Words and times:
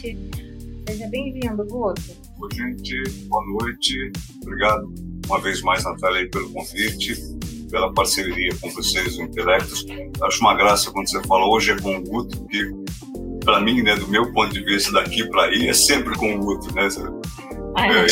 gente. 0.00 0.50
Seja 0.88 1.06
bem-vindo, 1.08 1.64
Guto. 1.66 2.02
Oi, 2.40 2.48
gente. 2.54 3.10
Boa 3.26 3.44
noite. 3.46 4.10
Obrigado 4.42 4.92
uma 5.28 5.38
vez 5.40 5.60
mais, 5.62 5.84
Natália, 5.84 6.28
pelo 6.30 6.50
convite, 6.50 7.14
pela 7.70 7.92
parceria 7.92 8.50
com 8.60 8.70
vocês, 8.70 9.18
o 9.18 9.22
Intelectos. 9.22 9.84
Acho 10.22 10.40
uma 10.40 10.54
graça 10.54 10.90
quando 10.90 11.08
você 11.08 11.22
fala 11.24 11.46
hoje 11.46 11.72
é 11.72 11.80
com 11.80 11.96
o 11.96 12.02
Guto, 12.02 12.38
porque 12.38 12.70
para 13.44 13.60
mim, 13.60 13.82
né, 13.82 13.94
do 13.94 14.08
meu 14.08 14.32
ponto 14.32 14.52
de 14.52 14.64
vista 14.64 14.90
daqui 14.92 15.28
para 15.28 15.44
aí, 15.44 15.68
é 15.68 15.72
sempre 15.72 16.16
com 16.18 16.34
o 16.34 16.38
Guto, 16.38 16.74
né? 16.74 16.88
Ah, 17.76 17.86
é. 17.86 18.06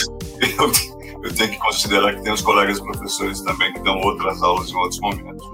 Eu, 0.59 0.70
eu, 1.25 1.34
tenho 1.34 1.50
que 1.50 1.59
considerar 1.59 2.14
que 2.14 2.23
tem 2.23 2.32
os 2.32 2.43
colegas 2.43 2.79
professores 2.80 3.41
também 3.41 3.72
que 3.72 3.80
dão 3.80 3.99
outras 4.02 4.43
aulas 4.43 4.71
em 4.71 4.77
outros 4.77 5.00
momentos. 5.00 5.46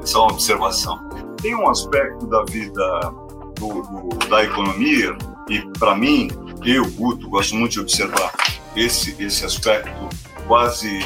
É 0.00 0.06
só 0.06 0.22
uma 0.24 0.32
observação. 0.32 0.98
Tem 1.42 1.54
um 1.54 1.68
aspecto 1.68 2.26
da 2.28 2.44
vida 2.44 3.12
do, 3.58 3.82
do, 3.82 4.28
da 4.28 4.44
economia 4.44 5.16
e, 5.48 5.60
para 5.78 5.94
mim, 5.94 6.30
eu, 6.64 6.88
Guto, 6.92 7.28
gosto 7.28 7.54
muito 7.54 7.72
de 7.72 7.80
observar 7.80 8.32
esse, 8.76 9.16
esse 9.22 9.44
aspecto 9.44 10.08
quase 10.46 11.00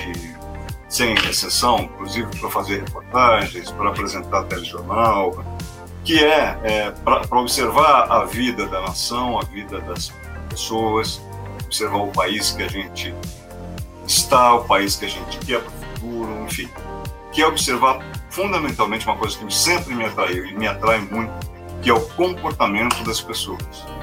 sem 0.89 1.15
exceção, 1.15 1.81
inclusive 1.81 2.29
para 2.39 2.51
fazer 2.51 2.81
reportagens, 2.81 3.71
para 3.71 3.91
apresentar 3.91 4.45
telejornal, 4.45 5.45
que 6.05 6.23
é, 6.23 6.59
é 6.63 6.91
para 6.91 7.27
observar 7.33 8.11
a 8.11 8.25
vida 8.25 8.67
da 8.67 8.81
nação, 8.83 9.39
a 9.39 9.45
vida 9.45 9.81
das 9.81 10.13
pessoas, 10.49 11.21
observar 11.65 11.99
o 11.99 12.13
país 12.13 12.53
que 12.53 12.63
a 12.63 12.69
gente 12.69 13.15
está, 14.07 14.55
o 14.55 14.65
país 14.65 14.97
que 14.97 15.07
a 15.07 15.09
gente 15.09 15.39
quer 15.39 15.61
para 15.61 15.69
o 15.69 15.95
futuro, 15.95 16.45
enfim, 16.45 16.69
que 17.33 17.43
é 17.43 17.47
observar 17.47 17.99
fundamentalmente 18.31 19.07
uma 19.07 19.17
coisa 19.17 19.37
que 19.37 19.53
sempre 19.53 19.95
me 19.95 20.05
atraiu 20.05 20.47
e 20.47 20.55
me 20.55 20.69
atrai 20.69 21.01
muito, 21.01 21.33
que 21.83 21.91
é 21.91 21.93
o 21.93 22.01
comportamento 22.01 23.03
das 23.03 23.21
pessoas. 23.21 23.96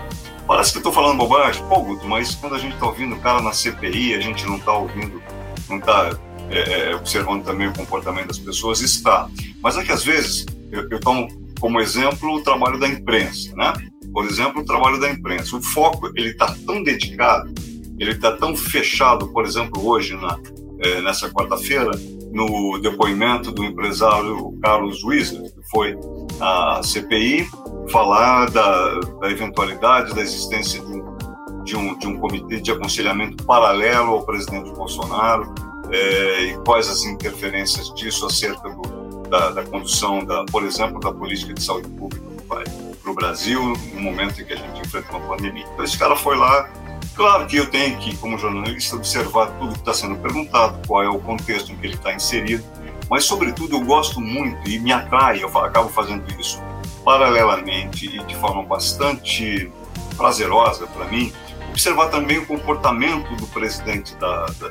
Parece 0.47 0.71
que 0.73 0.77
estou 0.79 0.91
falando 0.91 1.17
bobagem, 1.17 1.63
pô, 1.67 1.81
Guto, 1.81 2.05
mas 2.05 2.35
quando 2.35 2.55
a 2.55 2.59
gente 2.59 2.73
está 2.73 2.85
ouvindo 2.85 3.15
o 3.15 3.19
cara 3.19 3.41
na 3.41 3.53
CPI, 3.53 4.13
a 4.13 4.19
gente 4.19 4.45
não 4.45 4.57
está 4.57 4.73
ouvindo, 4.73 5.21
não 5.69 5.77
está 5.77 6.17
é, 6.49 6.91
é, 6.91 6.95
observando 6.95 7.43
também 7.43 7.67
o 7.67 7.73
comportamento 7.73 8.27
das 8.27 8.39
pessoas, 8.39 8.81
está. 8.81 9.29
Mas 9.61 9.77
é 9.77 9.83
que 9.83 9.91
às 9.91 10.03
vezes 10.03 10.45
eu, 10.71 10.87
eu 10.89 10.99
tomo 10.99 11.27
como 11.59 11.79
exemplo 11.79 12.35
o 12.35 12.43
trabalho 12.43 12.77
da 12.77 12.87
imprensa, 12.87 13.55
né? 13.55 13.73
Por 14.11 14.25
exemplo, 14.25 14.61
o 14.61 14.65
trabalho 14.65 14.99
da 14.99 15.09
imprensa. 15.09 15.55
O 15.55 15.61
foco 15.61 16.11
ele 16.15 16.31
está 16.31 16.53
tão 16.65 16.83
dedicado, 16.83 17.53
ele 17.97 18.11
está 18.11 18.33
tão 18.33 18.55
fechado, 18.55 19.29
por 19.29 19.45
exemplo, 19.45 19.87
hoje 19.87 20.15
na, 20.15 20.37
é, 20.79 21.01
nessa 21.01 21.29
quarta-feira, 21.29 21.91
no 22.33 22.77
depoimento 22.79 23.51
do 23.51 23.63
empresário 23.63 24.57
Carlos 24.61 25.03
Wieser, 25.03 25.41
que 25.41 25.69
foi 25.69 25.95
à 26.41 26.81
CPI 26.83 27.47
falar 27.89 28.49
da, 28.49 28.99
da 29.21 29.29
eventualidade 29.29 30.13
da 30.13 30.21
existência 30.21 30.79
de 30.81 30.87
um, 30.87 31.63
de, 31.63 31.75
um, 31.75 31.97
de 31.97 32.07
um 32.07 32.19
comitê 32.19 32.59
de 32.59 32.71
aconselhamento 32.71 33.43
paralelo 33.43 34.13
ao 34.13 34.23
presidente 34.23 34.71
Bolsonaro 34.71 35.53
é, 35.91 36.43
e 36.45 36.57
quais 36.65 36.89
as 36.89 37.03
interferências 37.03 37.93
disso 37.93 38.25
acerca 38.25 38.69
do, 38.69 39.27
da, 39.29 39.51
da, 39.51 39.63
condução, 39.63 40.23
da, 40.23 40.43
por 40.45 40.63
exemplo, 40.63 40.99
da 40.99 41.11
política 41.11 41.53
de 41.53 41.63
saúde 41.63 41.87
pública 41.89 42.23
para 42.47 43.11
o 43.11 43.13
Brasil 43.13 43.73
no 43.93 44.01
momento 44.01 44.41
em 44.41 44.45
que 44.45 44.53
a 44.53 44.57
gente 44.57 44.79
enfrenta 44.79 45.15
uma 45.15 45.35
pandemia. 45.35 45.65
Então, 45.73 45.83
esse 45.83 45.97
cara 45.97 46.15
foi 46.15 46.37
lá. 46.37 46.69
Claro 47.15 47.45
que 47.45 47.57
eu 47.57 47.69
tenho 47.69 47.97
que, 47.97 48.15
como 48.17 48.37
jornalista, 48.37 48.95
observar 48.95 49.47
tudo 49.59 49.73
que 49.73 49.79
está 49.79 49.93
sendo 49.93 50.15
perguntado, 50.15 50.87
qual 50.87 51.03
é 51.03 51.09
o 51.09 51.19
contexto 51.19 51.71
em 51.71 51.75
que 51.75 51.87
ele 51.87 51.95
está 51.95 52.13
inserido, 52.13 52.63
mas, 53.09 53.25
sobretudo, 53.25 53.75
eu 53.75 53.81
gosto 53.81 54.19
muito 54.19 54.67
e 54.67 54.79
me 54.79 54.91
atrai, 54.91 55.43
eu 55.43 55.49
acabo 55.59 55.89
fazendo 55.89 56.23
isso 56.39 56.59
paralelamente 57.03 58.05
e 58.05 58.23
de 58.23 58.35
forma 58.35 58.63
bastante 58.63 59.71
prazerosa 60.15 60.87
para 60.87 61.05
mim, 61.05 61.33
observar 61.69 62.09
também 62.09 62.37
o 62.37 62.45
comportamento 62.45 63.35
do 63.35 63.47
presidente 63.47 64.15
da, 64.15 64.45
da, 64.45 64.69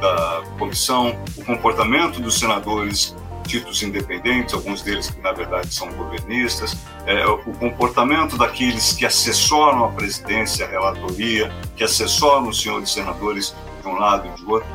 da, 0.00 0.42
comissão, 0.58 1.16
o 1.36 1.44
comportamento 1.44 2.20
dos 2.20 2.38
senadores 2.38 3.14
ditos 3.46 3.82
independentes, 3.82 4.54
alguns 4.54 4.82
deles 4.82 5.10
que 5.10 5.20
na 5.20 5.32
verdade 5.32 5.72
são 5.72 5.92
governistas, 5.92 6.76
é, 7.06 7.26
o 7.26 7.38
comportamento 7.58 8.36
daqueles 8.36 8.92
que 8.92 9.04
assessoram 9.04 9.84
a 9.84 9.88
presidência, 9.92 10.66
a 10.66 10.68
relatoria, 10.68 11.52
que 11.76 11.84
assessoram 11.84 12.48
os 12.48 12.60
senhores 12.60 12.90
senadores 12.90 13.54
de 13.82 13.88
um 13.88 13.96
lado 13.96 14.26
e 14.26 14.30
de 14.40 14.46
outro, 14.46 14.68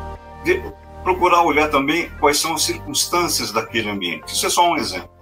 de 0.43 0.61
procurar 1.03 1.41
olhar 1.41 1.69
também 1.69 2.09
quais 2.19 2.37
são 2.37 2.53
as 2.53 2.61
circunstâncias 2.61 3.51
daquele 3.51 3.89
ambiente. 3.89 4.33
Isso 4.33 4.45
é 4.45 4.49
só 4.49 4.69
um 4.69 4.77
exemplo. 4.77 5.18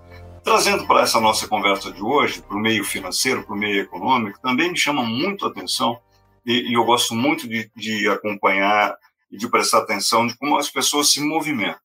Trazendo 0.48 0.88
para 0.88 1.02
essa 1.02 1.20
nossa 1.20 1.46
conversa 1.46 1.92
de 1.92 2.02
hoje, 2.02 2.42
para 2.42 2.56
o 2.56 2.60
meio 2.60 2.82
financeiro, 2.82 3.44
para 3.44 3.54
o 3.54 3.58
meio 3.58 3.82
econômico, 3.82 4.40
também 4.40 4.72
me 4.72 4.78
chama 4.78 5.04
muito 5.04 5.44
a 5.44 5.50
atenção 5.50 6.00
e, 6.46 6.70
e 6.70 6.74
eu 6.74 6.86
gosto 6.86 7.14
muito 7.14 7.46
de, 7.50 7.70
de 7.76 8.08
acompanhar 8.08 8.96
e 9.30 9.38
de 9.38 9.46
prestar 9.50 9.80
atenção 9.80 10.26
de 10.26 10.38
como 10.38 10.58
as 10.58 10.70
pessoas 10.70 11.12
se 11.12 11.20
movimentam. 11.20 11.82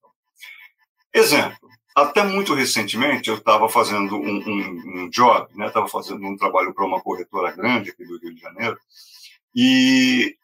Exemplo, 1.13 1.59
até 1.93 2.23
muito 2.23 2.55
recentemente 2.55 3.29
eu 3.29 3.35
estava 3.35 3.69
fazendo 3.69 4.15
um, 4.15 4.39
um, 4.39 5.03
um 5.03 5.11
job, 5.11 5.49
estava 5.59 5.87
né? 5.87 5.91
fazendo 5.91 6.25
um 6.25 6.37
trabalho 6.37 6.73
para 6.73 6.87
uma 6.87 7.01
corretora 7.01 7.51
grande 7.51 7.91
aqui 7.91 8.05
do 8.05 8.17
Rio 8.21 8.33
de 8.33 8.41
Janeiro, 8.41 8.79
e 9.53 10.37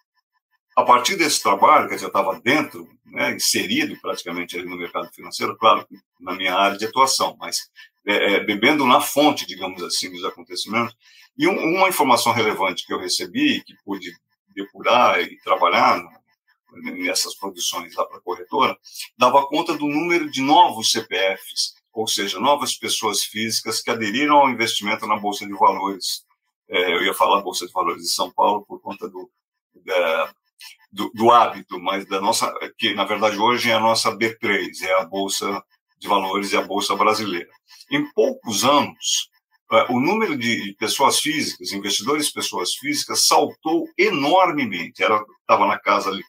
a 0.77 0.83
partir 0.85 1.17
desse 1.17 1.43
trabalho, 1.43 1.89
dizer, 1.89 2.05
eu 2.05 2.09
estava 2.09 2.41
dentro, 2.41 2.89
né, 3.05 3.35
inserido 3.35 3.97
praticamente 4.01 4.57
ali 4.57 4.69
no 4.69 4.77
mercado 4.77 5.09
financeiro, 5.13 5.57
claro, 5.57 5.85
na 6.21 6.35
minha 6.35 6.55
área 6.55 6.79
de 6.79 6.85
atuação, 6.85 7.37
mas 7.37 7.69
é, 8.09 8.37
é, 8.37 8.41
bebendo 8.41 8.87
na 8.87 9.03
fonte, 9.03 9.47
digamos 9.47 9.83
assim, 9.83 10.11
dos 10.11 10.25
acontecimentos. 10.25 10.97
E 11.37 11.47
um, 11.47 11.77
uma 11.77 11.91
informação 11.91 12.33
relevante 12.33 12.87
que 12.87 12.93
eu 12.95 12.99
recebi, 12.99 13.63
que 13.63 13.75
pude 13.85 14.11
depurar 14.49 15.21
e 15.21 15.39
trabalhar 15.43 16.03
nessas 16.83 17.35
produções 17.35 17.95
lá 17.95 18.07
para 18.07 18.17
a 18.17 18.23
corretora, 18.23 18.79
dava 19.17 19.47
conta 19.47 19.75
do 19.75 19.87
número 19.87 20.31
de 20.31 20.41
novos 20.41 20.91
CPFs, 20.91 21.75
ou 21.93 22.07
seja, 22.07 22.41
novas 22.41 22.75
pessoas 22.75 23.23
físicas 23.23 23.83
que 23.83 23.91
aderiram 23.91 24.39
ao 24.39 24.49
investimento 24.49 25.07
na 25.07 25.19
Bolsa 25.19 25.47
de 25.47 25.53
Valores. 25.53 26.25
É, 26.67 26.95
eu 26.95 27.03
ia 27.03 27.13
falar 27.13 27.43
Bolsa 27.43 27.67
de 27.67 27.73
Valores 27.73 28.03
de 28.03 28.11
São 28.11 28.33
Paulo 28.33 28.65
por 28.67 28.81
conta 28.81 29.07
do, 29.07 29.31
da, 29.85 30.33
do, 30.91 31.11
do, 31.15 31.31
hábito, 31.31 31.79
mas 31.79 32.07
da 32.07 32.23
nossa, 32.23 32.51
que 32.79 32.95
na 32.95 33.05
verdade 33.05 33.37
hoje 33.37 33.71
é 33.71 33.75
a 33.75 33.81
nossa 33.81 34.17
B3, 34.17 34.83
é 34.83 34.95
a 34.95 35.05
Bolsa 35.05 35.63
de 35.99 36.09
Valores 36.09 36.53
e 36.53 36.57
a 36.57 36.63
Bolsa 36.63 36.95
Brasileira. 36.95 37.49
Em 37.91 38.11
poucos 38.13 38.65
anos, 38.65 39.31
eh, 39.71 39.87
o 39.91 40.01
número 40.01 40.37
de 40.37 40.75
pessoas 40.79 41.21
físicas, 41.21 41.73
investidores 41.73 42.31
pessoas 42.31 42.75
físicas, 42.75 43.27
saltou 43.27 43.87
enormemente. 43.99 45.03
Estava 45.03 45.67
na 45.67 45.79
casa 45.79 46.11
ali, 46.11 46.23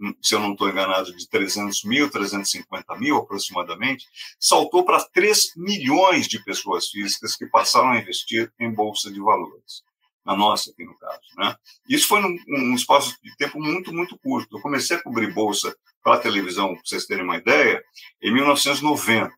hum, 0.00 0.14
se 0.22 0.34
eu 0.34 0.40
não 0.40 0.52
estou 0.52 0.68
enganado, 0.68 1.14
de 1.14 1.28
300 1.28 1.84
mil, 1.84 2.10
350 2.10 2.96
mil 2.96 3.16
aproximadamente, 3.16 4.06
saltou 4.40 4.84
para 4.84 5.04
3 5.12 5.52
milhões 5.56 6.26
de 6.26 6.42
pessoas 6.42 6.88
físicas 6.88 7.36
que 7.36 7.46
passaram 7.46 7.90
a 7.90 7.98
investir 7.98 8.50
em 8.58 8.72
bolsa 8.72 9.10
de 9.10 9.20
valores. 9.20 9.82
Na 10.26 10.36
nossa, 10.36 10.72
aqui 10.72 10.84
no 10.84 10.98
caso. 10.98 11.20
Né? 11.38 11.56
Isso 11.88 12.08
foi 12.08 12.20
num, 12.20 12.36
num 12.48 12.74
espaço 12.74 13.16
de 13.22 13.36
tempo 13.36 13.60
muito, 13.60 13.94
muito 13.94 14.18
curto. 14.18 14.56
Eu 14.56 14.60
comecei 14.60 14.96
a 14.96 15.02
cobrir 15.02 15.32
bolsa 15.32 15.74
para 16.02 16.18
televisão, 16.18 16.74
para 16.74 16.82
vocês 16.84 17.06
terem 17.06 17.22
uma 17.22 17.36
ideia, 17.36 17.80
em 18.20 18.32
1990. 18.34 19.32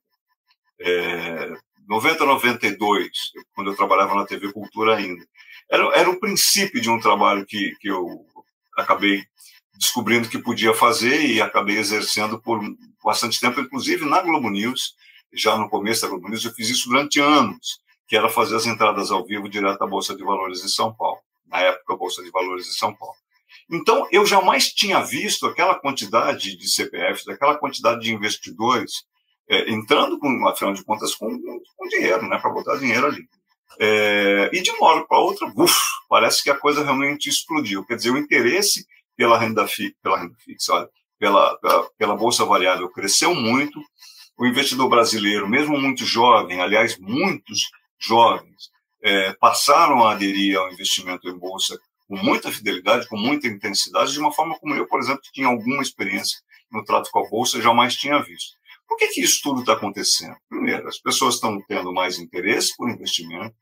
É, 0.81 1.57
90, 1.87 2.25
92, 2.25 3.09
quando 3.55 3.71
eu 3.71 3.77
trabalhava 3.77 4.15
na 4.15 4.27
TV 4.27 4.51
Cultura 4.53 4.97
ainda. 4.97 5.27
Era, 5.71 5.85
era 5.95 6.11
o 6.11 6.19
princípio 6.19 6.81
de 6.81 6.89
um 6.89 6.99
trabalho 6.99 7.45
que, 7.45 7.75
que 7.81 7.89
eu 7.89 8.27
acabei 8.77 9.25
descobrindo 9.75 10.29
que 10.29 10.39
podia 10.39 10.75
fazer 10.75 11.21
e 11.27 11.41
acabei 11.41 11.79
exercendo 11.79 12.41
por 12.41 12.61
bastante 13.05 13.41
tempo, 13.41 13.61
inclusive 13.61 14.05
na 14.05 14.21
Globo 14.23 14.51
News, 14.51 14.95
já 15.33 15.57
no 15.57 15.69
começo 15.69 16.03
da 16.03 16.09
Globo 16.09 16.29
News, 16.29 16.45
eu 16.45 16.53
fiz 16.53 16.69
isso 16.69 16.89
durante 16.89 17.21
anos, 17.21 17.81
que 18.09 18.17
era 18.17 18.29
fazer 18.29 18.57
as 18.57 18.67
entradas 18.67 19.11
ao 19.11 19.25
vivo 19.25 19.49
direto 19.49 19.83
à 19.83 19.87
Bolsa 19.87 20.17
de 20.17 20.25
Valores 20.25 20.63
de 20.63 20.71
São 20.71 20.93
Paulo, 20.93 21.21
na 21.47 21.61
época 21.61 21.93
a 21.93 21.97
Bolsa 21.97 22.23
de 22.23 22.31
Valores 22.31 22.67
de 22.67 22.77
São 22.77 22.95
Paulo. 22.95 23.15
Então, 23.71 24.09
eu 24.11 24.25
jamais 24.25 24.73
tinha 24.73 25.01
visto 25.01 25.47
aquela 25.47 25.75
quantidade 25.75 26.57
de 26.57 26.69
CPFs, 26.69 27.29
aquela 27.29 27.57
quantidade 27.57 28.01
de 28.01 28.13
investidores 28.13 29.05
é, 29.49 29.71
entrando, 29.71 30.19
com, 30.19 30.49
afinal 30.49 30.73
de 30.73 30.83
contas, 30.85 31.15
com, 31.15 31.29
com 31.39 31.89
dinheiro, 31.89 32.27
né, 32.29 32.39
para 32.39 32.51
botar 32.51 32.77
dinheiro 32.77 33.07
ali. 33.07 33.29
É, 33.79 34.51
e 34.53 34.61
de 34.63 34.71
uma 34.71 34.89
hora 34.89 35.07
para 35.07 35.19
outra, 35.19 35.47
uf, 35.57 35.79
parece 36.09 36.43
que 36.43 36.51
a 36.51 36.59
coisa 36.59 36.83
realmente 36.83 37.29
explodiu. 37.29 37.85
Quer 37.85 37.97
dizer, 37.97 38.11
o 38.11 38.19
interesse 38.19 38.87
pela 39.17 39.39
renda, 39.39 39.67
fi, 39.67 39.95
pela 40.03 40.19
renda 40.19 40.35
fixa, 40.39 40.73
olha, 40.73 40.89
pela, 41.19 41.59
pela, 41.59 41.91
pela 41.99 42.17
bolsa 42.17 42.45
variável 42.45 42.89
cresceu 42.89 43.35
muito. 43.35 43.81
O 44.39 44.47
investidor 44.47 44.89
brasileiro, 44.89 45.49
mesmo 45.49 45.79
muito 45.79 46.05
jovem, 46.05 46.61
aliás, 46.61 46.97
muitos 46.99 47.69
jovens, 47.99 48.71
é, 49.03 49.33
passaram 49.35 50.05
a 50.07 50.13
aderir 50.13 50.59
ao 50.59 50.73
investimento 50.73 51.29
em 51.29 51.39
bolsa 51.39 51.79
com 52.07 52.17
muita 52.17 52.51
fidelidade, 52.51 53.07
com 53.09 53.19
muita 53.19 53.47
intensidade, 53.47 54.13
de 54.13 54.19
uma 54.19 54.33
forma 54.33 54.59
como 54.59 54.75
eu, 54.75 54.87
por 54.87 54.99
exemplo, 54.99 55.21
que 55.23 55.33
tinha 55.33 55.47
alguma 55.47 55.83
experiência 55.83 56.39
no 56.71 56.83
trato 56.85 57.11
com 57.11 57.25
a 57.25 57.29
bolsa, 57.29 57.61
jamais 57.61 57.95
tinha 57.95 58.23
visto. 58.23 58.57
Por 58.89 58.97
que, 58.97 59.09
que 59.09 59.21
isso 59.21 59.41
tudo 59.43 59.61
está 59.61 59.75
acontecendo? 59.75 60.35
Primeiro, 60.49 60.89
as 60.89 60.99
pessoas 60.99 61.35
estão 61.35 61.61
tendo 61.69 61.93
mais 61.93 62.19
interesse 62.19 62.75
por 62.77 62.89
investimento. 62.89 63.55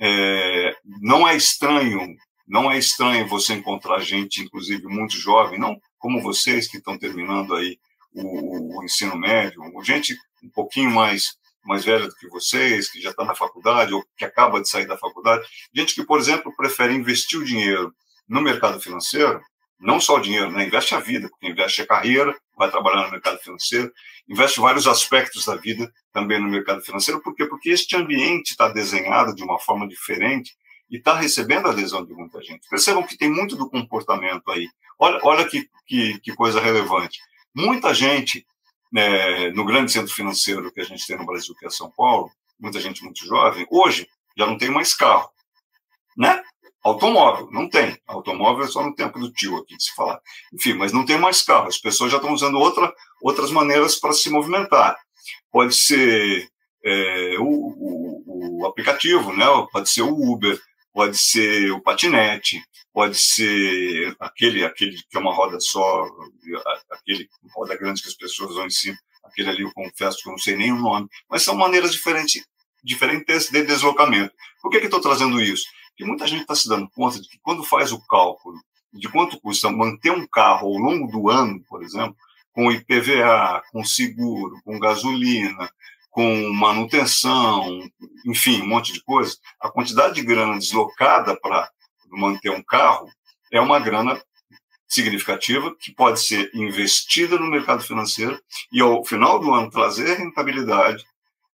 É, 0.00 0.76
não 1.00 1.26
é 1.26 1.36
estranho 1.36 2.16
Não 2.46 2.70
é 2.70 2.76
estranho 2.76 3.28
você 3.28 3.54
encontrar 3.54 4.00
gente, 4.00 4.42
inclusive 4.42 4.86
muito 4.86 5.16
jovem, 5.16 5.58
não 5.58 5.80
como 5.98 6.20
vocês 6.20 6.68
que 6.68 6.76
estão 6.76 6.98
terminando 6.98 7.54
aí 7.54 7.78
o, 8.12 8.78
o 8.78 8.84
ensino 8.84 9.16
médio, 9.16 9.62
gente 9.82 10.14
um 10.42 10.50
pouquinho 10.50 10.90
mais 10.90 11.36
mais 11.66 11.84
velha 11.84 12.06
do 12.06 12.14
que 12.14 12.28
vocês, 12.28 12.90
que 12.90 13.00
já 13.00 13.10
está 13.10 13.24
na 13.24 13.34
faculdade 13.34 13.92
ou 13.92 14.04
que 14.16 14.24
acaba 14.24 14.60
de 14.60 14.68
sair 14.68 14.86
da 14.86 14.96
faculdade, 14.96 15.46
gente 15.74 15.94
que, 15.94 16.04
por 16.04 16.18
exemplo, 16.18 16.54
prefere 16.56 16.94
investir 16.94 17.40
o 17.40 17.44
dinheiro 17.44 17.94
no 18.28 18.40
mercado 18.40 18.80
financeiro, 18.80 19.40
não 19.78 20.00
só 20.00 20.16
o 20.16 20.20
dinheiro, 20.20 20.50
né? 20.50 20.66
investe 20.66 20.94
a 20.94 21.00
vida, 21.00 21.28
porque 21.28 21.48
investe 21.48 21.82
a 21.82 21.86
carreira, 21.86 22.34
vai 22.56 22.70
trabalhar 22.70 23.04
no 23.04 23.10
mercado 23.10 23.38
financeiro, 23.38 23.92
investe 24.28 24.60
vários 24.60 24.86
aspectos 24.86 25.44
da 25.44 25.56
vida 25.56 25.92
também 26.12 26.40
no 26.40 26.48
mercado 26.48 26.82
financeiro, 26.82 27.20
por 27.20 27.34
quê? 27.34 27.46
Porque 27.46 27.70
este 27.70 27.96
ambiente 27.96 28.52
está 28.52 28.68
desenhado 28.68 29.34
de 29.34 29.42
uma 29.42 29.58
forma 29.58 29.86
diferente 29.86 30.56
e 30.90 30.96
está 30.96 31.14
recebendo 31.14 31.66
a 31.66 31.70
adesão 31.70 32.04
de 32.04 32.14
muita 32.14 32.40
gente. 32.42 32.68
Percebam 32.68 33.02
que 33.02 33.16
tem 33.16 33.30
muito 33.30 33.56
do 33.56 33.68
comportamento 33.68 34.50
aí. 34.50 34.68
Olha, 34.98 35.18
olha 35.22 35.44
que, 35.48 35.68
que, 35.86 36.20
que 36.20 36.34
coisa 36.34 36.60
relevante. 36.60 37.18
Muita 37.54 37.92
gente 37.92 38.46
né, 38.94 39.50
no 39.50 39.64
grande 39.64 39.90
centro 39.90 40.14
financeiro 40.14 40.70
que 40.70 40.80
a 40.80 40.84
gente 40.84 41.04
tem 41.04 41.18
no 41.18 41.26
Brasil, 41.26 41.52
que 41.58 41.66
é 41.66 41.70
São 41.70 41.90
Paulo, 41.90 42.30
muita 42.60 42.80
gente 42.80 43.02
muito 43.02 43.26
jovem, 43.26 43.66
hoje 43.68 44.06
já 44.38 44.46
não 44.46 44.56
tem 44.56 44.70
mais 44.70 44.94
carro, 44.94 45.28
né? 46.16 46.40
Automóvel, 46.80 47.48
não 47.50 47.68
tem. 47.68 47.98
Automóvel 48.06 48.64
é 48.64 48.68
só 48.68 48.84
no 48.84 48.94
tempo 48.94 49.18
do 49.18 49.32
tio 49.32 49.56
aqui 49.56 49.76
de 49.76 49.82
se 49.82 49.94
falar. 49.94 50.20
Enfim, 50.52 50.74
mas 50.74 50.92
não 50.92 51.04
tem 51.04 51.18
mais 51.18 51.42
carro. 51.42 51.66
As 51.66 51.78
pessoas 51.78 52.12
já 52.12 52.18
estão 52.18 52.32
usando 52.32 52.58
outra, 52.58 52.92
outras 53.20 53.50
maneiras 53.50 53.96
para 53.96 54.12
se 54.12 54.30
movimentar. 54.30 54.96
Pode 55.50 55.74
ser 55.74 56.46
é, 56.84 57.36
o, 57.38 57.42
o, 57.42 58.60
o, 58.60 58.66
aplicativo, 58.66 59.34
né? 59.34 59.46
pode 59.72 59.90
ser 59.90 60.02
o 60.02 60.12
Uber, 60.12 60.60
pode 60.94 61.18
ser 61.18 61.72
o 61.72 61.80
patinete, 61.80 62.64
pode 62.92 63.18
ser 63.18 64.16
aquele, 64.20 64.64
aquele 64.64 64.96
que 64.96 65.16
é 65.16 65.18
uma 65.18 65.34
roda 65.34 65.58
só, 65.58 66.06
aquele 66.90 67.28
roda 67.52 67.76
grande 67.76 68.00
que 68.00 68.08
as 68.08 68.14
pessoas 68.14 68.54
vão 68.54 68.66
em 68.66 68.70
cima, 68.70 68.96
aquele 69.24 69.50
ali 69.50 69.62
eu 69.62 69.72
confesso 69.72 70.22
que 70.22 70.28
eu 70.28 70.32
não 70.32 70.38
sei 70.38 70.56
nem 70.56 70.72
o 70.72 70.78
nome, 70.78 71.08
mas 71.28 71.42
são 71.42 71.56
maneiras 71.56 71.92
diferentes, 71.92 72.46
diferentes 72.82 73.50
de 73.50 73.62
deslocamento. 73.64 74.32
Por 74.62 74.70
que, 74.70 74.78
que 74.78 74.86
estou 74.86 75.00
trazendo 75.00 75.42
isso? 75.42 75.66
Porque 75.88 76.04
muita 76.04 76.28
gente 76.28 76.42
está 76.42 76.54
se 76.54 76.68
dando 76.68 76.88
conta 76.90 77.20
de 77.20 77.28
que 77.28 77.38
quando 77.42 77.64
faz 77.64 77.90
o 77.90 78.00
cálculo 78.06 78.58
de 78.92 79.08
quanto 79.08 79.40
custa 79.40 79.70
manter 79.70 80.12
um 80.12 80.26
carro 80.26 80.68
ao 80.68 80.78
longo 80.78 81.10
do 81.10 81.28
ano, 81.28 81.60
por 81.68 81.82
exemplo, 81.82 82.16
com 82.52 82.70
IPVA, 82.70 83.60
com 83.72 83.84
seguro, 83.84 84.60
com 84.64 84.78
gasolina, 84.78 85.68
com 86.14 86.48
manutenção, 86.52 87.90
enfim, 88.24 88.62
um 88.62 88.68
monte 88.68 88.92
de 88.92 89.02
coisa, 89.02 89.36
a 89.60 89.68
quantidade 89.68 90.14
de 90.14 90.22
grana 90.22 90.56
deslocada 90.56 91.36
para 91.40 91.68
manter 92.08 92.50
um 92.50 92.62
carro 92.62 93.10
é 93.52 93.60
uma 93.60 93.80
grana 93.80 94.22
significativa 94.86 95.74
que 95.74 95.92
pode 95.92 96.20
ser 96.20 96.52
investida 96.54 97.36
no 97.36 97.50
mercado 97.50 97.82
financeiro 97.82 98.40
e 98.72 98.80
ao 98.80 99.04
final 99.04 99.40
do 99.40 99.52
ano 99.52 99.68
trazer 99.68 100.16
rentabilidade 100.16 101.04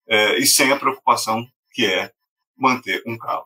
é, 0.08 0.38
e 0.38 0.46
sem 0.46 0.72
a 0.72 0.78
preocupação 0.78 1.46
que 1.74 1.84
é 1.84 2.10
manter 2.56 3.02
um 3.06 3.18
carro. 3.18 3.44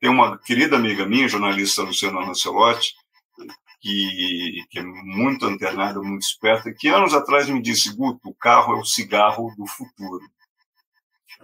Tem 0.00 0.08
uma 0.08 0.38
querida 0.38 0.76
amiga 0.76 1.04
minha, 1.04 1.28
jornalista 1.28 1.82
Luciana 1.82 2.20
Lancelotti, 2.20 2.94
que, 3.84 4.64
que 4.70 4.78
é 4.78 4.82
muito 4.82 5.44
antenada, 5.44 6.00
muito 6.00 6.22
esperta, 6.22 6.72
que 6.72 6.88
anos 6.88 7.12
atrás 7.12 7.50
me 7.50 7.60
disse, 7.60 7.94
Guto, 7.94 8.30
o 8.30 8.34
carro 8.34 8.76
é 8.76 8.80
o 8.80 8.84
cigarro 8.84 9.54
do 9.58 9.66
futuro. 9.66 10.24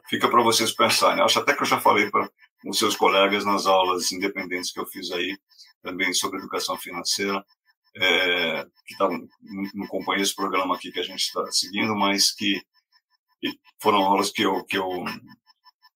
Fica 0.09 0.27
para 0.27 0.43
vocês 0.43 0.73
pensarem. 0.73 1.23
Acho 1.23 1.39
até 1.39 1.55
que 1.55 1.61
eu 1.61 1.67
já 1.67 1.79
falei 1.79 2.11
para 2.11 2.31
os 2.65 2.79
seus 2.79 2.97
colegas 2.97 3.45
nas 3.45 3.67
aulas 3.67 4.11
independentes 4.11 4.73
que 4.73 4.81
eu 4.81 4.87
fiz 4.87 5.11
aí, 5.11 5.39
também 5.83 6.15
sobre 6.15 6.39
educação 6.39 6.79
financeira, 6.79 7.45
é, 7.95 8.67
que 8.87 8.97
tá, 8.97 9.07
não, 9.07 9.85
acompanhei 9.85 10.23
esse 10.23 10.35
programa 10.35 10.77
aqui 10.77 10.91
que 10.91 11.01
a 11.01 11.05
gente 11.05 11.21
está 11.21 11.45
seguindo, 11.53 11.95
mas 11.95 12.31
que 12.31 12.63
foram 13.79 13.99
aulas 13.99 14.31
que 14.31 14.43
eu, 14.43 14.65
que 14.65 14.79
eu 14.79 15.05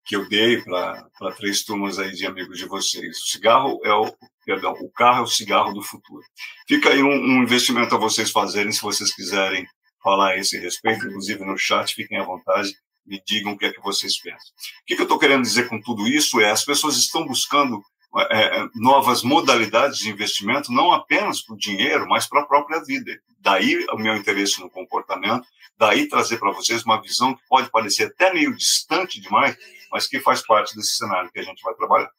que 0.05 0.14
eu 0.17 0.29
dei 0.29 0.61
para 0.61 1.35
três 1.38 1.64
turmas 1.64 1.99
aí 1.99 2.12
de 2.12 2.26
amigos 2.26 2.58
de 2.58 2.67
vocês. 2.67 3.19
O 3.19 3.26
cigarro 3.26 3.81
é 3.82 3.94
o, 3.94 4.14
perdão, 4.44 4.73
o 4.73 4.91
carro 4.91 5.20
é 5.20 5.23
o 5.23 5.26
cigarro 5.26 5.73
do 5.73 5.82
futuro. 5.82 6.23
Fica 6.69 6.91
aí 6.91 7.02
um, 7.02 7.08
um 7.08 7.43
investimento 7.43 7.94
a 7.94 7.99
vocês 7.99 8.31
fazerem, 8.31 8.73
se 8.73 8.82
vocês 8.82 9.14
quiserem 9.14 9.67
falar 10.02 10.32
a 10.32 10.38
esse 10.38 10.58
respeito, 10.58 11.06
inclusive 11.06 11.44
no 11.44 11.56
chat, 11.56 11.94
fiquem 11.94 12.19
à 12.19 12.23
vontade, 12.23 12.75
me 13.06 13.23
digam 13.26 13.52
o 13.52 13.58
que 13.58 13.67
é 13.67 13.73
que 13.73 13.81
vocês 13.81 14.20
pensam. 14.20 14.50
O 14.82 14.85
que, 14.87 14.94
eu 14.94 15.02
estou 15.02 15.19
querendo 15.19 15.43
dizer 15.43 15.69
com 15.69 15.81
tudo 15.81 16.06
isso 16.06 16.41
é 16.41 16.50
as 16.50 16.64
pessoas 16.64 16.96
estão 16.96 17.26
buscando 17.26 17.82
é, 18.31 18.58
é 18.58 18.69
novas 18.75 19.23
modalidades 19.23 19.99
de 19.99 20.11
investimento, 20.11 20.73
não 20.73 20.93
apenas 20.93 21.43
para 21.43 21.55
o 21.55 21.58
dinheiro, 21.58 22.06
mas 22.08 22.26
para 22.26 22.43
a 22.43 22.46
própria 22.46 22.82
vida. 22.85 23.19
Daí 23.41 23.85
o 23.91 23.96
meu 23.96 24.14
interesse 24.17 24.61
no 24.61 24.70
comportamento, 24.70 25.46
daí 25.76 26.08
trazer 26.08 26.38
para 26.38 26.52
vocês 26.52 26.85
uma 26.85 27.00
visão 27.00 27.35
que 27.35 27.43
pode 27.49 27.70
parecer 27.70 28.05
até 28.05 28.32
meio 28.32 28.55
distante 28.55 29.20
demais, 29.20 29.56
mas 29.91 30.06
que 30.06 30.20
faz 30.20 30.41
parte 30.46 30.75
desse 30.76 30.96
cenário 30.96 31.31
que 31.31 31.41
a 31.41 31.43
gente 31.43 31.62
vai 31.62 31.75
trabalhar. 31.75 32.11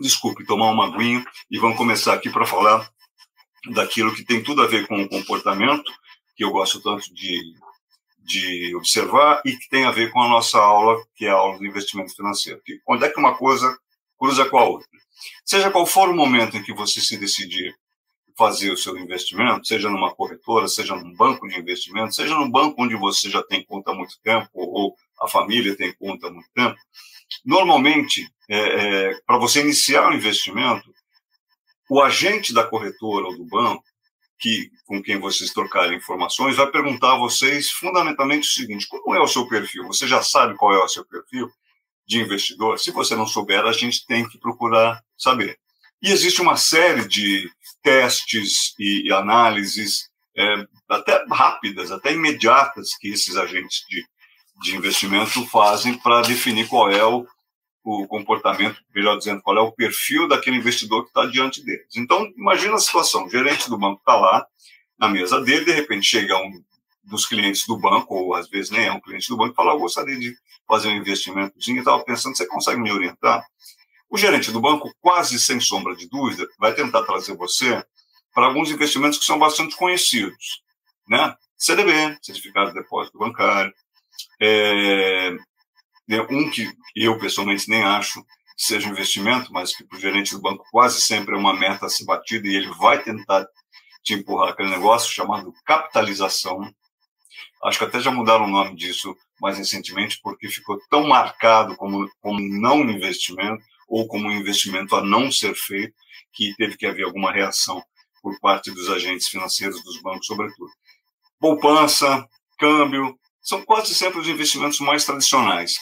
Desculpe, 0.00 0.46
tomar 0.46 0.70
uma 0.70 0.86
aguinha 0.86 1.24
e 1.50 1.58
vamos 1.58 1.76
começar 1.76 2.14
aqui 2.14 2.30
para 2.30 2.46
falar 2.46 2.90
daquilo 3.72 4.14
que 4.14 4.24
tem 4.24 4.42
tudo 4.42 4.62
a 4.62 4.66
ver 4.66 4.86
com 4.86 5.00
o 5.00 5.08
comportamento, 5.08 5.92
que 6.34 6.44
eu 6.44 6.50
gosto 6.50 6.80
tanto 6.80 7.12
de, 7.14 7.54
de 8.18 8.74
observar 8.74 9.42
e 9.44 9.56
que 9.56 9.68
tem 9.68 9.84
a 9.84 9.90
ver 9.90 10.10
com 10.10 10.22
a 10.22 10.28
nossa 10.28 10.58
aula, 10.58 10.96
que 11.14 11.26
é 11.26 11.30
a 11.30 11.34
aula 11.34 11.58
do 11.58 11.66
investimento 11.66 12.14
financeiro. 12.14 12.60
Onde 12.88 13.04
é 13.04 13.10
que 13.10 13.20
uma 13.20 13.36
coisa 13.36 13.76
cruza 14.18 14.44
com 14.46 14.58
a 14.58 14.64
outra? 14.64 14.88
Seja 15.44 15.70
qual 15.70 15.86
for 15.86 16.08
o 16.08 16.16
momento 16.16 16.56
em 16.56 16.62
que 16.62 16.72
você 16.72 17.00
se 17.00 17.16
decidir 17.18 17.74
fazer 18.36 18.70
o 18.72 18.76
seu 18.76 18.96
investimento, 18.96 19.66
seja 19.66 19.90
numa 19.90 20.14
corretora, 20.14 20.66
seja 20.66 20.96
num 20.96 21.14
banco 21.14 21.46
de 21.46 21.58
investimento, 21.58 22.14
seja 22.14 22.34
num 22.34 22.50
banco 22.50 22.82
onde 22.82 22.96
você 22.96 23.28
já 23.28 23.42
tem 23.42 23.62
conta 23.64 23.90
há 23.90 23.94
muito 23.94 24.18
tempo, 24.22 24.48
ou 24.54 24.96
a 25.20 25.28
família 25.28 25.76
tem 25.76 25.92
conta 25.92 26.28
há 26.28 26.30
muito 26.30 26.48
tempo, 26.54 26.76
normalmente, 27.44 28.28
é, 28.48 28.58
é, 28.58 29.20
para 29.26 29.38
você 29.38 29.60
iniciar 29.60 30.08
o 30.08 30.14
investimento, 30.14 30.92
o 31.90 32.00
agente 32.00 32.52
da 32.52 32.64
corretora 32.64 33.26
ou 33.26 33.36
do 33.36 33.44
banco, 33.44 33.84
que, 34.38 34.70
com 34.86 35.00
quem 35.00 35.20
vocês 35.20 35.52
trocarem 35.52 35.96
informações, 35.96 36.56
vai 36.56 36.68
perguntar 36.70 37.14
a 37.14 37.18
vocês 37.18 37.70
fundamentalmente 37.70 38.48
o 38.48 38.52
seguinte: 38.52 38.88
como 38.88 39.14
é 39.14 39.20
o 39.20 39.28
seu 39.28 39.46
perfil? 39.46 39.86
Você 39.86 40.06
já 40.06 40.20
sabe 40.22 40.56
qual 40.56 40.74
é 40.74 40.82
o 40.82 40.88
seu 40.88 41.04
perfil 41.04 41.48
de 42.06 42.20
investidor? 42.20 42.78
Se 42.78 42.90
você 42.90 43.14
não 43.14 43.26
souber, 43.26 43.64
a 43.64 43.72
gente 43.72 44.04
tem 44.04 44.28
que 44.28 44.38
procurar 44.38 45.02
saber. 45.16 45.58
E 46.02 46.10
existe 46.10 46.42
uma 46.42 46.56
série 46.56 47.06
de 47.06 47.48
testes 47.82 48.74
e 48.78 49.12
análises, 49.12 50.10
é, 50.36 50.66
até 50.88 51.24
rápidas, 51.30 51.92
até 51.92 52.12
imediatas, 52.12 52.96
que 52.96 53.08
esses 53.08 53.36
agentes 53.36 53.84
de, 53.88 54.04
de 54.62 54.76
investimento 54.76 55.44
fazem 55.46 55.98
para 55.98 56.22
definir 56.22 56.68
qual 56.68 56.90
é 56.90 57.04
o, 57.04 57.26
o 57.84 58.06
comportamento, 58.06 58.80
melhor 58.94 59.18
dizendo, 59.18 59.42
qual 59.42 59.56
é 59.56 59.60
o 59.60 59.72
perfil 59.72 60.28
daquele 60.28 60.56
investidor 60.56 61.02
que 61.02 61.08
está 61.08 61.26
diante 61.26 61.62
deles. 61.64 61.86
Então, 61.96 62.32
imagina 62.36 62.74
a 62.74 62.78
situação: 62.78 63.26
o 63.26 63.30
gerente 63.30 63.68
do 63.68 63.76
banco 63.76 63.98
está 63.98 64.16
lá, 64.16 64.46
na 64.98 65.08
mesa 65.08 65.40
dele, 65.40 65.64
de 65.64 65.72
repente 65.72 66.06
chega 66.06 66.36
um 66.38 66.62
dos 67.02 67.26
clientes 67.26 67.66
do 67.66 67.76
banco, 67.76 68.14
ou 68.14 68.34
às 68.34 68.48
vezes 68.48 68.70
nem 68.70 68.86
é 68.86 68.92
um 68.92 69.00
cliente 69.00 69.28
do 69.28 69.36
banco, 69.36 69.52
e 69.52 69.56
fala: 69.56 69.72
Eu 69.72 69.80
gostaria 69.80 70.18
de 70.18 70.34
fazer 70.66 70.88
um 70.88 70.96
investimentozinho, 70.96 71.80
estava 71.80 72.02
pensando, 72.04 72.36
você 72.36 72.46
consegue 72.46 72.80
me 72.80 72.92
orientar? 72.92 73.44
O 74.08 74.16
gerente 74.16 74.52
do 74.52 74.60
banco, 74.60 74.94
quase 75.00 75.38
sem 75.40 75.58
sombra 75.58 75.96
de 75.96 76.08
dúvida, 76.08 76.46
vai 76.58 76.74
tentar 76.74 77.02
trazer 77.02 77.34
você 77.34 77.82
para 78.32 78.46
alguns 78.46 78.70
investimentos 78.70 79.18
que 79.18 79.24
são 79.24 79.38
bastante 79.38 79.76
conhecidos, 79.76 80.62
né? 81.08 81.34
CDB, 81.56 82.18
Certificado 82.22 82.72
de 82.72 82.80
Depósito 82.80 83.18
Bancário, 83.18 83.72
é, 84.40 85.30
né, 86.08 86.20
um 86.30 86.50
que 86.50 86.70
eu 86.94 87.18
pessoalmente 87.18 87.68
nem 87.68 87.82
acho 87.82 88.24
seja 88.56 88.88
investimento, 88.88 89.52
mas 89.52 89.74
que 89.74 89.84
para 89.84 89.96
o 89.96 90.00
gerente 90.00 90.32
do 90.32 90.40
banco 90.40 90.64
quase 90.70 91.00
sempre 91.00 91.34
é 91.34 91.38
uma 91.38 91.54
meta 91.54 91.86
a 91.86 91.88
ser 91.88 92.04
batida 92.04 92.46
e 92.46 92.54
ele 92.54 92.70
vai 92.74 93.02
tentar 93.02 93.46
te 94.02 94.14
empurrar 94.14 94.50
aquele 94.50 94.70
negócio 94.70 95.12
chamado 95.12 95.52
capitalização. 95.64 96.72
Acho 97.64 97.78
que 97.78 97.84
até 97.84 98.00
já 98.00 98.10
mudaram 98.10 98.44
o 98.44 98.50
nome 98.50 98.76
disso 98.76 99.16
mais 99.40 99.58
recentemente, 99.58 100.20
porque 100.22 100.48
ficou 100.48 100.78
tão 100.88 101.08
marcado 101.08 101.76
como, 101.76 102.08
como 102.20 102.38
não 102.40 102.82
investimento, 102.82 103.64
ou 103.88 104.06
como 104.06 104.28
um 104.28 104.32
investimento 104.32 104.94
a 104.94 105.04
não 105.04 105.30
ser 105.30 105.54
feito, 105.54 105.94
que 106.32 106.54
teve 106.56 106.76
que 106.76 106.86
haver 106.86 107.04
alguma 107.04 107.32
reação 107.32 107.82
por 108.22 108.38
parte 108.40 108.70
dos 108.70 108.88
agentes 108.88 109.28
financeiros, 109.28 109.82
dos 109.82 110.00
bancos, 110.00 110.26
sobretudo. 110.26 110.70
Poupança, 111.40 112.26
câmbio, 112.58 113.18
são 113.42 113.62
quase 113.62 113.94
sempre 113.94 114.20
os 114.20 114.28
investimentos 114.28 114.80
mais 114.80 115.04
tradicionais. 115.04 115.80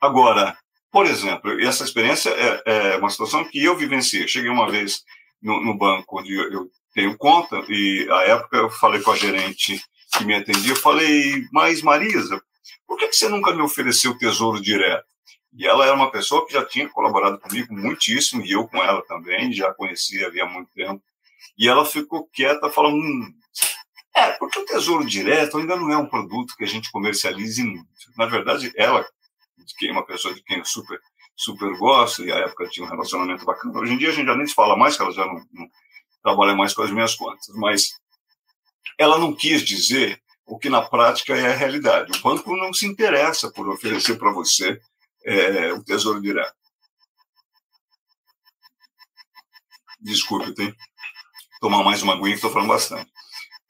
Agora, 0.00 0.56
por 0.90 1.06
exemplo, 1.06 1.60
essa 1.60 1.84
experiência 1.84 2.30
é, 2.30 2.62
é 2.64 2.96
uma 2.96 3.10
situação 3.10 3.44
que 3.44 3.62
eu 3.62 3.76
vivenciei. 3.76 4.26
Cheguei 4.26 4.50
uma 4.50 4.70
vez 4.70 5.04
no, 5.40 5.62
no 5.62 5.76
banco 5.76 6.20
onde 6.20 6.32
eu 6.34 6.70
tenho 6.94 7.16
conta 7.16 7.62
e, 7.68 8.06
à 8.10 8.22
época, 8.22 8.56
eu 8.56 8.70
falei 8.70 9.00
com 9.00 9.10
a 9.10 9.16
gerente 9.16 9.82
que 10.16 10.24
me 10.24 10.34
atendia, 10.34 10.72
eu 10.72 10.76
falei, 10.76 11.46
mas 11.50 11.80
Marisa, 11.80 12.42
por 12.86 12.98
que 12.98 13.10
você 13.10 13.28
nunca 13.28 13.54
me 13.54 13.62
ofereceu 13.62 14.16
tesouro 14.18 14.60
direto? 14.60 15.06
E 15.54 15.66
ela 15.66 15.86
era 15.86 15.94
uma 15.94 16.10
pessoa 16.10 16.46
que 16.46 16.52
já 16.52 16.64
tinha 16.64 16.88
colaborado 16.88 17.38
comigo 17.38 17.74
muitíssimo, 17.74 18.44
e 18.44 18.52
eu 18.52 18.66
com 18.68 18.78
ela 18.82 19.02
também, 19.06 19.52
já 19.52 19.72
conhecia 19.72 20.26
havia 20.26 20.46
muito 20.46 20.70
tempo. 20.74 21.02
E 21.58 21.68
ela 21.68 21.84
ficou 21.84 22.28
quieta, 22.32 22.70
falando: 22.70 22.96
hum, 22.96 23.34
é, 24.14 24.32
porque 24.32 24.58
o 24.58 24.64
Tesouro 24.66 25.06
Direto 25.06 25.56
ainda 25.56 25.76
não 25.76 25.90
é 25.90 25.96
um 25.96 26.06
produto 26.06 26.54
que 26.56 26.64
a 26.64 26.66
gente 26.66 26.90
comercialize 26.90 27.62
muito. 27.64 27.88
Na 28.16 28.26
verdade, 28.26 28.72
ela, 28.76 29.02
de 29.56 29.74
quem 29.76 29.90
uma 29.90 30.04
pessoa 30.04 30.34
de 30.34 30.42
quem 30.42 30.58
eu 30.58 30.64
super, 30.64 31.00
super 31.34 31.76
gosto, 31.78 32.24
e 32.24 32.30
à 32.30 32.36
época 32.36 32.68
tinha 32.68 32.86
um 32.86 32.90
relacionamento 32.90 33.44
bacana. 33.44 33.78
Hoje 33.78 33.92
em 33.94 33.98
dia 33.98 34.10
a 34.10 34.12
gente 34.12 34.26
já 34.26 34.36
nem 34.36 34.46
se 34.46 34.54
fala 34.54 34.76
mais, 34.76 34.96
que 34.96 35.02
ela 35.02 35.12
já 35.12 35.24
não, 35.24 35.44
não 35.52 35.68
trabalha 36.22 36.54
mais 36.54 36.74
com 36.74 36.82
as 36.82 36.90
minhas 36.90 37.14
contas. 37.14 37.48
Mas 37.54 37.98
ela 38.98 39.18
não 39.18 39.34
quis 39.34 39.62
dizer 39.62 40.20
o 40.44 40.58
que 40.58 40.68
na 40.68 40.82
prática 40.82 41.34
é 41.34 41.52
a 41.52 41.56
realidade. 41.56 42.12
O 42.18 42.22
banco 42.22 42.54
não 42.56 42.72
se 42.72 42.86
interessa 42.86 43.50
por 43.50 43.68
oferecer 43.68 44.18
para 44.18 44.32
você 44.32 44.78
é, 45.24 45.72
o 45.72 45.82
Tesouro 45.82 46.20
Direto. 46.20 46.54
Desculpe, 50.00 50.52
tem 50.52 50.74
tomar 51.60 51.84
mais 51.84 52.02
uma 52.02 52.14
aguinha 52.14 52.30
que 52.30 52.34
estou 52.34 52.50
falando 52.50 52.70
bastante. 52.70 53.11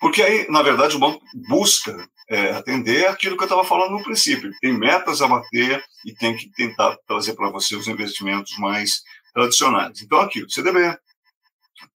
Porque 0.02 0.21
aí, 0.21 0.50
na 0.50 0.62
verdade, 0.62 0.97
o 0.97 0.99
banco 0.99 1.25
busca 1.49 1.97
é, 2.28 2.50
atender 2.50 3.06
aquilo 3.06 3.37
que 3.37 3.44
eu 3.44 3.47
estava 3.47 3.64
falando 3.64 3.92
no 3.92 4.02
princípio. 4.02 4.49
Ele 4.49 4.59
tem 4.61 4.76
metas 4.76 5.23
a 5.23 5.28
bater 5.28 5.80
e 6.04 6.12
tem 6.12 6.37
que 6.37 6.50
tentar 6.50 6.97
trazer 7.06 7.35
para 7.35 7.49
você 7.50 7.76
os 7.76 7.87
investimentos 7.87 8.59
mais 8.59 9.04
tradicionais. 9.32 10.02
Então, 10.02 10.18
aqui, 10.18 10.42
o 10.42 10.50
CDB, 10.50 10.99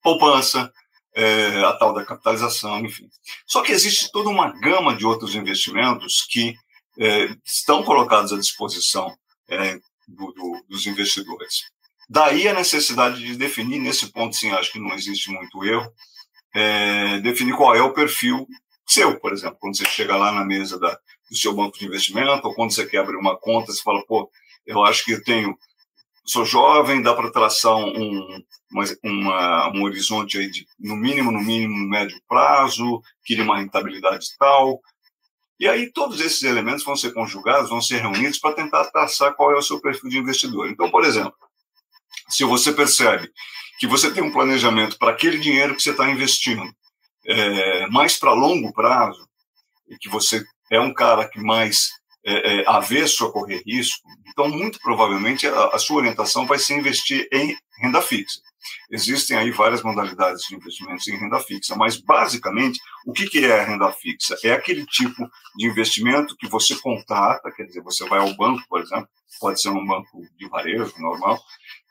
poupança, 0.01 0.71
é, 1.13 1.61
a 1.65 1.73
tal 1.73 1.93
da 1.93 2.05
capitalização, 2.05 2.79
enfim. 2.79 3.09
Só 3.45 3.61
que 3.61 3.73
existe 3.73 4.09
toda 4.09 4.29
uma 4.29 4.57
gama 4.57 4.95
de 4.95 5.05
outros 5.05 5.35
investimentos 5.35 6.25
que 6.29 6.55
é, 6.97 7.35
estão 7.45 7.83
colocados 7.83 8.31
à 8.31 8.37
disposição 8.37 9.13
é, 9.49 9.77
do, 10.07 10.31
do, 10.31 10.65
dos 10.69 10.87
investidores. 10.87 11.65
Daí 12.09 12.47
a 12.47 12.53
necessidade 12.53 13.21
de 13.21 13.35
definir, 13.35 13.79
nesse 13.79 14.13
ponto, 14.13 14.33
sim, 14.33 14.49
acho 14.51 14.71
que 14.71 14.79
não 14.79 14.95
existe 14.95 15.29
muito 15.29 15.61
erro, 15.65 15.91
é, 16.57 17.19
definir 17.19 17.55
qual 17.55 17.75
é 17.75 17.81
o 17.81 17.93
perfil 17.93 18.47
seu, 18.87 19.19
por 19.19 19.33
exemplo, 19.33 19.57
quando 19.59 19.77
você 19.77 19.85
chega 19.85 20.15
lá 20.15 20.31
na 20.31 20.45
mesa 20.45 20.79
da, 20.79 20.97
do 21.29 21.35
seu 21.35 21.53
banco 21.53 21.77
de 21.77 21.85
investimento, 21.85 22.47
ou 22.47 22.55
quando 22.55 22.73
você 22.73 22.85
quer 22.85 22.99
abrir 22.99 23.17
uma 23.17 23.37
conta, 23.37 23.71
você 23.71 23.83
fala, 23.83 24.03
pô, 24.05 24.31
eu 24.65 24.83
acho 24.83 25.03
que 25.03 25.11
eu 25.11 25.23
tenho, 25.23 25.55
sou 26.25 26.45
jovem, 26.45 27.01
dá 27.01 27.13
para 27.13 27.29
traçar 27.29 27.75
um, 27.75 28.43
uma, 28.71 28.85
uma, 29.03 29.71
um 29.75 29.83
horizonte 29.83 30.37
aí 30.37 30.49
de, 30.49 30.65
no 30.79 30.95
mínimo, 30.95 31.31
no 31.31 31.41
mínimo, 31.41 31.75
médio 31.89 32.19
prazo, 32.27 33.01
queria 33.25 33.43
uma 33.43 33.59
rentabilidade 33.59 34.27
tal, 34.39 34.81
e 35.59 35.67
aí 35.67 35.91
todos 35.91 36.21
esses 36.21 36.43
elementos 36.43 36.83
vão 36.83 36.95
ser 36.95 37.13
conjugados, 37.13 37.69
vão 37.69 37.81
ser 37.81 38.01
reunidos 38.01 38.39
para 38.39 38.55
tentar 38.55 38.85
traçar 38.85 39.35
qual 39.35 39.51
é 39.51 39.57
o 39.57 39.61
seu 39.61 39.81
perfil 39.81 40.09
de 40.09 40.17
investidor. 40.17 40.69
Então, 40.69 40.89
por 40.89 41.03
exemplo, 41.03 41.35
se 42.29 42.43
você 42.45 42.71
percebe 42.71 43.31
que 43.77 43.87
você 43.87 44.11
tem 44.11 44.23
um 44.23 44.31
planejamento 44.31 44.97
para 44.97 45.11
aquele 45.11 45.37
dinheiro 45.37 45.75
que 45.75 45.83
você 45.83 45.91
está 45.91 46.09
investindo, 46.09 46.63
é, 47.25 47.87
mais 47.87 48.17
para 48.17 48.33
longo 48.33 48.73
prazo, 48.73 49.27
e 49.87 49.97
que 49.97 50.09
você 50.09 50.43
é 50.71 50.79
um 50.79 50.93
cara 50.93 51.27
que 51.27 51.39
mais 51.39 51.89
é, 52.25 52.61
é, 52.61 52.63
avesso 52.67 53.25
a 53.25 53.31
correr 53.31 53.61
risco, 53.65 54.07
então, 54.37 54.49
muito 54.49 54.79
provavelmente, 54.79 55.47
a, 55.47 55.65
a 55.69 55.79
sua 55.79 55.97
orientação 55.97 56.45
vai 56.45 56.59
ser 56.59 56.77
investir 56.77 57.27
em 57.31 57.57
renda 57.81 58.01
fixa. 58.01 58.39
Existem 58.91 59.35
aí 59.35 59.49
várias 59.49 59.81
modalidades 59.81 60.43
de 60.47 60.55
investimentos 60.55 61.07
em 61.07 61.17
renda 61.17 61.39
fixa, 61.39 61.75
mas 61.75 61.97
basicamente 61.97 62.79
o 63.05 63.13
que, 63.13 63.27
que 63.27 63.43
é 63.43 63.59
a 63.59 63.63
renda 63.63 63.91
fixa? 63.91 64.37
É 64.43 64.51
aquele 64.51 64.85
tipo 64.85 65.27
de 65.55 65.65
investimento 65.65 66.35
que 66.37 66.47
você 66.47 66.75
contrata, 66.75 67.51
quer 67.51 67.63
dizer, 67.63 67.81
você 67.81 68.07
vai 68.07 68.19
ao 68.19 68.35
banco, 68.35 68.63
por 68.69 68.79
exemplo, 68.81 69.07
pode 69.39 69.59
ser 69.59 69.69
um 69.69 69.85
banco 69.85 70.21
de 70.37 70.47
varejo 70.47 70.93
normal, 70.99 71.41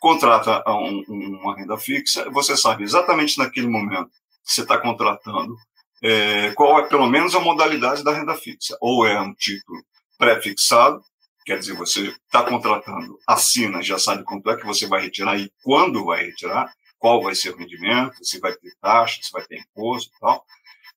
contrata 0.06 0.62
um, 0.68 1.02
uma 1.08 1.56
renda 1.56 1.76
fixa, 1.76 2.30
você 2.30 2.56
sabe 2.56 2.84
exatamente 2.84 3.36
naquele 3.38 3.66
momento 3.66 4.08
que 4.44 4.52
você 4.52 4.62
está 4.62 4.78
contratando 4.78 5.56
é, 6.00 6.52
qual 6.52 6.78
é 6.78 6.88
pelo 6.88 7.08
menos 7.08 7.34
a 7.34 7.40
modalidade 7.40 8.04
da 8.04 8.12
renda 8.12 8.36
fixa. 8.36 8.78
Ou 8.80 9.04
é 9.04 9.20
um 9.20 9.34
título 9.34 9.82
pré-fixado, 10.16 11.02
quer 11.44 11.58
dizer, 11.58 11.74
você 11.74 12.14
está 12.24 12.44
contratando, 12.44 13.18
assina, 13.26 13.82
já 13.82 13.98
sabe 13.98 14.22
quanto 14.22 14.48
é 14.48 14.56
que 14.56 14.64
você 14.64 14.86
vai 14.86 15.02
retirar 15.02 15.40
e 15.40 15.50
quando 15.64 16.04
vai 16.04 16.26
retirar, 16.26 16.72
qual 17.00 17.20
vai 17.20 17.34
ser 17.34 17.50
o 17.50 17.56
rendimento, 17.56 18.14
se 18.24 18.38
vai 18.38 18.54
ter 18.54 18.76
taxa, 18.80 19.18
se 19.20 19.32
vai 19.32 19.44
ter 19.44 19.58
imposto 19.58 20.12
e 20.14 20.20
tal. 20.20 20.44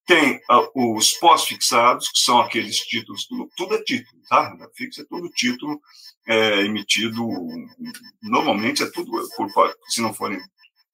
Tem 0.09 0.41
os 0.73 1.11
pós-fixados, 1.19 2.09
que 2.09 2.17
são 2.17 2.39
aqueles 2.39 2.79
títulos, 2.79 3.27
tudo, 3.27 3.47
tudo 3.55 3.75
é 3.75 3.83
título, 3.83 4.19
tá? 4.27 4.49
Renda 4.49 4.67
fixa 4.75 5.03
é 5.03 5.05
tudo 5.05 5.29
título 5.29 5.79
é, 6.27 6.61
emitido, 6.61 7.27
normalmente 8.19 8.81
é 8.81 8.89
tudo, 8.89 9.11
por, 9.37 9.75
se 9.87 10.01
não 10.01 10.11
forem 10.11 10.41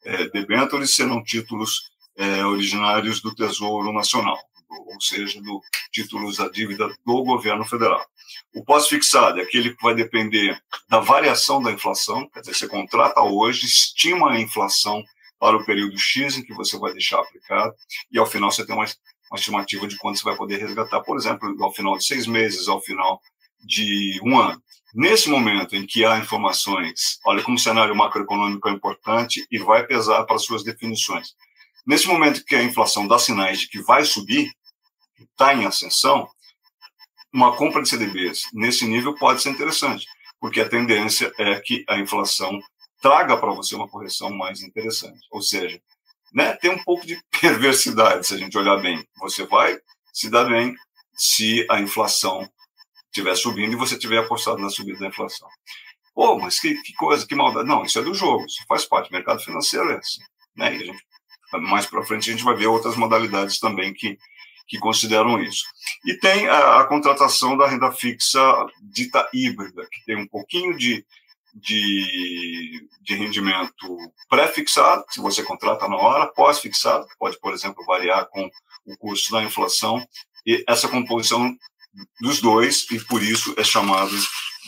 é, 0.04 0.28
debêntures, 0.32 0.94
serão 0.94 1.24
títulos 1.24 1.90
é, 2.18 2.46
originários 2.46 3.22
do 3.22 3.34
Tesouro 3.34 3.94
Nacional, 3.94 4.38
ou 4.70 5.00
seja, 5.00 5.42
do 5.42 5.62
títulos 5.94 6.36
da 6.36 6.50
dívida 6.50 6.86
do 7.06 7.24
governo 7.24 7.64
federal. 7.64 8.06
O 8.54 8.66
pós-fixado 8.66 9.40
é 9.40 9.44
aquele 9.44 9.74
que 9.74 9.82
vai 9.82 9.96
depender 9.96 10.62
da 10.90 11.00
variação 11.00 11.64
da 11.64 11.72
inflação, 11.72 12.30
quer 12.34 12.42
dizer, 12.42 12.54
você 12.54 12.68
contrata 12.68 13.22
hoje, 13.22 13.66
estima 13.66 14.34
a 14.34 14.42
inflação 14.42 15.02
para 15.40 15.58
o 15.58 15.66
período 15.66 15.98
X 15.98 16.38
em 16.38 16.44
que 16.44 16.54
você 16.54 16.78
vai 16.78 16.94
deixar 16.94 17.20
aplicado, 17.20 17.74
e 18.12 18.18
ao 18.18 18.26
final 18.26 18.52
você 18.52 18.66
tem 18.66 18.76
uma, 18.76 18.86
uma 19.32 19.38
estimativa 19.38 19.88
de 19.88 19.98
quanto 19.98 20.20
você 20.20 20.24
vai 20.24 20.36
poder 20.36 20.58
resgatar, 20.58 21.02
por 21.02 21.18
exemplo, 21.18 21.56
ao 21.62 21.74
final 21.74 21.98
de 21.98 22.06
seis 22.06 22.26
meses, 22.26 22.68
ao 22.68 22.82
final 22.82 23.22
de 23.60 24.20
um 24.24 24.40
ano. 24.40 24.62
Nesse 24.94 25.30
momento 25.30 25.76
em 25.76 25.86
que 25.86 26.06
há 26.06 26.18
informações, 26.18 27.20
olha 27.26 27.44
como 27.44 27.58
o 27.58 27.60
cenário 27.60 27.96
macroeconômico 27.96 28.70
é 28.70 28.72
importante 28.72 29.46
e 29.52 29.58
vai 29.58 29.86
pesar 29.86 30.24
para 30.24 30.38
suas 30.38 30.64
definições. 30.64 31.36
Nesse 31.86 32.08
momento 32.08 32.44
que 32.46 32.56
a 32.56 32.64
inflação 32.64 33.06
dá 33.08 33.20
sinais 33.20 33.60
de 33.60 33.68
que 33.68 33.82
vai 33.82 34.06
subir, 34.06 34.50
está 35.20 35.54
em 35.54 35.66
ascensão, 35.66 36.28
uma 37.34 37.56
compra 37.58 37.82
de 37.82 37.90
CDBs 37.90 38.44
nesse 38.54 38.86
nível 38.86 39.14
pode 39.16 39.42
ser 39.42 39.50
interessante, 39.50 40.08
porque 40.40 40.62
a 40.62 40.70
tendência 40.70 41.32
é 41.38 41.60
que 41.60 41.84
a 41.90 42.00
inflação 42.00 42.58
traga 43.06 43.38
para 43.38 43.54
você 43.54 43.76
uma 43.76 43.88
correção 43.88 44.32
mais 44.32 44.64
interessante. 44.64 45.28
Ou 45.30 45.40
seja, 45.40 45.80
né, 46.34 46.54
tem 46.54 46.72
um 46.72 46.84
pouco 46.84 47.06
de 47.06 47.16
perversidade 47.40 48.26
se 48.26 48.34
a 48.34 48.38
gente 48.38 48.58
olhar 48.58 48.78
bem. 48.78 49.08
Você 49.20 49.46
vai 49.46 49.78
se 50.12 50.28
dar 50.28 50.46
bem 50.46 50.76
se 51.14 51.68
a 51.70 51.80
inflação 51.80 52.50
estiver 53.06 53.36
subindo 53.36 53.74
e 53.74 53.78
você 53.78 53.96
tiver 53.96 54.18
apostado 54.18 54.58
na 54.58 54.72
subida 54.72 54.98
da 54.98 55.08
inflação. 55.08 55.48
Pô, 56.16 56.40
mas 56.40 56.60
que, 56.60 56.82
que, 56.82 56.94
coisa, 56.94 57.28
que 57.28 57.36
maldade. 57.36 57.68
Não, 57.68 57.84
isso 57.84 58.00
é 58.00 58.02
do 58.02 58.14
jogo, 58.16 58.44
isso 58.46 58.66
faz 58.68 58.86
parte. 58.86 59.12
O 59.12 59.14
mercado 59.14 59.40
financeiro 59.40 59.92
é 59.92 59.98
assim. 59.98 60.22
Né? 60.56 60.76
E 60.76 60.82
a 60.82 60.86
gente, 60.86 61.04
mais 61.62 61.86
para 61.86 62.04
frente 62.04 62.32
a 62.32 62.34
gente 62.34 62.44
vai 62.44 62.56
ver 62.56 62.68
outras 62.68 62.96
modalidades 62.96 63.60
também 63.60 63.94
que, 63.94 64.18
que 64.68 64.80
consideram 64.80 65.40
isso. 65.44 65.64
E 66.06 66.18
tem 66.18 66.48
a, 66.48 66.80
a, 66.80 66.88
contratação 66.88 67.56
da 67.56 67.68
renda 67.68 67.92
fixa 67.92 68.42
dita 68.82 69.30
híbrida, 69.32 69.88
que 69.92 70.04
tem 70.06 70.18
um 70.18 70.28
pouquinho 70.28 70.76
de, 70.76 71.06
de, 71.56 72.88
de 73.02 73.16
rendimento 73.16 73.98
pré-fixado, 74.30 75.06
se 75.10 75.22
você 75.22 75.42
contrata 75.42 75.88
na 75.88 75.96
hora, 75.96 76.28
pós-fixado, 76.28 77.08
que 77.08 77.18
pode, 77.18 77.40
por 77.40 77.54
exemplo, 77.54 77.86
variar 77.86 78.28
com 78.28 78.50
o 78.86 78.98
custo 78.98 79.32
da 79.32 79.42
inflação, 79.42 80.06
e 80.46 80.64
essa 80.68 80.90
composição 80.90 81.56
dos 82.20 82.42
dois, 82.42 82.86
e 82.92 83.00
por 83.00 83.24
isso 83.24 83.56
é 83.58 83.64
chamado 83.64 84.12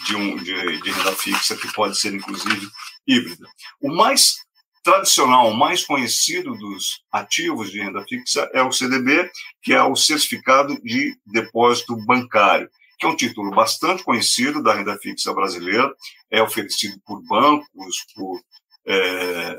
de, 0.06 0.16
um, 0.16 0.38
de, 0.38 0.82
de 0.82 0.92
renda 0.92 1.14
fixa, 1.14 1.58
que 1.58 1.72
pode 1.74 2.00
ser, 2.00 2.14
inclusive, 2.14 2.68
híbrida. 3.06 3.48
O 3.82 3.94
mais 3.94 4.38
tradicional, 4.82 5.54
mais 5.54 5.86
conhecido 5.86 6.56
dos 6.56 7.02
ativos 7.12 7.70
de 7.70 7.80
renda 7.80 8.06
fixa 8.08 8.50
é 8.54 8.64
o 8.64 8.72
CDB, 8.72 9.30
que 9.62 9.74
é 9.74 9.84
o 9.84 9.98
Certificado 9.98 10.82
de 10.82 11.18
Depósito 11.26 11.98
Bancário, 12.06 12.70
que 12.98 13.06
é 13.06 13.10
um 13.10 13.16
título 13.16 13.52
bastante 13.52 14.04
conhecido 14.04 14.62
da 14.62 14.74
renda 14.74 14.98
fixa 14.98 15.34
brasileira, 15.34 15.94
é 16.32 16.42
oferecido 16.42 17.00
por 17.06 17.22
bancos, 17.24 18.06
por, 18.16 18.42
é, 18.86 19.58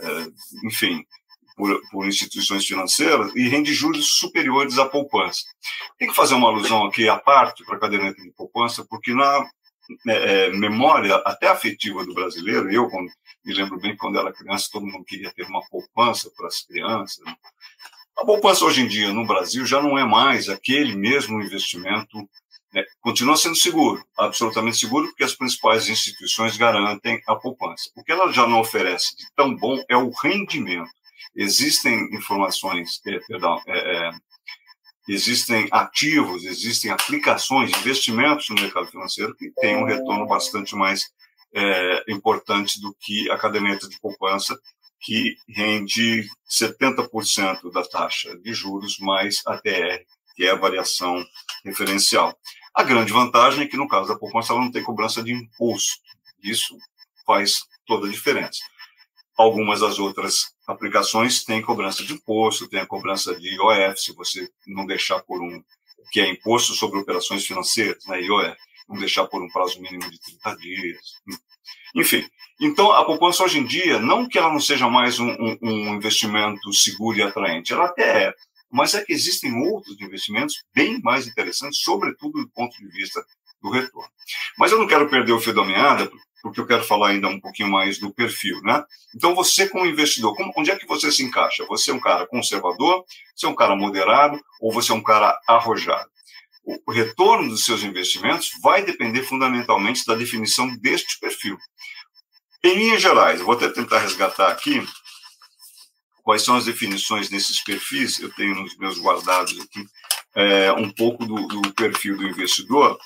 enfim, 0.65 1.05
por, 1.57 1.81
por, 1.91 2.07
instituições 2.07 2.65
financeiras 2.65 3.35
e 3.35 3.49
rende 3.49 3.73
juros 3.73 4.19
superiores 4.19 4.79
à 4.79 4.87
poupança. 4.87 5.43
Tem 5.99 6.09
que 6.09 6.15
fazer 6.15 6.35
uma 6.35 6.49
alusão 6.49 6.85
aqui 6.85 7.09
à 7.09 7.19
parte 7.19 7.65
para 7.65 7.77
a 7.77 7.81
caderneta 7.81 8.23
de 8.23 8.31
poupança, 8.33 8.85
porque 8.89 9.15
na 9.15 9.49
é, 10.07 10.13
é, 10.47 10.51
memória 10.51 11.17
até 11.17 11.49
afetiva 11.49 12.05
do 12.05 12.13
brasileiro, 12.13 12.71
eu 12.71 12.91
quando, 12.91 13.11
me 13.45 13.55
lembro 13.55 13.81
bem 13.81 13.97
quando 13.97 14.19
era 14.19 14.33
criança, 14.33 14.69
todo 14.71 14.87
mundo 14.87 15.05
queria 15.05 15.33
ter 15.33 15.47
uma 15.47 15.67
poupança 15.69 16.31
para 16.37 16.47
as 16.47 16.63
crianças. 16.63 17.25
Né? 17.25 17.35
A 18.19 18.25
poupança 18.25 18.65
hoje 18.65 18.83
em 18.83 18.87
dia 18.87 19.13
no 19.13 19.27
Brasil 19.27 19.65
já 19.65 19.81
não 19.81 19.97
é 19.97 20.05
mais 20.05 20.49
aquele 20.49 20.95
mesmo 20.95 21.41
investimento, 21.41 22.29
né? 22.73 22.85
continua 23.01 23.37
sendo 23.37 23.57
seguro, 23.57 24.05
absolutamente 24.17 24.79
seguro, 24.79 25.09
porque 25.09 25.25
as 25.25 25.35
principais 25.35 25.89
instituições 25.89 26.57
garantem 26.57 27.21
a 27.27 27.35
poupança. 27.35 27.91
O 27.97 28.03
que 28.03 28.13
ela 28.13 28.33
já 28.33 28.47
não 28.47 28.61
oferece 28.61 29.17
de 29.17 29.25
tão 29.35 29.55
bom 29.55 29.83
é 29.89 29.97
o 29.97 30.11
rendimento. 30.11 30.91
Existem 31.35 32.15
informações, 32.15 33.01
é, 33.07 33.19
perdão, 33.21 33.61
é, 33.67 34.09
é 34.09 34.11
existem 35.09 35.67
ativos, 35.71 36.45
existem 36.45 36.91
aplicações, 36.91 37.71
investimentos 37.79 38.51
no 38.51 38.57
mercado 38.57 38.89
financeiro 38.89 39.35
que 39.35 39.51
têm 39.53 39.77
um 39.77 39.87
retorno 39.87 40.27
bastante 40.27 40.77
mais 40.77 41.11
importante 42.07 42.79
do 42.79 42.95
que 43.01 43.31
a 43.31 43.39
caderneta 43.39 43.89
de 43.89 43.99
poupança, 44.01 44.59
que 45.01 45.37
rende 45.49 46.29
70% 46.51 47.71
da 47.73 47.85
taxa 47.85 48.37
de 48.39 48.53
juros 48.53 48.99
mais 48.99 49.41
a 49.47 49.57
TR, 49.57 50.03
que 50.35 50.45
é 50.45 50.51
a 50.51 50.57
variação 50.57 51.25
referencial. 51.65 52.37
A 52.75 52.83
grande 52.83 53.13
vantagem 53.13 53.65
é 53.65 53.67
que, 53.67 53.77
no 53.77 53.89
caso 53.89 54.09
da 54.09 54.19
poupança, 54.19 54.53
ela 54.53 54.63
não 54.63 54.71
tem 54.71 54.83
cobrança 54.83 55.23
de 55.23 55.33
imposto. 55.33 56.01
Isso 56.43 56.77
faz 57.27 57.65
toda 57.87 58.07
a 58.07 58.11
diferença. 58.11 58.61
Algumas 59.37 59.81
das 59.81 59.99
outras 59.99 60.53
aplicações 60.67 61.45
têm 61.45 61.63
cobrança 61.63 62.05
de 62.05 62.13
imposto, 62.13 62.69
tem 62.69 62.81
a 62.81 62.87
cobrança 62.87 63.35
de 63.39 63.49
IOF, 63.55 64.01
se 64.01 64.13
você 64.13 64.49
não 64.67 64.87
deixar 64.87 65.21
por 65.21 65.41
um, 65.43 65.63
que 66.11 66.21
é 66.21 66.29
imposto 66.29 66.75
sobre 66.75 66.99
operações 66.99 67.47
financeiras, 67.47 68.05
né, 68.07 68.21
IOF, 68.21 68.57
não 68.89 68.99
deixar 68.99 69.27
por 69.27 69.43
um 69.43 69.49
prazo 69.49 69.81
mínimo 69.81 70.11
de 70.11 70.21
30 70.21 70.57
dias. 70.57 70.99
Enfim, 71.95 72.29
então 72.61 72.93
a 72.93 73.05
poupança 73.05 73.45
hoje 73.45 73.59
em 73.59 73.65
dia, 73.65 73.99
não 73.99 74.29
que 74.29 74.39
ela 74.39 74.53
não 74.53 74.61
seja 74.61 74.89
mais 74.89 75.19
um, 75.21 75.31
um, 75.31 75.59
um 75.63 75.95
investimento 75.95 76.73
seguro 76.73 77.19
e 77.19 77.23
atraente, 77.23 77.73
ela 77.73 77.87
até 77.87 78.25
é, 78.25 78.35
mas 78.71 78.95
é 78.95 79.05
que 79.05 79.13
existem 79.13 79.55
outros 79.69 80.01
investimentos 80.01 80.63
bem 80.75 81.01
mais 81.03 81.27
interessantes, 81.27 81.81
sobretudo 81.81 82.41
do 82.41 82.51
ponto 82.51 82.77
de 82.79 82.89
vista 82.89 83.25
do 83.63 83.71
retorno. 83.71 84.11
Mas 84.59 84.73
eu 84.73 84.79
não 84.79 84.87
quero 84.87 85.09
perder 85.09 85.33
o 85.33 85.41
fio 85.41 85.55
da 85.55 85.65
meada, 85.65 86.11
porque 86.43 86.61
eu 86.61 86.67
quero 86.67 86.85
falar 86.85 87.09
ainda 87.09 87.29
um 87.29 87.41
pouquinho 87.41 87.69
mais 87.69 87.99
do 87.99 88.13
perfil, 88.13 88.61
né? 88.63 88.85
Então, 89.15 89.35
você 89.35 89.69
como 89.69 89.87
investidor, 89.87 90.37
como, 90.37 90.53
onde 90.57 90.71
é 90.71 90.77
que 90.77 90.87
você 90.87 91.11
se 91.11 91.23
encaixa? 91.23 91.65
Você 91.67 91.91
é 91.91 91.95
um 91.95 92.01
cara 92.01 92.27
conservador, 92.27 93.05
você 93.35 93.47
é 93.47 93.49
um 93.49 93.55
cara 93.55 93.75
moderado 93.75 94.41
ou 94.61 94.73
você 94.73 94.93
é 94.93 94.95
um 94.95 95.03
cara 95.03 95.39
arrojado? 95.49 96.09
O 96.87 96.93
retorno 96.93 97.49
dos 97.49 97.65
seus 97.65 97.83
investimentos 97.83 98.51
vai 98.63 98.85
depender 98.85 99.23
fundamentalmente 99.23 100.05
da 100.05 100.15
definição 100.15 100.69
deste 100.77 101.19
perfil. 101.19 101.57
Em 102.63 102.75
linhas 102.75 103.01
gerais, 103.01 103.41
vou 103.41 103.55
até 103.55 103.71
tentar 103.71 104.01
resgatar 104.01 104.49
aqui 104.49 104.87
quais 106.29 106.45
são 106.45 106.57
as 106.57 106.67
definições 106.67 107.31
desses 107.31 107.65
perfis. 107.65 108.21
Eu 108.21 108.31
tenho 108.35 108.55
nos 108.55 108.77
meus 108.77 109.01
guardados 109.01 109.59
aqui 109.61 109.83
é, 110.35 110.71
um 110.73 110.93
pouco 110.93 111.25
do, 111.25 111.47
do 111.47 111.73
perfil 111.73 112.19
do 112.19 112.29
investidor 112.29 112.99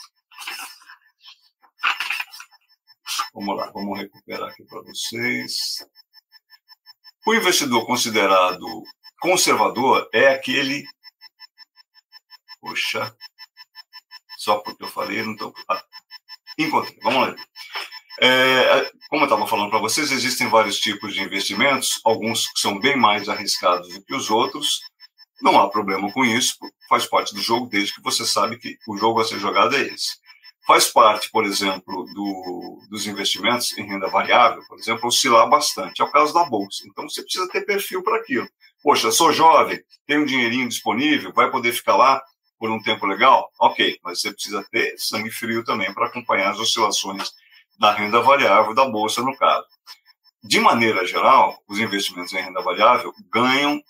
Vamos 3.32 3.56
lá, 3.56 3.70
vamos 3.70 3.96
recuperar 3.96 4.50
aqui 4.50 4.64
para 4.64 4.82
vocês. 4.82 5.86
O 7.24 7.32
investidor 7.32 7.86
considerado 7.86 8.66
conservador 9.20 10.10
é 10.12 10.28
aquele. 10.28 10.84
Poxa, 12.60 13.16
só 14.36 14.58
porque 14.58 14.82
eu 14.82 14.88
falei, 14.88 15.22
não 15.22 15.34
estou. 15.34 15.54
Ah, 15.68 15.82
encontrei, 16.58 16.98
vamos 17.04 17.28
lá. 17.28 17.36
É, 18.20 18.90
como 19.08 19.22
eu 19.22 19.26
estava 19.26 19.46
falando 19.46 19.70
para 19.70 19.78
vocês, 19.78 20.10
existem 20.12 20.48
vários 20.48 20.78
tipos 20.78 21.14
de 21.14 21.22
investimentos, 21.22 22.00
alguns 22.04 22.48
são 22.56 22.78
bem 22.78 22.96
mais 22.96 23.28
arriscados 23.28 23.88
do 23.88 24.02
que 24.04 24.14
os 24.14 24.30
outros. 24.30 24.80
Não 25.40 25.58
há 25.58 25.68
problema 25.68 26.12
com 26.12 26.24
isso, 26.24 26.54
faz 26.88 27.06
parte 27.06 27.34
do 27.34 27.40
jogo, 27.40 27.66
desde 27.66 27.94
que 27.94 28.02
você 28.02 28.24
sabe 28.24 28.58
que 28.58 28.76
o 28.86 28.96
jogo 28.96 29.20
a 29.20 29.24
ser 29.24 29.38
jogado 29.38 29.74
é 29.76 29.82
esse. 29.82 30.20
Faz 30.64 30.86
parte, 30.86 31.28
por 31.30 31.44
exemplo, 31.44 32.04
do, 32.14 32.86
dos 32.88 33.06
investimentos 33.06 33.76
em 33.76 33.84
renda 33.84 34.08
variável, 34.08 34.62
por 34.68 34.78
exemplo, 34.78 35.08
oscilar 35.08 35.48
bastante. 35.48 36.00
É 36.00 36.04
o 36.04 36.12
caso 36.12 36.32
da 36.32 36.44
Bolsa. 36.44 36.84
Então, 36.86 37.08
você 37.08 37.22
precisa 37.22 37.48
ter 37.48 37.62
perfil 37.62 38.02
para 38.04 38.18
aquilo. 38.18 38.48
Poxa, 38.80 39.10
sou 39.10 39.32
jovem, 39.32 39.82
tenho 40.06 40.22
um 40.22 40.26
dinheirinho 40.26 40.68
disponível, 40.68 41.32
vai 41.32 41.50
poder 41.50 41.72
ficar 41.72 41.96
lá 41.96 42.22
por 42.58 42.70
um 42.70 42.80
tempo 42.80 43.06
legal? 43.06 43.50
Ok, 43.58 43.98
mas 44.04 44.20
você 44.20 44.32
precisa 44.32 44.64
ter 44.70 44.94
sangue 44.96 45.30
frio 45.30 45.64
também 45.64 45.92
para 45.92 46.06
acompanhar 46.06 46.52
as 46.52 46.60
oscilações 46.60 47.32
da 47.78 47.92
renda 47.92 48.20
variável 48.20 48.74
da 48.74 48.84
Bolsa, 48.88 49.22
no 49.22 49.36
caso. 49.36 49.66
De 50.42 50.58
maneira 50.58 51.06
geral, 51.06 51.56
os 51.68 51.78
investimentos 51.78 52.32
em 52.32 52.40
renda 52.40 52.60
variável 52.60 53.12
ganham 53.30 53.80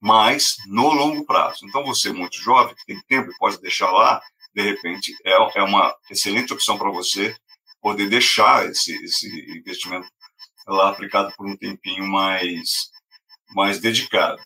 mais 0.00 0.56
no 0.66 0.92
longo 0.92 1.24
prazo. 1.24 1.64
Então, 1.64 1.84
você, 1.84 2.12
muito 2.12 2.40
jovem, 2.40 2.74
tem 2.86 3.00
tempo 3.02 3.30
e 3.30 3.36
pode 3.38 3.60
deixar 3.60 3.90
lá, 3.90 4.20
de 4.54 4.62
repente, 4.62 5.14
é, 5.24 5.32
é 5.58 5.62
uma 5.62 5.94
excelente 6.10 6.52
opção 6.52 6.78
para 6.78 6.90
você 6.90 7.34
poder 7.80 8.08
deixar 8.08 8.66
esse, 8.66 8.94
esse 9.04 9.28
investimento 9.58 10.08
lá 10.66 10.90
aplicado 10.90 11.32
por 11.36 11.46
um 11.46 11.56
tempinho 11.56 12.06
mais, 12.06 12.90
mais 13.54 13.78
dedicado. 13.78 14.40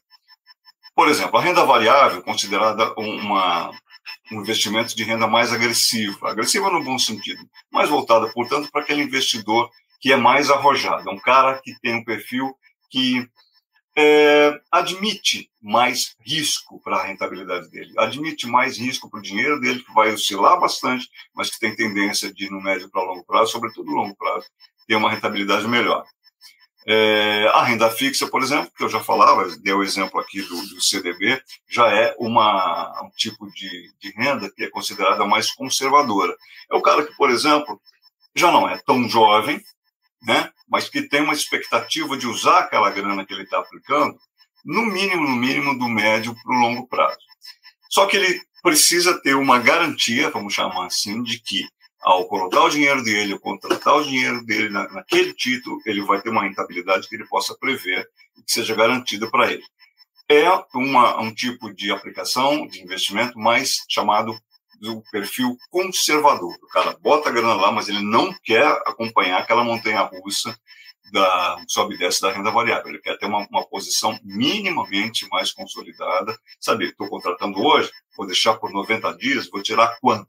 Por 0.95 1.09
exemplo, 1.09 1.39
a 1.39 1.43
renda 1.43 1.65
variável, 1.65 2.23
considerada 2.23 2.93
uma, 2.99 3.71
um 4.33 4.41
investimento 4.41 4.95
de 4.95 5.03
renda 5.05 5.27
mais 5.27 5.53
agressiva, 5.53 6.31
agressiva 6.31 6.71
no 6.71 6.83
bom 6.83 6.99
sentido, 6.99 7.41
mais 7.71 7.89
voltada, 7.89 8.29
portanto, 8.33 8.71
para 8.71 8.83
aquele 8.83 9.03
investidor 9.03 9.71
que 10.01 10.13
é 10.13 10.17
mais 10.17 10.51
arrojado, 10.51 11.09
é 11.09 11.13
um 11.13 11.19
cara 11.19 11.61
que 11.63 11.79
tem 11.81 11.95
um 11.95 12.05
perfil 12.05 12.55
que 12.91 13.29
é, 13.97 14.59
admite 14.71 15.51
mais 15.61 16.15
risco 16.25 16.81
para 16.81 16.97
a 16.97 17.07
rentabilidade 17.07 17.69
dele, 17.71 17.93
admite 17.99 18.47
mais 18.47 18.79
risco 18.79 19.11
para 19.11 19.19
o 19.19 19.23
dinheiro 19.23 19.61
dele, 19.61 19.83
que 19.83 19.93
vai 19.93 20.13
oscilar 20.13 20.59
bastante, 20.59 21.09
mas 21.35 21.51
que 21.51 21.59
tem 21.59 21.75
tendência 21.75 22.33
de, 22.33 22.51
no 22.51 22.63
médio 22.63 22.91
para 22.91 23.03
longo 23.03 23.25
prazo, 23.25 23.53
sobretudo 23.53 23.91
no 23.91 23.97
longo 23.97 24.17
prazo, 24.17 24.47
ter 24.87 24.95
uma 24.97 25.11
rentabilidade 25.11 25.67
melhor. 25.69 26.05
É, 26.93 27.47
a 27.55 27.63
renda 27.63 27.89
fixa, 27.89 28.27
por 28.27 28.43
exemplo, 28.43 28.73
que 28.77 28.83
eu 28.83 28.89
já 28.89 28.99
falava, 28.99 29.49
dei 29.59 29.73
o 29.73 29.85
exemplo 29.85 30.19
aqui 30.19 30.43
do, 30.43 30.61
do 30.71 30.83
CDB, 30.83 31.41
já 31.69 31.89
é 31.89 32.17
uma, 32.19 33.05
um 33.05 33.11
tipo 33.11 33.49
de, 33.53 33.93
de 34.01 34.11
renda 34.11 34.51
que 34.51 34.65
é 34.65 34.71
considerada 34.71 35.25
mais 35.25 35.53
conservadora. 35.53 36.37
É 36.69 36.75
o 36.75 36.83
cara 36.83 37.07
que, 37.07 37.15
por 37.15 37.31
exemplo, 37.31 37.81
já 38.35 38.51
não 38.51 38.69
é 38.69 38.77
tão 38.79 39.09
jovem, 39.09 39.63
né? 40.21 40.51
mas 40.69 40.89
que 40.89 41.03
tem 41.03 41.23
uma 41.23 41.33
expectativa 41.33 42.17
de 42.17 42.27
usar 42.27 42.59
aquela 42.59 42.91
grana 42.91 43.25
que 43.25 43.33
ele 43.33 43.45
está 43.45 43.61
aplicando, 43.61 44.19
no 44.65 44.85
mínimo, 44.85 45.23
no 45.23 45.37
mínimo, 45.37 45.79
do 45.79 45.89
médio 45.89 46.35
para 46.43 46.57
o 46.57 46.61
longo 46.61 46.89
prazo. 46.89 47.21
Só 47.89 48.07
que 48.07 48.17
ele 48.17 48.41
precisa 48.65 49.17
ter 49.23 49.37
uma 49.37 49.61
garantia, 49.61 50.29
vamos 50.31 50.55
chamar 50.55 50.87
assim, 50.87 51.23
de 51.23 51.39
que 51.39 51.69
ao 52.03 52.27
colocar 52.27 52.65
o 52.65 52.71
dinheiro 52.71 53.03
dele, 53.03 53.35
ao 53.35 53.39
contratar 53.39 53.97
o 53.97 54.05
dinheiro 54.05 54.45
dele 54.45 54.71
na, 54.71 54.89
naquele 54.91 55.35
título, 55.35 55.81
ele 55.85 56.03
vai 56.03 56.21
ter 56.21 56.31
uma 56.31 56.43
rentabilidade 56.43 57.09
que 57.09 57.15
ele 57.15 57.27
possa 57.27 57.57
prever 57.59 58.09
e 58.39 58.43
que 58.43 58.53
seja 58.53 58.75
garantida 58.75 59.31
para 59.31 59.53
ele. 59.53 59.63
É 60.29 60.49
uma, 60.75 61.21
um 61.21 61.35
tipo 61.35 61.75
de 61.75 61.91
aplicação, 61.91 62.67
de 62.67 62.83
investimento 62.83 63.39
mais 63.39 63.79
chamado 63.89 64.39
do 64.81 65.03
perfil 65.11 65.57
conservador. 65.71 66.55
O 66.63 66.69
cara 66.69 66.97
bota 67.01 67.29
a 67.29 67.33
grana 67.33 67.55
lá, 67.55 67.71
mas 67.71 67.89
ele 67.89 68.03
não 68.03 68.33
quer 68.43 68.67
acompanhar 68.87 69.39
aquela 69.39 69.63
montanha 69.63 70.01
russa 70.01 70.57
da 71.13 71.63
sobe 71.69 71.97
e 71.97 71.99
desce 71.99 72.23
da 72.23 72.33
renda 72.33 72.51
variável. 72.51 72.89
Ele 72.89 73.01
quer 73.01 73.19
ter 73.19 73.27
uma, 73.27 73.47
uma 73.51 73.67
posição 73.67 74.19
minimamente 74.23 75.29
mais 75.29 75.53
consolidada. 75.53 76.39
Sabe, 76.59 76.87
estou 76.87 77.09
contratando 77.09 77.61
hoje, 77.61 77.91
vou 78.17 78.27
deixar 78.27 78.55
por 78.55 78.73
90 78.73 79.13
dias, 79.17 79.51
vou 79.51 79.63
tirar 79.63 79.99
quanto? 80.01 80.29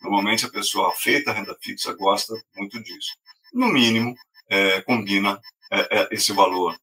Normalmente 0.00 0.46
a 0.46 0.50
pessoa 0.50 0.94
feita 0.94 1.30
a 1.30 1.34
renda 1.34 1.56
fixa 1.60 1.92
gosta 1.94 2.34
muito 2.56 2.82
disso. 2.82 3.16
No 3.52 3.68
mínimo, 3.68 4.14
é, 4.48 4.80
combina 4.82 5.40
é, 5.70 6.00
é, 6.00 6.08
esse 6.12 6.32
valor 6.32 6.78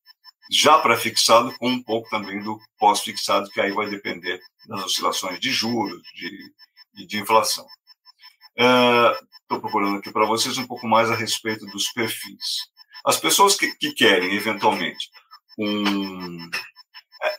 já 0.51 0.77
pré-fixado 0.77 1.55
com 1.57 1.69
um 1.69 1.81
pouco 1.81 2.09
também 2.09 2.41
do 2.43 2.59
pós-fixado, 2.77 3.49
que 3.49 3.59
aí 3.59 3.71
vai 3.71 3.89
depender 3.89 4.39
das 4.67 4.83
oscilações 4.85 5.39
de 5.39 5.51
juros, 5.51 6.01
de 6.13 6.53
e 6.97 7.05
de 7.05 7.19
inflação. 7.19 7.65
Estou 8.55 9.57
é, 9.57 9.59
procurando 9.59 9.97
aqui 9.97 10.11
para 10.11 10.25
vocês 10.25 10.57
um 10.57 10.67
pouco 10.67 10.87
mais 10.87 11.11
a 11.11 11.15
respeito 11.15 11.65
dos 11.67 11.91
perfis. 11.91 12.69
As 13.05 13.19
pessoas 13.19 13.55
que, 13.55 13.75
que 13.75 13.91
querem, 13.91 14.33
eventualmente, 14.33 15.09
um. 15.57 16.49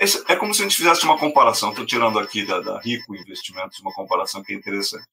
É, 0.01 0.33
é, 0.33 0.37
como 0.37 0.53
se 0.53 0.63
a 0.63 0.65
gente 0.65 0.77
fizesse 0.77 1.05
uma 1.05 1.19
comparação. 1.19 1.71
Estou 1.71 1.87
tirando 1.87 2.19
aqui 2.19 2.45
da, 2.45 2.61
da 2.61 2.81
Rico 2.81 3.17
Investimentos 3.17 3.79
uma 3.81 3.93
comparação 3.93 4.43
que 4.43 4.53
é 4.53 4.57
interessante. 4.57 5.07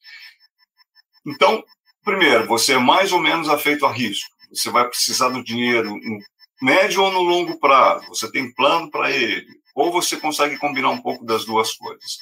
Então, 1.26 1.64
primeiro, 2.04 2.48
você 2.48 2.74
é 2.74 2.78
mais 2.78 3.12
ou 3.12 3.20
menos 3.20 3.50
afeito 3.50 3.86
a 3.86 3.92
risco. 3.92 4.30
Você 4.52 4.70
vai 4.70 4.88
precisar 4.88 5.30
do 5.30 5.44
dinheiro 5.44 5.96
no 5.96 6.20
médio 6.62 7.04
ou 7.04 7.12
no 7.12 7.22
longo 7.22 7.60
prazo. 7.60 8.08
Você 8.10 8.32
tem 8.32 8.54
plano 8.54 8.90
para 8.90 9.12
ele. 9.12 9.48
Ou 9.76 9.92
você 9.92 10.18
consegue 10.18 10.58
combinar 10.58 10.90
um 10.90 11.02
pouco 11.02 11.26
das 11.26 11.46
duas 11.46 11.74
coisas. 11.74 12.18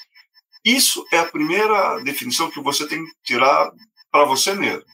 Isso 0.64 1.06
é 1.12 1.20
a 1.20 1.26
primeira 1.26 2.00
definição 2.04 2.50
que 2.50 2.62
você 2.62 2.88
tem 2.88 3.04
que 3.04 3.12
tirar 3.24 3.72
para 4.12 4.26
você 4.26 4.54
mesmo. 4.54 4.86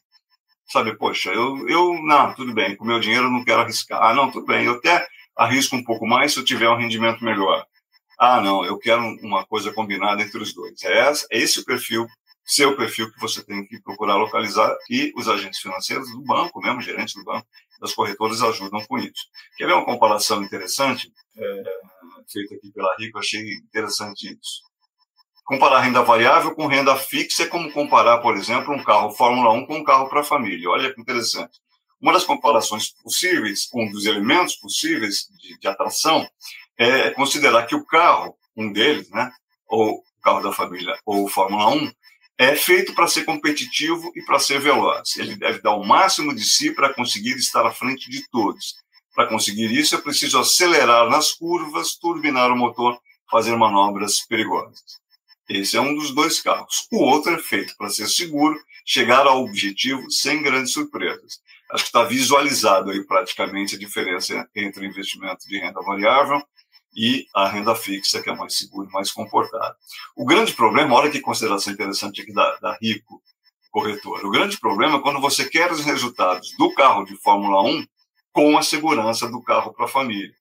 Sabe, 0.69 0.97
poxa, 0.97 1.31
eu, 1.31 1.67
eu, 1.69 1.93
não, 2.03 2.33
tudo 2.33 2.53
bem, 2.53 2.75
com 2.75 2.85
meu 2.85 2.99
dinheiro 2.99 3.25
eu 3.25 3.31
não 3.31 3.43
quero 3.43 3.61
arriscar. 3.61 4.01
Ah, 4.01 4.13
não, 4.13 4.31
tudo 4.31 4.45
bem, 4.45 4.65
eu 4.65 4.73
até 4.73 5.07
arrisco 5.35 5.75
um 5.75 5.83
pouco 5.83 6.05
mais 6.05 6.33
se 6.33 6.39
eu 6.39 6.45
tiver 6.45 6.69
um 6.69 6.77
rendimento 6.77 7.23
melhor. 7.23 7.65
Ah, 8.19 8.41
não, 8.41 8.65
eu 8.65 8.77
quero 8.77 9.01
uma 9.21 9.45
coisa 9.45 9.71
combinada 9.71 10.21
entre 10.21 10.41
os 10.41 10.53
dois. 10.53 10.81
É, 10.83 11.11
esse, 11.11 11.27
é 11.31 11.37
esse 11.37 11.59
o 11.59 11.65
perfil, 11.65 12.07
seu 12.47 12.77
perfil 12.77 13.11
que 13.11 13.19
você 13.19 13.43
tem 13.43 13.67
que 13.67 13.79
procurar 13.81 14.15
localizar 14.15 14.73
e 14.89 15.11
os 15.17 15.27
agentes 15.27 15.59
financeiros 15.59 16.09
do 16.09 16.21
banco, 16.21 16.61
mesmo 16.61 16.81
gerentes 16.81 17.13
do 17.13 17.23
banco, 17.25 17.45
das 17.81 17.93
corretoras 17.93 18.41
ajudam 18.41 18.83
com 18.85 18.97
isso. 18.97 19.27
Quer 19.57 19.67
ver 19.67 19.73
uma 19.73 19.85
comparação 19.85 20.41
interessante? 20.41 21.11
É, 21.35 21.63
feita 22.31 22.55
aqui 22.55 22.71
pela 22.71 22.95
Rico, 22.97 23.19
achei 23.19 23.41
interessante 23.55 24.27
isso. 24.27 24.65
Comparar 25.43 25.81
renda 25.81 26.01
variável 26.01 26.55
com 26.55 26.67
renda 26.67 26.95
fixa 26.95 27.43
é 27.43 27.47
como 27.47 27.71
comparar, 27.71 28.19
por 28.19 28.35
exemplo, 28.35 28.73
um 28.73 28.83
carro 28.83 29.11
Fórmula 29.11 29.51
1 29.51 29.65
com 29.65 29.77
um 29.77 29.83
carro 29.83 30.09
para 30.09 30.23
família. 30.23 30.69
Olha 30.69 30.93
que 30.93 31.01
interessante. 31.01 31.59
Uma 32.01 32.13
das 32.13 32.23
comparações 32.23 32.89
possíveis, 33.03 33.67
um 33.73 33.89
dos 33.91 34.05
elementos 34.05 34.55
possíveis 34.55 35.27
de, 35.37 35.57
de 35.59 35.67
atração, 35.67 36.27
é 36.77 37.09
considerar 37.11 37.65
que 37.65 37.75
o 37.75 37.85
carro, 37.85 38.37
um 38.55 38.71
deles, 38.71 39.09
né, 39.09 39.31
ou 39.67 39.95
o 39.95 40.03
carro 40.21 40.41
da 40.41 40.51
família, 40.51 40.97
ou 41.05 41.25
o 41.25 41.27
Fórmula 41.27 41.69
1, 41.69 41.91
é 42.37 42.55
feito 42.55 42.93
para 42.93 43.07
ser 43.07 43.25
competitivo 43.25 44.11
e 44.15 44.21
para 44.23 44.39
ser 44.39 44.59
veloz. 44.59 45.17
Ele 45.17 45.35
deve 45.35 45.59
dar 45.61 45.75
o 45.75 45.83
máximo 45.83 46.35
de 46.35 46.43
si 46.43 46.71
para 46.71 46.93
conseguir 46.93 47.35
estar 47.35 47.65
à 47.65 47.71
frente 47.71 48.09
de 48.09 48.27
todos. 48.29 48.75
Para 49.15 49.27
conseguir 49.27 49.71
isso, 49.71 49.95
é 49.95 49.97
preciso 50.01 50.37
acelerar 50.37 51.09
nas 51.09 51.33
curvas, 51.33 51.95
turbinar 51.95 52.51
o 52.51 52.55
motor, 52.55 52.99
fazer 53.29 53.55
manobras 53.55 54.19
perigosas. 54.21 54.99
Esse 55.49 55.77
é 55.77 55.81
um 55.81 55.95
dos 55.95 56.13
dois 56.13 56.39
carros. 56.39 56.87
O 56.91 57.03
outro 57.03 57.33
é 57.33 57.39
feito 57.39 57.75
para 57.77 57.89
ser 57.89 58.07
seguro, 58.07 58.59
chegar 58.85 59.25
ao 59.25 59.43
objetivo 59.43 60.11
sem 60.11 60.43
grandes 60.43 60.73
surpresas. 60.73 61.39
Acho 61.71 61.85
que 61.85 61.89
está 61.89 62.03
visualizado 62.03 62.91
aí 62.91 63.03
praticamente 63.03 63.75
a 63.75 63.79
diferença 63.79 64.47
entre 64.55 64.85
investimento 64.85 65.47
de 65.47 65.57
renda 65.57 65.81
variável 65.81 66.41
e 66.97 67.27
a 67.35 67.47
renda 67.47 67.75
fixa, 67.75 68.23
que 68.23 68.29
é 68.29 68.35
mais 68.35 68.57
seguro 68.57 68.89
e 68.89 68.91
mais 68.91 69.11
comportado. 69.11 69.75
O 70.15 70.25
grande 70.25 70.53
problema, 70.53 70.95
olha 70.95 71.11
que 71.11 71.21
consideração 71.21 71.71
interessante 71.71 72.21
aqui 72.21 72.33
da, 72.33 72.55
da 72.55 72.75
Rico 72.81 73.21
Corretora, 73.69 74.25
o 74.25 74.31
grande 74.31 74.59
problema 74.59 74.97
é 74.97 75.01
quando 75.01 75.21
você 75.21 75.47
quer 75.47 75.71
os 75.71 75.85
resultados 75.85 76.55
do 76.57 76.73
carro 76.73 77.05
de 77.05 77.15
Fórmula 77.17 77.61
1 77.61 77.85
com 78.33 78.57
a 78.57 78.63
segurança 78.63 79.29
do 79.29 79.43
carro 79.43 79.71
para 79.71 79.85
a 79.85 79.89
família. 79.89 80.33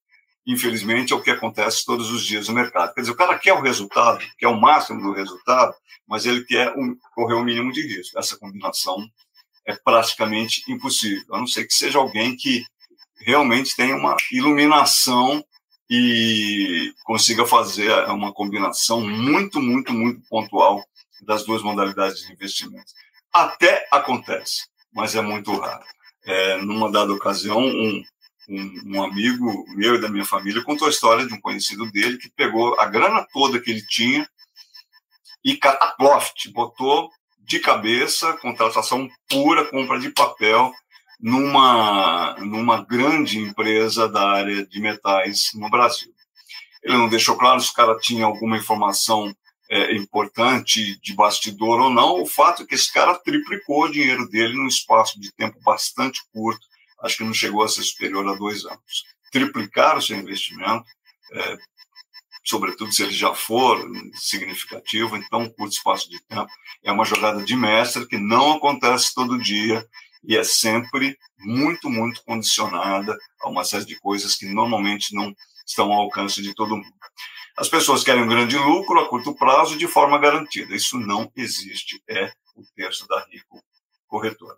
Infelizmente, 0.46 1.12
é 1.12 1.16
o 1.16 1.20
que 1.20 1.30
acontece 1.30 1.84
todos 1.84 2.10
os 2.10 2.24
dias 2.24 2.48
no 2.48 2.54
mercado. 2.54 2.94
Quer 2.94 3.02
dizer, 3.02 3.12
o 3.12 3.16
cara 3.16 3.38
quer 3.38 3.52
o 3.52 3.60
resultado, 3.60 4.24
quer 4.38 4.48
o 4.48 4.58
máximo 4.58 5.02
do 5.02 5.12
resultado, 5.12 5.74
mas 6.08 6.24
ele 6.24 6.44
quer 6.44 6.72
um, 6.74 6.96
correr 7.14 7.34
o 7.34 7.44
mínimo 7.44 7.70
de 7.70 7.82
risco. 7.82 8.18
Essa 8.18 8.38
combinação 8.38 9.06
é 9.66 9.74
praticamente 9.74 10.62
impossível, 10.70 11.34
a 11.34 11.38
não 11.38 11.46
ser 11.46 11.66
que 11.66 11.74
seja 11.74 11.98
alguém 11.98 12.34
que 12.34 12.64
realmente 13.18 13.74
tenha 13.76 13.96
uma 13.96 14.16
iluminação 14.30 15.44
e 15.88 16.92
consiga 17.04 17.46
fazer 17.46 17.92
uma 18.08 18.32
combinação 18.32 19.00
muito, 19.00 19.60
muito, 19.60 19.92
muito 19.92 20.20
pontual 20.28 20.84
das 21.22 21.44
duas 21.44 21.62
modalidades 21.62 22.26
de 22.26 22.32
investimento. 22.32 22.92
Até 23.32 23.86
acontece, 23.90 24.66
mas 24.92 25.14
é 25.14 25.20
muito 25.20 25.54
raro. 25.58 25.84
É, 26.24 26.56
numa 26.56 26.90
dada 26.90 27.12
ocasião, 27.12 27.60
um, 27.60 28.02
um, 28.48 28.80
um, 28.86 29.02
amigo 29.02 29.64
meu 29.76 29.94
e 29.94 30.00
da 30.00 30.08
minha 30.08 30.24
família 30.24 30.62
contou 30.62 30.86
a 30.86 30.90
história 30.90 31.26
de 31.26 31.34
um 31.34 31.40
conhecido 31.40 31.90
dele 31.90 32.18
que 32.18 32.30
pegou 32.30 32.78
a 32.80 32.86
grana 32.86 33.26
toda 33.32 33.60
que 33.60 33.70
ele 33.70 33.86
tinha 33.86 34.28
e 35.44 35.56
cataploft, 35.56 36.50
botou 36.50 37.10
de 37.38 37.60
cabeça, 37.60 38.32
contratação 38.38 39.08
pura, 39.28 39.64
compra 39.66 40.00
de 40.00 40.10
papel, 40.10 40.72
numa, 41.20 42.36
numa 42.40 42.84
grande 42.84 43.38
empresa 43.38 44.08
da 44.08 44.28
área 44.28 44.66
de 44.66 44.80
metais 44.80 45.50
no 45.54 45.70
Brasil. 45.70 46.12
Ele 46.82 46.96
não 46.96 47.08
deixou 47.08 47.36
claro 47.36 47.60
se 47.60 47.70
o 47.70 47.74
cara 47.74 47.98
tinha 47.98 48.24
alguma 48.24 48.56
informação 48.56 49.34
é, 49.68 49.94
importante 49.96 50.98
de 51.00 51.14
bastidor 51.14 51.80
ou 51.80 51.90
não. 51.90 52.22
O 52.22 52.26
fato 52.26 52.62
é 52.62 52.66
que 52.66 52.74
esse 52.74 52.92
cara 52.92 53.18
triplicou 53.18 53.84
o 53.84 53.90
dinheiro 53.90 54.28
dele 54.28 54.54
num 54.54 54.68
espaço 54.68 55.20
de 55.20 55.32
tempo 55.32 55.58
bastante 55.62 56.20
curto, 56.32 56.64
acho 57.02 57.16
que 57.16 57.24
não 57.24 57.34
chegou 57.34 57.62
a 57.62 57.68
ser 57.68 57.82
superior 57.82 58.26
a 58.28 58.34
dois 58.34 58.64
anos. 58.64 59.04
Triplicar 59.32 59.98
o 59.98 60.02
seu 60.02 60.16
investimento, 60.16 60.84
é, 61.32 61.58
sobretudo 62.44 62.92
se 62.92 63.02
ele 63.02 63.12
já 63.12 63.34
for 63.34 63.84
significativo, 64.14 65.16
então, 65.16 65.40
um 65.40 65.48
curto 65.48 65.72
espaço 65.72 66.08
de 66.08 66.20
tempo, 66.26 66.50
é 66.84 66.92
uma 66.92 67.04
jogada 67.04 67.42
de 67.42 67.56
mestre 67.56 68.06
que 68.06 68.16
não 68.16 68.52
acontece 68.52 69.12
todo 69.12 69.38
dia 69.38 69.84
e 70.26 70.36
é 70.36 70.42
sempre 70.42 71.16
muito, 71.38 71.88
muito 71.88 72.22
condicionada 72.24 73.16
a 73.40 73.48
uma 73.48 73.64
série 73.64 73.84
de 73.84 73.98
coisas 74.00 74.34
que 74.34 74.46
normalmente 74.46 75.14
não 75.14 75.34
estão 75.66 75.92
ao 75.92 76.02
alcance 76.02 76.42
de 76.42 76.54
todo 76.54 76.76
mundo. 76.76 76.94
As 77.56 77.68
pessoas 77.68 78.04
querem 78.04 78.22
um 78.22 78.28
grande 78.28 78.58
lucro 78.58 79.00
a 79.00 79.08
curto 79.08 79.34
prazo 79.34 79.78
de 79.78 79.86
forma 79.86 80.18
garantida. 80.18 80.74
Isso 80.74 80.98
não 80.98 81.30
existe. 81.34 82.02
É 82.08 82.30
o 82.54 82.62
texto 82.74 83.06
da 83.06 83.24
Rico 83.30 83.62
Corretora. 84.06 84.56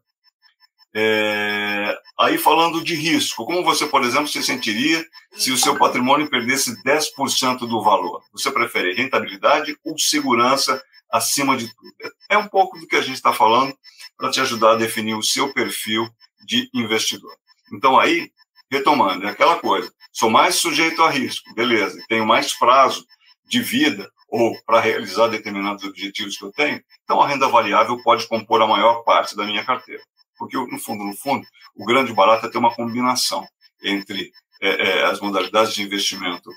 É, 0.94 1.96
aí 2.18 2.38
falando 2.38 2.82
de 2.82 2.94
risco, 2.94 3.44
como 3.44 3.62
você, 3.62 3.86
por 3.86 4.02
exemplo, 4.02 4.26
se 4.26 4.42
sentiria 4.42 5.04
se 5.32 5.52
o 5.52 5.58
seu 5.58 5.78
patrimônio 5.78 6.30
perdesse 6.30 6.74
10% 6.82 7.58
do 7.60 7.82
valor? 7.82 8.22
Você 8.32 8.50
prefere 8.50 8.94
rentabilidade 8.94 9.78
ou 9.84 9.98
segurança 9.98 10.82
acima 11.10 11.56
de 11.56 11.68
tudo? 11.68 11.92
É 12.28 12.38
um 12.38 12.48
pouco 12.48 12.80
do 12.80 12.86
que 12.86 12.96
a 12.96 13.02
gente 13.02 13.16
está 13.16 13.32
falando 13.32 13.76
para 14.18 14.30
te 14.30 14.40
ajudar 14.40 14.72
a 14.72 14.76
definir 14.76 15.14
o 15.14 15.22
seu 15.22 15.52
perfil 15.54 16.08
de 16.44 16.68
investidor. 16.74 17.34
Então 17.72 17.98
aí, 17.98 18.30
retomando, 18.70 19.26
é 19.26 19.30
aquela 19.30 19.56
coisa, 19.56 19.90
sou 20.12 20.28
mais 20.28 20.56
sujeito 20.56 21.02
a 21.02 21.10
risco, 21.10 21.54
beleza, 21.54 22.02
tenho 22.08 22.26
mais 22.26 22.52
prazo 22.58 23.06
de 23.46 23.62
vida 23.62 24.10
ou 24.28 24.54
para 24.66 24.80
realizar 24.80 25.28
determinados 25.28 25.84
objetivos 25.84 26.36
que 26.36 26.44
eu 26.44 26.52
tenho, 26.52 26.82
então 27.04 27.20
a 27.20 27.28
renda 27.28 27.48
variável 27.48 28.02
pode 28.02 28.26
compor 28.26 28.60
a 28.60 28.66
maior 28.66 29.02
parte 29.04 29.34
da 29.34 29.44
minha 29.44 29.64
carteira. 29.64 30.02
Porque, 30.38 30.56
no 30.56 30.78
fundo, 30.78 31.04
no 31.04 31.16
fundo, 31.16 31.46
o 31.74 31.84
grande 31.84 32.12
barato 32.12 32.46
é 32.46 32.50
ter 32.50 32.58
uma 32.58 32.74
combinação 32.74 33.46
entre 33.82 34.30
é, 34.60 34.68
é, 34.68 35.04
as 35.04 35.20
modalidades 35.20 35.74
de 35.74 35.82
investimento 35.82 36.50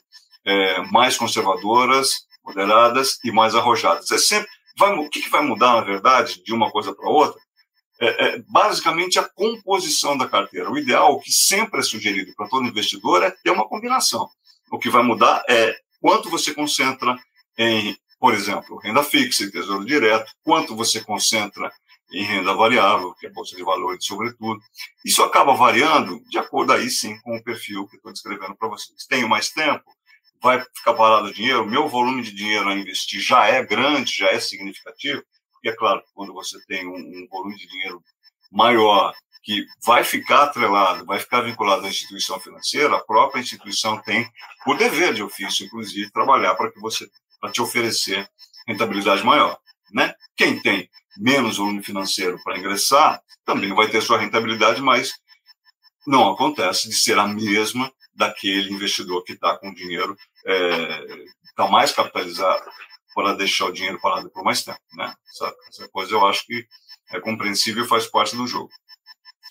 é, 0.45 0.81
mais 0.91 1.17
conservadoras, 1.17 2.25
moderadas 2.43 3.19
e 3.23 3.31
mais 3.31 3.55
arrojadas. 3.55 4.11
É 4.11 4.17
sempre, 4.17 4.49
vai, 4.77 4.93
o 4.93 5.09
que, 5.09 5.21
que 5.21 5.29
vai 5.29 5.41
mudar, 5.41 5.73
na 5.73 5.81
verdade, 5.81 6.43
de 6.43 6.53
uma 6.53 6.69
coisa 6.71 6.93
para 6.93 7.09
outra? 7.09 7.39
É, 8.01 8.07
é, 8.07 8.43
basicamente 8.47 9.19
a 9.19 9.23
composição 9.23 10.17
da 10.17 10.27
carteira. 10.27 10.71
O 10.71 10.77
ideal, 10.77 11.13
o 11.13 11.19
que 11.19 11.31
sempre 11.31 11.81
é 11.81 11.83
sugerido 11.83 12.33
para 12.35 12.49
todo 12.49 12.67
investidor, 12.67 13.21
é 13.21 13.29
ter 13.29 13.51
uma 13.51 13.67
combinação. 13.67 14.27
O 14.71 14.79
que 14.79 14.89
vai 14.89 15.03
mudar 15.03 15.43
é 15.47 15.77
quanto 15.99 16.27
você 16.27 16.51
concentra 16.51 17.15
em, 17.55 17.95
por 18.19 18.33
exemplo, 18.33 18.77
renda 18.77 19.03
fixa 19.03 19.43
e 19.43 19.51
tesouro 19.51 19.85
direto, 19.85 20.33
quanto 20.43 20.75
você 20.75 20.99
concentra 21.01 21.71
em 22.11 22.23
renda 22.23 22.53
variável, 22.55 23.13
que 23.13 23.27
é 23.27 23.29
bolsa 23.29 23.55
de 23.55 23.63
valores, 23.63 24.03
sobretudo. 24.03 24.59
Isso 25.05 25.21
acaba 25.21 25.53
variando 25.53 26.19
de 26.27 26.39
acordo 26.39 26.73
aí 26.73 26.89
sim 26.89 27.19
com 27.21 27.37
o 27.37 27.43
perfil 27.43 27.87
que 27.87 27.97
estou 27.97 28.11
descrevendo 28.11 28.55
para 28.55 28.67
vocês. 28.67 29.05
Tenho 29.07 29.29
mais 29.29 29.49
tempo, 29.49 29.83
vai 30.41 30.59
ficar 30.75 30.95
parado 30.95 31.27
o 31.27 31.33
dinheiro, 31.33 31.65
meu 31.67 31.87
volume 31.87 32.23
de 32.23 32.33
dinheiro 32.33 32.67
a 32.67 32.75
investir 32.75 33.21
já 33.21 33.45
é 33.45 33.63
grande, 33.63 34.17
já 34.17 34.29
é 34.29 34.39
significativo, 34.39 35.23
e 35.63 35.69
é 35.69 35.75
claro, 35.75 36.03
quando 36.13 36.33
você 36.33 36.59
tem 36.65 36.87
um, 36.87 36.95
um 36.95 37.27
volume 37.29 37.55
de 37.55 37.67
dinheiro 37.67 38.03
maior, 38.51 39.13
que 39.43 39.65
vai 39.83 40.03
ficar 40.03 40.43
atrelado, 40.43 41.05
vai 41.05 41.19
ficar 41.19 41.41
vinculado 41.41 41.85
à 41.85 41.89
instituição 41.89 42.39
financeira, 42.39 42.95
a 42.95 43.03
própria 43.03 43.41
instituição 43.41 43.99
tem 44.01 44.29
o 44.67 44.75
dever 44.75 45.13
de 45.13 45.23
ofício, 45.23 45.65
inclusive, 45.65 46.11
trabalhar 46.11 46.55
para 46.55 46.71
que 46.71 46.79
você 46.79 47.09
para 47.39 47.51
te 47.51 47.59
oferecer 47.59 48.29
rentabilidade 48.67 49.23
maior, 49.23 49.57
né? 49.91 50.13
Quem 50.37 50.61
tem 50.61 50.87
menos 51.17 51.57
volume 51.57 51.81
financeiro 51.83 52.39
para 52.43 52.57
ingressar, 52.57 53.19
também 53.43 53.73
vai 53.73 53.89
ter 53.89 53.99
sua 54.01 54.19
rentabilidade, 54.19 54.79
mas 54.79 55.11
não 56.05 56.31
acontece 56.31 56.87
de 56.87 56.95
ser 56.95 57.17
a 57.17 57.27
mesma 57.27 57.91
daquele 58.13 58.71
investidor 58.71 59.23
que 59.23 59.33
está 59.33 59.57
com 59.57 59.73
dinheiro, 59.73 60.15
está 60.37 60.51
é, 60.51 61.25
tá 61.55 61.67
mais 61.67 61.91
capitalizado 61.91 62.63
para 63.13 63.33
deixar 63.33 63.65
o 63.65 63.71
dinheiro 63.71 63.99
parado 63.99 64.29
por 64.29 64.43
mais 64.43 64.63
tempo. 64.63 64.79
Né? 64.93 65.13
Essa, 65.29 65.55
essa 65.69 65.89
coisa 65.89 66.13
eu 66.13 66.25
acho 66.25 66.45
que 66.45 66.65
é 67.11 67.19
compreensível 67.19 67.83
e 67.83 67.87
faz 67.87 68.07
parte 68.07 68.35
do 68.35 68.47
jogo. 68.47 68.69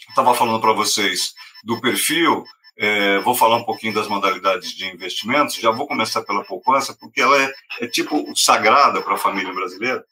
Estava 0.09 0.35
falando 0.35 0.61
para 0.61 0.73
vocês 0.73 1.35
do 1.63 1.81
perfil, 1.81 2.45
é, 2.77 3.19
vou 3.21 3.35
falar 3.35 3.57
um 3.57 3.65
pouquinho 3.65 3.95
das 3.95 4.09
modalidades 4.09 4.73
de 4.73 4.87
investimentos, 4.87 5.57
já 5.57 5.71
vou 5.71 5.87
começar 5.87 6.23
pela 6.23 6.45
poupança, 6.45 6.97
porque 6.99 7.21
ela 7.21 7.41
é, 7.41 7.53
é 7.81 7.87
tipo 7.87 8.35
sagrada 8.37 9.03
para 9.03 9.15
a 9.15 9.19
família 9.19 9.53
brasileira 9.53 10.05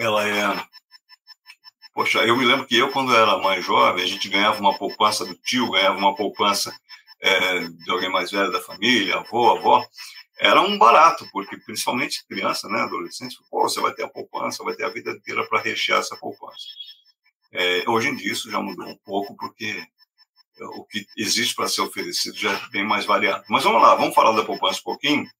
ela 0.00 0.26
é. 0.26 0.66
Poxa, 1.92 2.20
eu 2.20 2.36
me 2.36 2.44
lembro 2.44 2.66
que 2.66 2.76
eu, 2.76 2.90
quando 2.90 3.14
era 3.14 3.36
mais 3.38 3.62
jovem, 3.64 4.02
a 4.02 4.06
gente 4.06 4.30
ganhava 4.30 4.58
uma 4.58 4.76
poupança 4.76 5.26
do 5.26 5.34
tio, 5.34 5.70
ganhava 5.70 5.98
uma 5.98 6.14
poupança 6.14 6.74
é, 7.20 7.60
de 7.68 7.90
alguém 7.90 8.08
mais 8.08 8.30
velho 8.30 8.50
da 8.50 8.62
família, 8.62 9.16
avô, 9.16 9.50
avó. 9.50 9.86
Era 10.40 10.62
um 10.62 10.78
barato, 10.78 11.28
porque 11.32 11.58
principalmente 11.58 12.26
criança, 12.26 12.66
né, 12.66 12.80
adolescente, 12.80 13.36
pô, 13.50 13.68
você 13.68 13.78
vai 13.78 13.92
ter 13.92 14.04
a 14.04 14.08
poupança, 14.08 14.64
vai 14.64 14.74
ter 14.74 14.84
a 14.84 14.88
vida 14.88 15.10
inteira 15.10 15.46
para 15.46 15.60
rechear 15.60 16.00
essa 16.00 16.16
poupança. 16.16 16.64
É, 17.52 17.84
hoje 17.86 18.08
em 18.08 18.16
dia 18.16 18.32
isso 18.32 18.50
já 18.50 18.58
mudou 18.58 18.86
um 18.86 18.96
pouco, 19.04 19.36
porque 19.36 19.84
o 20.76 20.84
que 20.84 21.06
existe 21.14 21.54
para 21.54 21.68
ser 21.68 21.82
oferecido 21.82 22.38
já 22.38 22.52
é 22.52 22.68
bem 22.70 22.86
mais 22.86 23.04
variado. 23.04 23.44
Mas 23.50 23.64
vamos 23.64 23.82
lá, 23.82 23.94
vamos 23.94 24.14
falar 24.14 24.32
da 24.32 24.44
poupança 24.44 24.80
um 24.80 24.84
pouquinho 24.84 25.30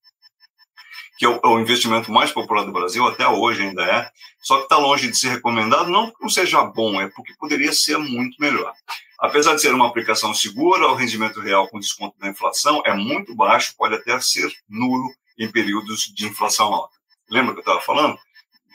que 1.21 1.27
é 1.27 1.29
o, 1.29 1.39
é 1.45 1.49
o, 1.49 1.61
investimento 1.61 2.11
mais 2.11 2.33
popular 2.33 2.65
do 2.65 2.73
Brasil, 2.73 3.07
até 3.07 3.29
hoje 3.29 3.61
ainda 3.61 3.85
é, 3.85 4.11
só 4.43 4.57
que 4.57 4.63
está 4.63 4.79
longe 4.79 5.07
de 5.07 5.15
ser 5.15 5.29
recomendado, 5.29 5.91
não 5.91 6.07
porque 6.07 6.23
não 6.23 6.31
seja 6.31 6.65
bom, 6.65 6.99
é 6.99 7.11
porque 7.11 7.35
poderia 7.35 7.75
ser 7.75 7.99
muito 7.99 8.41
melhor. 8.41 8.73
Apesar 9.19 9.55
de 9.55 9.61
ser 9.61 9.75
uma 9.75 9.87
aplicação 9.87 10.33
segura, 10.33 10.89
o 10.89 10.95
rendimento 10.95 11.39
real 11.39 11.69
com 11.69 11.79
desconto 11.79 12.19
da 12.19 12.27
inflação 12.27 12.83
é 12.87 12.95
muito 12.95 13.35
baixo, 13.35 13.75
pode 13.77 13.97
até 13.97 14.19
ser 14.19 14.51
nulo 14.67 15.13
em 15.39 15.47
períodos 15.53 16.05
de 16.05 16.27
inflação 16.27 16.73
alta. 16.73 16.97
Lembra 17.29 17.53
que 17.53 17.59
eu 17.59 17.65
estava 17.65 17.83
falando? 17.83 18.19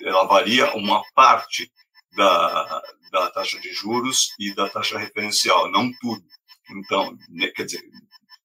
Ela 0.04 0.26
varia 0.26 0.72
uma 0.76 1.02
parte 1.16 1.72
da, 2.16 2.84
da 3.12 3.32
taxa 3.32 3.60
de 3.60 3.74
juros 3.74 4.36
e 4.40 4.54
da 4.54 4.70
taxa 4.70 5.00
referencial, 5.00 5.72
não 5.72 5.92
tudo. 6.00 6.24
Então, 6.70 7.18
né, 7.28 7.48
quer 7.48 7.64
dizer, 7.64 7.82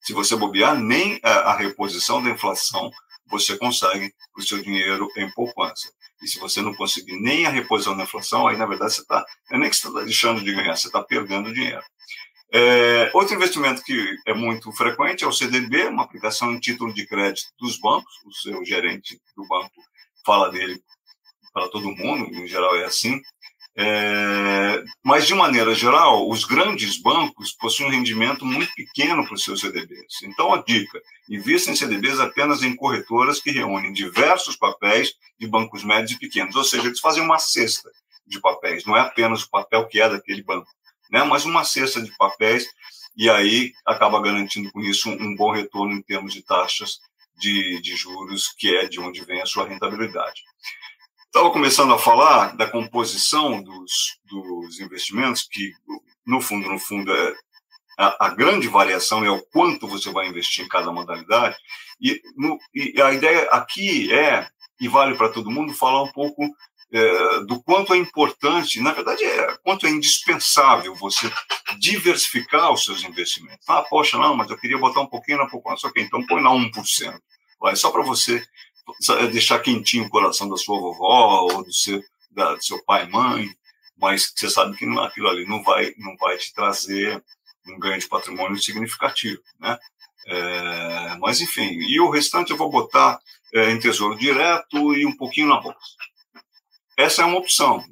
se 0.01 0.15
você 0.15 0.35
bobear, 0.37 0.75
nem 0.75 1.21
a, 1.23 1.51
a 1.51 1.57
reposição 1.59 2.23
da 2.23 2.31
inflação 2.31 2.91
você 3.31 3.57
consegue 3.57 4.13
o 4.37 4.43
seu 4.43 4.63
dinheiro 4.63 5.09
em 5.17 5.31
poupança. 5.31 5.93
E 6.23 6.29
se 6.29 6.39
você 6.39 6.61
não 6.61 6.75
conseguir 6.75 7.19
nem 7.21 7.47
a 7.47 7.51
reposição 7.51 7.97
da 7.97 8.05
inflação, 8.05 8.47
aí 8.47 8.57
na 8.57 8.67
verdade 8.67 8.95
você 8.95 9.01
está, 9.03 9.25
é 9.51 9.57
nem 9.57 9.71
que 9.71 9.77
você 9.77 9.89
está 9.89 10.01
deixando 10.03 10.45
de 10.45 10.53
ganhar, 10.53 10.77
você 10.77 10.89
está 10.89 11.03
perdendo 11.03 11.55
dinheiro. 11.55 11.83
É, 12.53 13.11
outro 13.15 13.35
investimento 13.35 13.83
que 13.83 14.17
é 14.27 14.35
muito 14.35 14.73
frequente 14.73 15.23
é 15.23 15.27
o 15.27 15.33
CDB, 15.33 15.87
uma 15.87 16.03
aplicação 16.03 16.53
em 16.53 16.59
título 16.59 16.93
de 16.93 17.07
crédito 17.07 17.49
dos 17.59 17.79
bancos. 17.79 18.13
O 18.27 18.33
seu 18.33 18.65
gerente 18.65 19.21
do 19.37 19.47
banco 19.47 19.81
fala 20.27 20.51
dele 20.51 20.83
para 21.53 21.69
todo 21.69 21.95
mundo, 21.95 22.35
em 22.35 22.47
geral 22.47 22.77
é 22.77 22.85
assim. 22.85 23.21
É, 23.77 24.83
mas, 25.05 25.27
de 25.27 25.35
maneira 25.35 25.75
geral, 25.75 26.29
os 26.29 26.45
grandes 26.45 27.01
bancos 27.01 27.53
possuem 27.53 27.89
um 27.89 27.93
rendimento 27.93 28.45
muito 28.45 28.73
pequeno 28.75 29.25
para 29.25 29.35
os 29.35 29.45
seus 29.45 29.61
CDBs. 29.61 30.23
Então, 30.25 30.53
a 30.53 30.63
dica: 30.63 31.01
invista 31.29 31.71
em 31.71 31.77
CDBs 31.77 32.19
apenas 32.21 32.63
em 32.63 32.75
corretoras 32.75 33.41
que 33.41 33.51
reúnem 33.51 33.93
diversos 33.93 34.57
papéis 34.57 35.15
de 35.39 35.47
bancos 35.47 35.85
médios 35.85 36.13
e 36.13 36.19
pequenos, 36.19 36.57
ou 36.57 36.65
seja, 36.65 36.87
eles 36.87 37.01
fazem 37.01 37.23
uma 37.23 37.39
cesta 37.39 37.91
de 38.27 38.41
papéis, 38.41 38.85
não 38.85 38.97
é 38.97 39.01
apenas 39.01 39.43
o 39.43 39.51
papel 39.51 39.87
que 39.89 40.01
é 40.01 40.09
daquele 40.09 40.43
banco, 40.43 40.71
né? 41.11 41.25
mas 41.25 41.45
uma 41.45 41.65
cesta 41.65 42.01
de 42.01 42.17
papéis, 42.17 42.67
e 43.17 43.29
aí 43.29 43.73
acaba 43.85 44.23
garantindo 44.23 44.71
com 44.71 44.81
isso 44.81 45.11
um 45.11 45.35
bom 45.35 45.51
retorno 45.51 45.93
em 45.93 46.03
termos 46.03 46.33
de 46.33 46.43
taxas 46.43 47.01
de, 47.37 47.81
de 47.81 47.97
juros, 47.97 48.55
que 48.57 48.75
é 48.77 48.87
de 48.87 49.01
onde 49.01 49.25
vem 49.25 49.43
a 49.43 49.47
sua 49.47 49.67
rentabilidade. 49.67 50.43
Estava 51.31 51.53
começando 51.53 51.95
a 51.95 51.99
falar 51.99 52.57
da 52.57 52.69
composição 52.69 53.63
dos, 53.63 54.19
dos 54.25 54.81
investimentos, 54.81 55.47
que 55.49 55.73
no 56.27 56.41
fundo, 56.41 56.69
no 56.69 56.77
fundo, 56.77 57.15
é, 57.15 57.35
a, 57.97 58.27
a, 58.27 58.29
grande 58.31 58.67
variação 58.67 59.25
é 59.25 59.31
o 59.31 59.41
quanto 59.41 59.87
você 59.87 60.11
vai 60.11 60.27
investir 60.27 60.65
em 60.65 60.69
cada 60.69 60.91
modalidade. 60.91 61.57
E, 62.01 62.21
no, 62.37 62.59
e 62.75 63.01
a 63.01 63.13
ideia 63.13 63.49
aqui 63.51 64.13
é, 64.13 64.49
e 64.81 64.89
vale 64.89 65.17
para 65.17 65.29
todo 65.29 65.53
mundo, 65.53 65.73
falar 65.73 66.03
um 66.03 66.11
pouco 66.11 66.43
é, 66.93 67.41
do 67.45 67.63
quanto 67.63 67.95
é 67.95 67.97
importante, 67.97 68.81
na 68.81 68.93
verdade, 68.93 69.23
é 69.23 69.57
quanto 69.63 69.87
é 69.87 69.91
indispensável 69.91 70.97
você 70.97 71.31
diversificar 71.79 72.73
os 72.73 72.85
seus 72.85 73.05
investimentos. 73.05 73.65
Ah, 73.69 73.85
poxa, 73.89 74.19
não, 74.19 74.35
mas 74.35 74.51
eu 74.51 74.59
queria 74.59 74.79
botar 74.79 75.01
um 75.01 75.07
pouquinho 75.07 75.39
na 75.39 75.47
poupança. 75.47 75.87
Ok, 75.87 76.03
então 76.03 76.27
põe 76.27 76.43
lá 76.43 76.51
1%. 76.51 77.21
Vai, 77.61 77.77
só 77.77 77.93
para 77.93 78.03
você 78.03 78.45
deixar 79.33 79.59
quentinho 79.61 80.05
o 80.05 80.11
coração 80.11 80.49
da 80.49 80.57
sua 80.57 80.79
vovó 80.81 81.49
ou 81.53 81.65
do 81.65 81.73
seu, 81.73 82.03
da, 82.31 82.55
do 82.55 82.65
seu 82.65 82.83
pai 82.85 83.09
mãe, 83.09 83.49
mas 83.97 84.33
você 84.35 84.49
sabe 84.49 84.77
que 84.77 84.87
aquilo 84.99 85.29
ali 85.29 85.47
não 85.47 85.63
vai, 85.63 85.93
não 85.99 86.17
vai 86.17 86.37
te 86.39 86.53
trazer 86.55 87.23
um 87.67 87.79
ganho 87.79 87.99
de 87.99 88.09
patrimônio 88.09 88.61
significativo, 88.61 89.41
né? 89.59 89.79
É, 90.27 91.17
mas 91.19 91.41
enfim, 91.41 91.79
e 91.89 91.99
o 92.01 92.11
restante 92.11 92.51
eu 92.51 92.57
vou 92.57 92.71
botar 92.71 93.19
é, 93.55 93.71
em 93.71 93.79
tesouro 93.79 94.17
direto 94.17 94.95
e 94.95 95.07
um 95.07 95.17
pouquinho 95.17 95.49
na 95.49 95.61
bolsa. 95.61 95.79
Essa 96.97 97.23
é 97.23 97.25
uma 97.25 97.39
opção. 97.39 97.83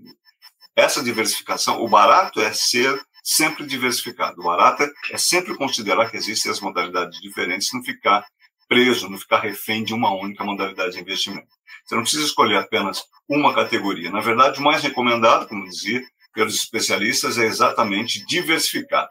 Essa 0.76 1.02
diversificação, 1.02 1.82
o 1.82 1.88
barato 1.88 2.40
é 2.40 2.52
ser 2.52 3.00
sempre 3.22 3.66
diversificado. 3.66 4.40
O 4.40 4.44
barato 4.44 4.84
é 5.10 5.18
sempre 5.18 5.56
considerar 5.56 6.10
que 6.10 6.16
existem 6.16 6.50
as 6.50 6.60
modalidades 6.60 7.20
diferentes, 7.20 7.72
não 7.72 7.82
ficar 7.82 8.26
preso, 8.68 9.08
não 9.08 9.18
ficar 9.18 9.40
refém 9.40 9.82
de 9.82 9.94
uma 9.94 10.14
única 10.14 10.44
modalidade 10.44 10.92
de 10.92 11.00
investimento. 11.00 11.48
Você 11.84 11.94
não 11.94 12.02
precisa 12.02 12.24
escolher 12.24 12.56
apenas 12.56 13.02
uma 13.28 13.54
categoria. 13.54 14.10
Na 14.10 14.20
verdade, 14.20 14.60
o 14.60 14.62
mais 14.62 14.82
recomendado, 14.82 15.48
como 15.48 15.64
dizia, 15.64 16.02
pelos 16.34 16.54
especialistas, 16.54 17.38
é 17.38 17.44
exatamente 17.44 18.24
diversificar. 18.26 19.08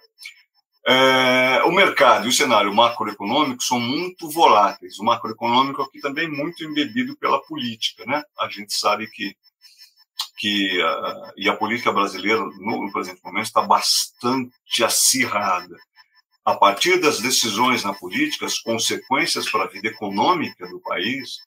É, 0.88 1.63
o 1.65 1.72
mercado 1.72 2.28
e 2.28 2.30
o 2.30 2.34
cenário 2.34 2.74
macroeconômico 2.74 3.62
são 3.62 3.80
muito 3.80 4.30
voláteis. 4.30 5.00
O 5.00 5.04
macroeconômico 5.04 5.82
aqui 5.82 6.00
também 6.00 6.30
muito 6.30 6.63
embebido 6.63 7.17
pela 7.17 7.41
política, 7.41 8.06
né? 8.06 8.24
A 8.39 8.48
gente 8.48 8.74
sabe 8.74 9.08
que 9.08 9.36
que 10.38 10.80
uh, 10.82 11.34
e 11.36 11.50
a 11.50 11.56
política 11.56 11.91
brasileira 11.91 12.39
no, 12.39 12.86
no 12.86 12.91
presente 12.91 13.20
momento 13.24 13.46
está 13.46 13.62
bastante 13.63 14.84
acirrada 14.84 15.76
a 16.47 16.55
partir 16.55 17.01
das 17.01 17.19
decisões 17.19 17.83
na 17.83 17.93
política, 17.93 18.45
as 18.45 18.57
consequências 18.57 19.51
para 19.51 19.65
a 19.65 19.67
vida 19.67 19.89
econômica 19.89 20.65
do 20.65 20.79
país 20.79 21.39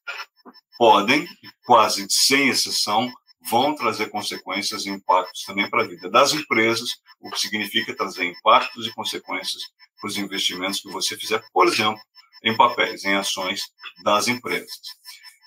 podem, 0.76 1.26
quase 1.64 2.06
sem 2.10 2.50
exceção, 2.50 3.10
vão 3.48 3.74
trazer 3.74 4.10
consequências 4.10 4.84
e 4.84 4.90
impactos 4.90 5.44
também 5.44 5.70
para 5.70 5.84
a 5.84 5.88
vida 5.88 6.10
das 6.10 6.34
empresas, 6.34 6.98
o 7.18 7.30
que 7.30 7.40
significa 7.40 7.96
trazer 7.96 8.26
impactos 8.26 8.86
e 8.86 8.92
consequências 8.92 9.62
para 9.98 10.08
os 10.08 10.18
investimentos 10.18 10.82
que 10.82 10.90
você 10.90 11.16
fizer, 11.16 11.42
por 11.50 11.66
exemplo, 11.66 11.98
em 12.44 12.54
papéis, 12.54 13.02
em 13.02 13.14
ações 13.14 13.62
das 14.04 14.28
empresas. 14.28 14.82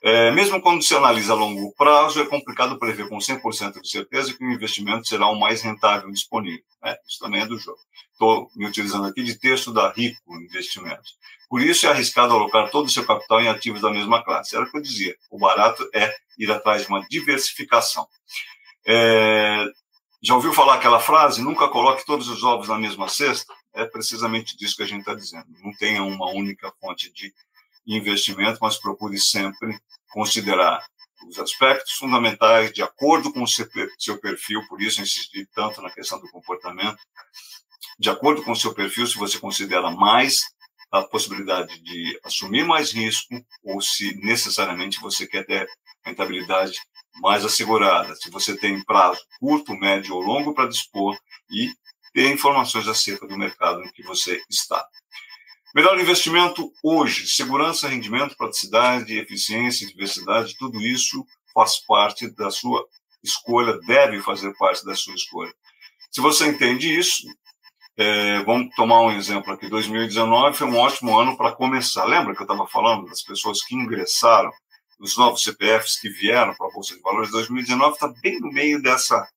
É, 0.06 0.32
mesmo 0.32 0.62
quando 0.62 0.84
se 0.84 0.94
analisa 0.94 1.32
a 1.32 1.36
longo 1.36 1.74
prazo, 1.76 2.20
é 2.20 2.26
complicado 2.26 2.78
prever 2.78 3.08
com 3.08 3.18
100% 3.20 3.80
de 3.80 3.90
certeza 3.90 4.34
que 4.34 4.44
o 4.44 4.52
investimento 4.52 5.08
será 5.08 5.28
o 5.28 5.40
mais 5.40 5.62
rentável 5.62 6.12
disponível. 6.12 6.62
É, 6.84 7.00
isso 7.08 7.20
também 7.20 7.42
é 7.42 7.46
do 7.46 7.58
jogo. 7.58 7.80
Estou 8.12 8.52
me 8.54 8.66
utilizando 8.66 9.08
aqui 9.08 9.24
de 9.24 9.40
texto 9.40 9.72
da 9.72 9.90
Rico 9.94 10.36
Investimentos. 10.42 11.18
Por 11.50 11.62
isso 11.62 11.86
é 11.86 11.90
arriscado 11.90 12.34
alocar 12.34 12.70
todo 12.70 12.88
o 12.88 12.90
seu 12.90 13.06
capital 13.06 13.40
em 13.40 13.48
ativos 13.48 13.80
da 13.80 13.90
mesma 13.92 14.22
classe. 14.22 14.54
Era 14.54 14.66
o 14.66 14.70
que 14.70 14.78
eu 14.78 14.82
dizia. 14.82 15.16
O 15.32 15.40
barato 15.40 15.90
é 15.94 16.14
ir 16.38 16.52
atrás 16.52 16.82
de 16.82 16.90
uma 16.90 17.00
diversificação. 17.08 18.06
É, 18.86 19.66
já 20.22 20.36
ouviu 20.36 20.52
falar 20.52 20.74
aquela 20.76 21.00
frase? 21.00 21.42
Nunca 21.42 21.70
coloque 21.70 22.06
todos 22.06 22.28
os 22.28 22.44
ovos 22.44 22.68
na 22.68 22.78
mesma 22.78 23.08
cesta? 23.08 23.54
É 23.74 23.86
precisamente 23.86 24.58
disso 24.58 24.76
que 24.76 24.84
a 24.84 24.88
gente 24.88 25.00
está 25.00 25.14
dizendo. 25.14 25.46
Não 25.64 25.72
tenha 25.78 26.04
uma 26.04 26.30
única 26.32 26.74
fonte 26.82 27.10
de 27.14 27.34
investimento, 27.86 28.60
mas 28.62 28.78
procure 28.78 29.18
sempre 29.20 29.78
considerar 30.12 30.86
os 31.28 31.40
aspectos 31.40 31.94
fundamentais 31.94 32.72
de 32.72 32.82
acordo 32.82 33.32
com 33.32 33.44
o 33.44 33.48
seu 33.48 34.20
perfil, 34.20 34.66
por 34.68 34.82
isso 34.82 35.02
insisti 35.02 35.48
tanto 35.54 35.82
na 35.82 35.90
questão 35.90 36.20
do 36.20 36.30
comportamento, 36.30 36.98
de 37.98 38.10
acordo 38.10 38.44
com 38.44 38.52
o 38.52 38.56
seu 38.56 38.74
perfil, 38.74 39.08
se 39.08 39.18
você 39.18 39.40
considera 39.40 39.90
mais 39.92 40.42
a 40.92 41.02
possibilidade 41.02 41.80
de 41.82 42.20
assumir 42.24 42.64
mais 42.64 42.92
risco 42.92 43.34
ou 43.64 43.82
se 43.82 44.16
necessariamente 44.18 45.00
você 45.00 45.26
quer 45.26 45.46
ter 45.46 45.68
rentabilidade 46.06 46.80
mais 47.22 47.46
assegurada, 47.46 48.16
se 48.16 48.30
você 48.30 48.58
tem 48.58 48.84
prazo 48.84 49.20
curto, 49.40 49.74
médio 49.74 50.16
ou 50.16 50.22
longo 50.22 50.54
para 50.54 50.70
dispor 50.70 51.18
e 51.50 51.72
ter 52.14 52.32
informações 52.32 52.88
acerca 52.88 53.28
do 53.28 53.38
mercado 53.38 53.82
em 53.82 53.92
que 53.92 54.04
você 54.04 54.42
está. 54.50 54.86
Melhor 55.74 56.00
investimento 56.00 56.72
hoje, 56.84 57.26
segurança, 57.26 57.88
rendimento, 57.88 58.38
praticidade, 58.38 59.18
eficiência, 59.18 59.88
diversidade, 59.88 60.56
tudo 60.58 60.80
isso 60.80 61.26
faz 61.52 61.80
parte 61.86 62.30
da 62.30 62.52
sua 62.52 62.86
escolha, 63.24 63.80
deve 63.88 64.22
fazer 64.22 64.54
parte 64.56 64.86
da 64.86 64.96
sua 64.96 65.16
escolha. 65.16 65.52
Se 66.12 66.22
você 66.22 66.46
entende 66.46 66.96
isso, 66.96 67.26
é, 67.98 68.44
vamos 68.44 68.74
tomar 68.76 69.02
um 69.02 69.12
exemplo 69.12 69.52
aqui. 69.52 69.68
2019 69.68 70.56
foi 70.56 70.68
um 70.68 70.78
ótimo 70.78 71.18
ano 71.18 71.36
para 71.36 71.56
começar. 71.56 72.06
Lembra 72.06 72.36
que 72.36 72.42
eu 72.42 72.46
estava 72.46 72.68
falando 72.68 73.08
das 73.08 73.24
pessoas 73.24 73.64
que 73.64 73.74
ingressaram, 73.74 74.52
os 75.00 75.18
novos 75.18 75.42
CPFs 75.42 76.00
que 76.00 76.10
vieram 76.10 76.54
para 76.54 76.68
a 76.68 76.72
Bolsa 76.72 76.96
de 76.96 77.02
Valores? 77.02 77.32
2019 77.32 77.94
está 77.94 78.14
bem 78.22 78.40
no 78.40 78.52
meio 78.52 78.80
dessa, 78.80 79.28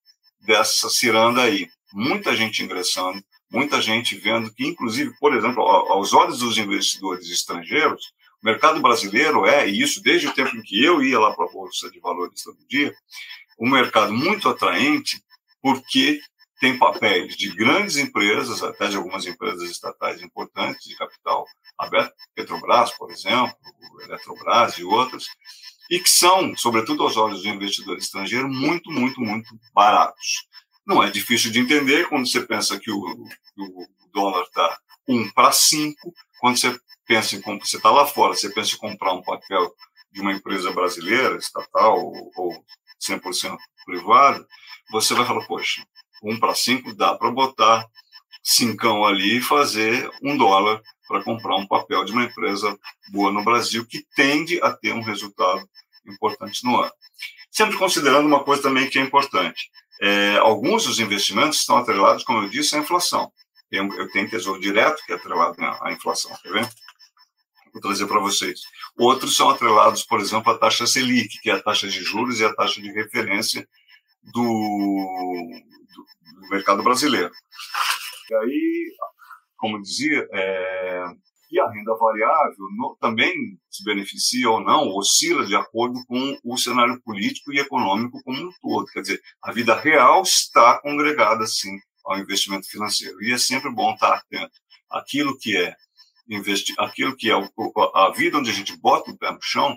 dessa 0.41 0.91
ciranda 0.91 1.43
aí. 1.43 1.67
Muita 1.95 2.37
gente 2.37 2.63
ingressando, 2.63 3.23
muita 3.51 3.81
gente 3.81 4.17
vendo 4.17 4.53
que, 4.53 4.67
inclusive, 4.67 5.15
por 5.19 5.35
exemplo, 5.35 5.63
aos 5.63 6.13
olhos 6.13 6.39
dos 6.39 6.59
investidores 6.59 7.31
estrangeiros, 7.31 8.13
o 8.43 8.47
mercado 8.47 8.81
brasileiro 8.81 9.47
é, 9.47 9.69
e 9.69 9.81
isso 9.81 10.03
desde 10.03 10.29
o 10.29 10.33
tempo 10.33 10.57
em 10.57 10.63
que 10.63 10.83
eu 10.83 11.03
ia 11.03 11.19
lá 11.19 11.33
para 11.35 11.47
a 11.47 11.53
Bolsa 11.53 11.91
de 11.91 11.99
Valores 12.01 12.43
todo 12.43 12.59
dia, 12.69 12.95
um 13.59 13.71
mercado 13.71 14.13
muito 14.13 14.49
atraente, 14.49 15.23
porque 15.63 16.21
tem 16.61 16.79
papéis 16.79 17.37
de 17.37 17.51
grandes 17.55 17.97
empresas, 17.97 18.63
até 18.63 18.89
de 18.89 18.97
algumas 18.97 19.27
empresas 19.27 19.71
estatais 19.71 20.23
importantes 20.23 20.85
de 20.85 20.97
capital 20.97 21.47
aberto, 21.79 22.15
Petrobras, 22.35 22.91
por 22.93 23.11
exemplo, 23.11 23.55
Eletrobras 24.05 24.79
e 24.79 24.85
outras, 24.85 25.27
e 25.91 26.01
que 26.01 26.09
são, 26.09 26.57
sobretudo 26.57 27.03
aos 27.03 27.17
olhos 27.17 27.43
do 27.43 27.49
investidor 27.49 27.99
estrangeiro, 27.99 28.49
muito, 28.49 28.91
muito, 28.91 29.21
muito 29.21 29.49
baratos. 29.75 30.47
Não 30.87 31.03
é 31.03 31.11
difícil 31.11 31.51
de 31.51 31.59
entender 31.59 32.09
quando 32.09 32.29
você 32.29 32.41
pensa 32.47 32.79
que 32.79 32.93
o, 32.93 33.01
o 33.59 33.87
dólar 34.13 34.45
está 34.45 34.79
1 35.09 35.31
para 35.33 35.51
5, 35.51 36.15
quando 36.39 36.59
você 36.59 36.79
pensa 37.05 37.35
em 37.35 37.41
comprar, 37.41 37.67
você 37.67 37.77
está 37.77 37.91
lá 37.91 38.07
fora, 38.07 38.35
você 38.35 38.49
pensa 38.51 38.77
em 38.77 38.79
comprar 38.79 39.13
um 39.13 39.23
papel 39.23 39.75
de 40.13 40.21
uma 40.21 40.33
empresa 40.33 40.71
brasileira, 40.71 41.37
estatal 41.37 41.99
ou, 41.99 42.31
ou 42.37 42.65
100% 43.03 43.57
privada, 43.85 44.47
você 44.91 45.13
vai 45.15 45.27
falar, 45.27 45.45
poxa, 45.47 45.85
1 46.23 46.39
para 46.39 46.55
5 46.55 46.95
dá 46.95 47.15
para 47.17 47.33
botar 47.33 47.87
cincão 48.43 49.05
ali 49.05 49.39
e 49.39 49.43
fazer 49.43 50.09
um 50.23 50.37
dólar 50.37 50.81
para 51.09 51.23
comprar 51.23 51.57
um 51.57 51.67
papel 51.67 52.05
de 52.05 52.13
uma 52.13 52.25
empresa 52.25 52.79
boa 53.11 53.33
no 53.33 53.43
Brasil 53.43 53.85
que 53.85 54.07
tende 54.15 54.61
a 54.63 54.71
ter 54.71 54.93
um 54.93 55.03
resultado 55.03 55.69
importante 56.07 56.65
no 56.65 56.81
ano. 56.81 56.93
Sempre 57.51 57.77
considerando 57.77 58.27
uma 58.27 58.45
coisa 58.45 58.63
também 58.63 58.89
que 58.89 59.01
é 59.01 59.03
importante 59.03 59.69
é, 60.01 60.37
alguns 60.39 60.85
dos 60.85 60.99
investimentos 60.99 61.61
estão 61.61 61.79
atrelados, 61.79 62.25
como 62.25 62.43
eu 62.43 62.49
disse, 62.49 62.77
à 62.77 62.79
inflação. 62.79 63.33
Eu, 63.71 63.89
eu 63.95 64.11
tenho 64.11 64.31
tesouro 64.31 64.61
direto, 64.61 65.03
que 65.05 65.13
é 65.13 65.17
atrelado 65.17 65.57
à 65.83 65.93
inflação, 65.93 66.37
quer 66.43 66.53
ver? 66.53 66.69
Vou 67.73 67.83
trazer 67.83 68.07
para 68.07 68.21
vocês. 68.21 68.61
Outros 68.97 69.37
são 69.37 69.51
atrelados, 69.51 70.03
por 70.03 70.21
exemplo, 70.21 70.51
à 70.51 70.59
taxa 70.59 70.87
Selic, 70.87 71.41
que 71.41 71.51
é 71.51 71.55
a 71.55 71.63
taxa 71.63 71.89
de 71.89 72.03
juros 72.03 72.41
e 72.41 72.45
a 72.45 72.55
taxa 72.55 72.81
de 72.81 72.91
referência 72.91 73.69
do, 74.23 74.43
do, 75.93 76.41
do 76.41 76.49
mercado 76.49 76.83
brasileiro. 76.83 77.31
E 78.31 78.35
aí, 78.35 78.93
como 79.57 79.83
dizia, 79.83 80.27
é, 80.33 81.05
a 81.61 81.71
renda 81.71 81.95
variável 81.97 82.67
no, 82.77 82.97
também 83.01 83.33
se 83.71 83.85
beneficia 83.85 84.51
ou 84.51 84.61
não, 84.61 84.89
oscila 84.95 85.45
de 85.47 85.55
acordo 85.55 86.05
com 86.07 86.39
o 86.45 86.57
cenário 86.57 87.01
político 87.03 87.53
e 87.53 87.59
econômico 87.59 88.23
como 88.23 88.39
um 88.39 88.51
todo. 88.61 88.87
Quer 88.87 89.01
dizer, 89.01 89.21
a 89.43 89.53
vida 89.53 89.75
real 89.75 90.23
está 90.23 90.79
congregada, 90.81 91.47
sim, 91.47 91.79
ao 92.05 92.19
investimento 92.19 92.69
financeiro. 92.69 93.23
E 93.23 93.33
é 93.33 93.39
sempre 93.39 93.71
bom 93.71 93.93
estar 93.93 94.15
atento 94.15 94.53
àquilo 94.91 95.37
que 95.39 95.57
é 95.57 95.75
investir, 96.29 96.75
aquilo 96.79 97.17
que 97.17 97.31
é 97.31 97.35
a 97.35 98.11
vida 98.11 98.39
onde 98.39 98.51
a 98.51 98.55
gente 98.55 98.77
bota 98.77 99.11
o 99.11 99.19
pé 99.19 99.31
no 99.31 99.43
chão 99.43 99.77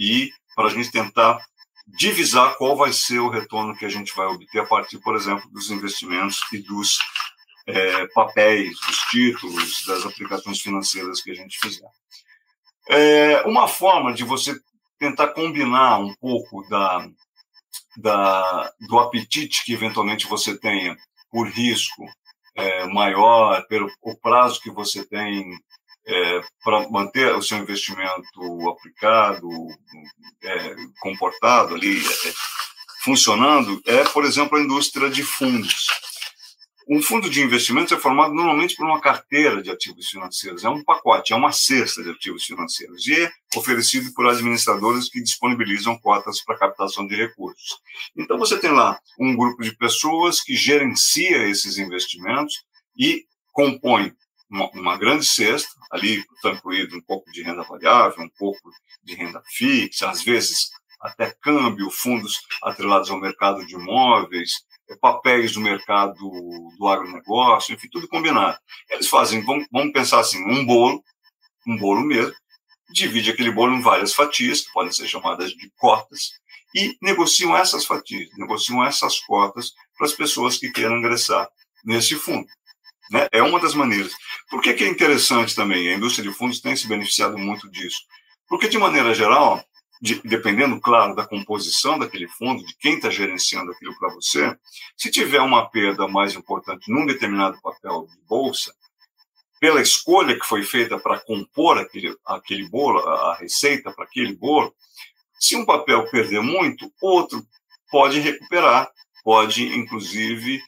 e 0.00 0.30
para 0.54 0.66
a 0.66 0.70
gente 0.70 0.90
tentar 0.90 1.40
divisar 1.86 2.56
qual 2.56 2.76
vai 2.76 2.92
ser 2.92 3.18
o 3.18 3.30
retorno 3.30 3.76
que 3.76 3.86
a 3.86 3.88
gente 3.88 4.14
vai 4.14 4.26
obter 4.26 4.60
a 4.60 4.66
partir, 4.66 4.98
por 4.98 5.16
exemplo, 5.16 5.48
dos 5.50 5.70
investimentos 5.70 6.40
e 6.52 6.58
dos 6.58 6.98
é, 7.68 8.06
papéis, 8.08 8.80
dos 8.80 8.96
títulos, 9.10 9.84
das 9.86 10.06
aplicações 10.06 10.60
financeiras 10.60 11.20
que 11.20 11.30
a 11.30 11.34
gente 11.34 11.58
fizer. 11.58 11.88
É, 12.88 13.42
uma 13.42 13.68
forma 13.68 14.14
de 14.14 14.24
você 14.24 14.58
tentar 14.98 15.28
combinar 15.28 15.98
um 15.98 16.14
pouco 16.14 16.66
da, 16.68 17.06
da, 17.98 18.72
do 18.88 18.98
apetite 18.98 19.64
que 19.64 19.74
eventualmente 19.74 20.26
você 20.26 20.56
tenha 20.58 20.96
por 21.30 21.46
risco 21.46 22.06
é, 22.56 22.86
maior, 22.86 23.62
pelo 23.68 23.90
o 24.02 24.16
prazo 24.16 24.60
que 24.60 24.70
você 24.70 25.04
tem 25.04 25.54
é, 26.06 26.40
para 26.64 26.88
manter 26.88 27.34
o 27.34 27.42
seu 27.42 27.58
investimento 27.58 28.70
aplicado, 28.70 29.46
é, 30.42 30.74
comportado 31.00 31.74
ali, 31.74 31.98
é, 31.98 32.32
funcionando, 33.02 33.80
é, 33.84 34.04
por 34.04 34.24
exemplo, 34.24 34.56
a 34.56 34.62
indústria 34.62 35.10
de 35.10 35.22
fundos. 35.22 36.07
Um 36.90 37.02
fundo 37.02 37.28
de 37.28 37.42
investimentos 37.42 37.92
é 37.92 37.98
formado 37.98 38.32
normalmente 38.32 38.74
por 38.74 38.86
uma 38.86 38.98
carteira 38.98 39.62
de 39.62 39.70
ativos 39.70 40.08
financeiros, 40.08 40.64
é 40.64 40.70
um 40.70 40.82
pacote, 40.82 41.34
é 41.34 41.36
uma 41.36 41.52
cesta 41.52 42.02
de 42.02 42.10
ativos 42.10 42.44
financeiros, 42.44 43.06
e 43.06 43.14
é 43.14 43.30
oferecido 43.54 44.10
por 44.14 44.26
administradores 44.26 45.10
que 45.10 45.22
disponibilizam 45.22 45.98
cotas 45.98 46.42
para 46.42 46.58
captação 46.58 47.06
de 47.06 47.14
recursos. 47.14 47.78
Então, 48.16 48.38
você 48.38 48.58
tem 48.58 48.70
lá 48.70 48.98
um 49.20 49.36
grupo 49.36 49.62
de 49.62 49.76
pessoas 49.76 50.40
que 50.40 50.56
gerencia 50.56 51.46
esses 51.46 51.76
investimentos 51.76 52.54
e 52.96 53.26
compõe 53.52 54.14
uma, 54.50 54.70
uma 54.70 54.96
grande 54.96 55.26
cesta, 55.26 55.68
ali 55.92 56.24
está 56.36 56.52
incluído 56.52 56.96
um 56.96 57.02
pouco 57.02 57.30
de 57.30 57.42
renda 57.42 57.64
variável, 57.64 58.24
um 58.24 58.30
pouco 58.38 58.70
de 59.04 59.14
renda 59.14 59.42
fixa, 59.54 60.08
às 60.08 60.22
vezes 60.22 60.70
até 61.00 61.34
câmbio, 61.42 61.90
fundos 61.90 62.40
atrelados 62.62 63.10
ao 63.10 63.20
mercado 63.20 63.64
de 63.66 63.74
imóveis, 63.74 64.52
papéis 65.00 65.52
do 65.52 65.60
mercado 65.60 66.14
do 66.78 66.88
agronegócio, 66.88 67.74
enfim, 67.74 67.88
tudo 67.90 68.08
combinado. 68.08 68.58
Eles 68.90 69.08
fazem, 69.08 69.44
vamos, 69.44 69.66
vamos 69.70 69.92
pensar 69.92 70.20
assim, 70.20 70.42
um 70.44 70.64
bolo, 70.64 71.02
um 71.66 71.76
bolo 71.76 72.00
mesmo, 72.02 72.34
divide 72.90 73.30
aquele 73.30 73.50
bolo 73.50 73.74
em 73.74 73.80
várias 73.80 74.14
fatias, 74.14 74.62
que 74.62 74.72
podem 74.72 74.92
ser 74.92 75.06
chamadas 75.06 75.50
de 75.50 75.70
cotas, 75.76 76.32
e 76.74 76.96
negociam 77.00 77.56
essas 77.56 77.84
fatias, 77.84 78.28
negociam 78.36 78.84
essas 78.84 79.20
cotas 79.20 79.72
para 79.96 80.06
as 80.06 80.12
pessoas 80.12 80.58
que 80.58 80.70
queiram 80.70 80.98
ingressar 80.98 81.48
nesse 81.84 82.14
fundo. 82.14 82.46
Né? 83.10 83.26
É 83.32 83.42
uma 83.42 83.58
das 83.58 83.74
maneiras. 83.74 84.12
Por 84.50 84.60
que, 84.60 84.74
que 84.74 84.84
é 84.84 84.88
interessante 84.88 85.54
também? 85.54 85.88
A 85.88 85.94
indústria 85.94 86.28
de 86.28 86.36
fundos 86.36 86.60
tem 86.60 86.76
se 86.76 86.86
beneficiado 86.86 87.38
muito 87.38 87.70
disso. 87.70 87.98
Porque, 88.46 88.68
de 88.68 88.78
maneira 88.78 89.14
geral, 89.14 89.62
de, 90.00 90.20
dependendo, 90.22 90.80
claro, 90.80 91.14
da 91.14 91.26
composição 91.26 91.98
daquele 91.98 92.28
fundo, 92.28 92.64
de 92.64 92.76
quem 92.76 92.94
está 92.94 93.10
gerenciando 93.10 93.72
aquilo 93.72 93.96
para 93.98 94.14
você, 94.14 94.56
se 94.96 95.10
tiver 95.10 95.40
uma 95.40 95.68
perda 95.68 96.06
mais 96.06 96.34
importante 96.34 96.90
num 96.90 97.06
determinado 97.06 97.60
papel 97.60 98.06
de 98.06 98.16
bolsa, 98.26 98.72
pela 99.60 99.82
escolha 99.82 100.38
que 100.38 100.46
foi 100.46 100.62
feita 100.62 100.98
para 100.98 101.18
compor 101.18 101.78
aquele, 101.78 102.16
aquele 102.24 102.68
bolo, 102.68 103.00
a 103.00 103.34
receita 103.36 103.92
para 103.92 104.04
aquele 104.04 104.34
bolo, 104.34 104.72
se 105.38 105.56
um 105.56 105.64
papel 105.64 106.08
perder 106.10 106.40
muito, 106.40 106.92
outro 107.00 107.44
pode 107.90 108.20
recuperar, 108.20 108.88
pode, 109.24 109.64
inclusive, 109.76 110.60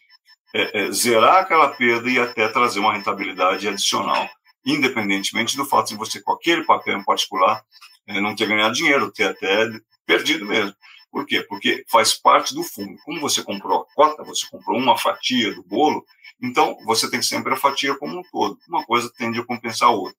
é, 0.55 0.81
é, 0.81 0.93
zerar 0.93 1.39
aquela 1.39 1.69
perda 1.69 2.11
e 2.11 2.19
até 2.19 2.49
trazer 2.49 2.81
uma 2.81 2.93
rentabilidade 2.93 3.69
adicional, 3.69 4.29
independentemente 4.65 5.57
do 5.57 5.65
fato 5.65 5.89
de 5.89 5.97
você, 5.97 6.21
com 6.21 6.33
aquele 6.33 6.65
papel 6.65 6.99
em 6.99 7.05
particular, 7.05 7.65
não 8.07 8.35
ter 8.35 8.47
ganhado 8.47 8.75
dinheiro, 8.75 9.13
ter 9.13 9.25
até 9.25 9.69
perdido 10.07 10.47
mesmo. 10.47 10.75
Por 11.11 11.27
quê? 11.27 11.43
Porque 11.43 11.85
faz 11.89 12.15
parte 12.15 12.55
do 12.55 12.63
fundo. 12.63 12.97
Como 13.05 13.21
você 13.21 13.43
comprou 13.43 13.81
a 13.81 13.95
cota, 13.95 14.23
você 14.23 14.47
comprou 14.49 14.79
uma 14.79 14.97
fatia 14.97 15.53
do 15.55 15.63
bolo, 15.65 16.05
então 16.41 16.77
você 16.85 17.11
tem 17.11 17.21
sempre 17.21 17.53
a 17.53 17.57
fatia 17.57 17.97
como 17.97 18.19
um 18.19 18.23
todo. 18.31 18.59
Uma 18.69 18.85
coisa 18.85 19.13
tende 19.17 19.41
a 19.41 19.45
compensar 19.45 19.89
a 19.89 19.93
outra. 19.93 20.17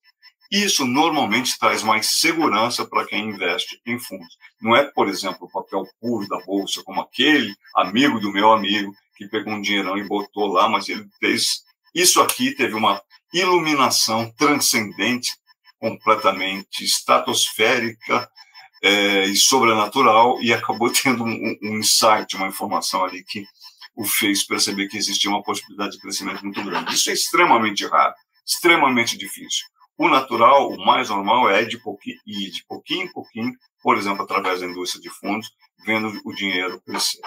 Isso 0.51 0.85
normalmente 0.85 1.57
traz 1.57 1.81
mais 1.81 2.07
segurança 2.07 2.85
para 2.85 3.05
quem 3.05 3.29
investe 3.29 3.79
em 3.85 3.97
fundos. 3.97 4.37
Não 4.61 4.75
é, 4.75 4.83
por 4.83 5.07
exemplo, 5.07 5.47
o 5.47 5.49
papel 5.49 5.87
puro 6.01 6.27
da 6.27 6.39
bolsa, 6.41 6.83
como 6.83 6.99
aquele 6.99 7.55
amigo 7.73 8.19
do 8.19 8.33
meu 8.33 8.51
amigo 8.51 8.93
que 9.15 9.29
pegou 9.29 9.53
um 9.53 9.61
dinheirão 9.61 9.97
e 9.97 10.03
botou 10.03 10.47
lá, 10.47 10.67
mas 10.67 10.89
ele 10.89 11.07
fez. 11.21 11.63
Isso 11.95 12.19
aqui 12.19 12.53
teve 12.53 12.73
uma 12.73 13.01
iluminação 13.33 14.29
transcendente 14.31 15.33
completamente 15.81 16.85
estratosférica 16.85 18.29
é, 18.83 19.23
e 19.25 19.35
sobrenatural 19.35 20.39
e 20.39 20.53
acabou 20.53 20.93
tendo 20.93 21.23
um, 21.23 21.57
um 21.61 21.77
insight, 21.79 22.35
uma 22.35 22.47
informação 22.47 23.03
ali 23.03 23.23
que 23.23 23.43
o 23.95 24.05
fez 24.05 24.45
perceber 24.45 24.87
que 24.87 24.97
existia 24.97 25.29
uma 25.29 25.43
possibilidade 25.43 25.93
de 25.93 25.99
crescimento 25.99 26.43
muito 26.43 26.63
grande. 26.63 26.93
Isso 26.93 27.09
é 27.09 27.13
extremamente 27.13 27.85
raro, 27.87 28.13
extremamente 28.45 29.17
difícil. 29.17 29.65
O 29.97 30.07
natural, 30.07 30.69
o 30.69 30.85
mais 30.85 31.09
normal 31.09 31.49
é 31.49 31.65
de 31.65 31.77
pouquinho, 31.77 32.17
ir 32.25 32.51
de 32.51 32.63
pouquinho 32.65 33.05
em 33.05 33.11
pouquinho, 33.11 33.53
por 33.83 33.97
exemplo, 33.97 34.23
através 34.23 34.61
da 34.61 34.67
indústria 34.67 35.01
de 35.01 35.09
fundos, 35.09 35.51
vendo 35.83 36.21
o 36.23 36.33
dinheiro 36.33 36.79
crescer. 36.81 37.19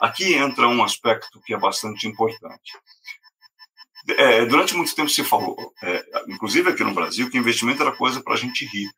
Aqui 0.00 0.34
entra 0.34 0.68
um 0.68 0.82
aspecto 0.82 1.40
que 1.42 1.52
é 1.52 1.58
bastante 1.58 2.06
importante. 2.06 2.72
É, 4.16 4.46
durante 4.46 4.74
muito 4.74 4.94
tempo 4.94 5.10
se 5.10 5.22
falou, 5.22 5.72
é, 5.82 6.04
inclusive 6.28 6.70
aqui 6.70 6.82
no 6.82 6.94
Brasil, 6.94 7.28
que 7.28 7.36
investimento 7.36 7.82
era 7.82 7.92
coisa 7.92 8.22
para 8.22 8.36
gente 8.36 8.64
rica. 8.64 8.94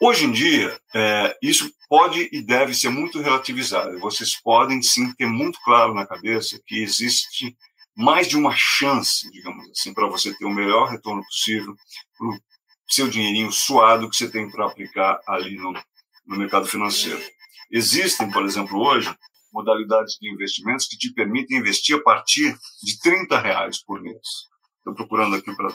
Hoje 0.00 0.26
em 0.26 0.32
dia, 0.32 0.78
é, 0.94 1.36
isso 1.42 1.70
pode 1.88 2.28
e 2.32 2.42
deve 2.42 2.74
ser 2.74 2.90
muito 2.90 3.20
relativizado. 3.20 3.98
Vocês 3.98 4.38
podem 4.40 4.82
sim 4.82 5.12
ter 5.14 5.26
muito 5.26 5.58
claro 5.62 5.94
na 5.94 6.06
cabeça 6.06 6.60
que 6.66 6.82
existe 6.82 7.56
mais 7.96 8.28
de 8.28 8.36
uma 8.36 8.54
chance, 8.54 9.30
digamos 9.30 9.70
assim, 9.70 9.94
para 9.94 10.06
você 10.06 10.34
ter 10.34 10.44
o 10.44 10.52
melhor 10.52 10.90
retorno 10.90 11.22
possível 11.22 11.74
para 12.18 12.28
o 12.28 12.40
seu 12.88 13.08
dinheirinho 13.08 13.50
suado 13.50 14.08
que 14.10 14.16
você 14.16 14.30
tem 14.30 14.50
para 14.50 14.66
aplicar 14.66 15.18
ali 15.26 15.56
no, 15.56 15.72
no 16.26 16.36
mercado 16.36 16.66
financeiro. 16.66 17.22
Existem, 17.70 18.30
por 18.30 18.44
exemplo, 18.44 18.78
hoje, 18.78 19.14
modalidades 19.56 20.18
de 20.20 20.30
investimentos 20.30 20.86
que 20.86 20.98
te 20.98 21.12
permitem 21.14 21.58
investir 21.58 21.96
a 21.96 22.02
partir 22.02 22.54
de 22.82 23.00
30 23.00 23.38
reais 23.40 23.82
por 23.82 24.02
mês. 24.02 24.46
Estou 24.78 24.94
procurando 24.94 25.36
aqui 25.36 25.54
para 25.56 25.74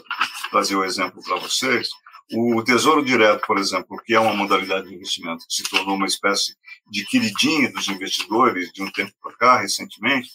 trazer 0.51 0.75
o 0.75 0.85
exemplo 0.85 1.21
para 1.23 1.37
vocês. 1.37 1.89
O 2.33 2.63
Tesouro 2.63 3.03
Direto, 3.03 3.45
por 3.45 3.57
exemplo, 3.57 3.99
que 4.05 4.13
é 4.13 4.19
uma 4.19 4.35
modalidade 4.35 4.87
de 4.87 4.95
investimento 4.95 5.45
que 5.47 5.55
se 5.55 5.63
tornou 5.63 5.95
uma 5.95 6.05
espécie 6.05 6.55
de 6.89 7.03
queridinha 7.05 7.71
dos 7.71 7.87
investidores 7.87 8.71
de 8.71 8.83
um 8.83 8.91
tempo 8.91 9.11
para 9.21 9.35
cá, 9.35 9.59
recentemente, 9.59 10.29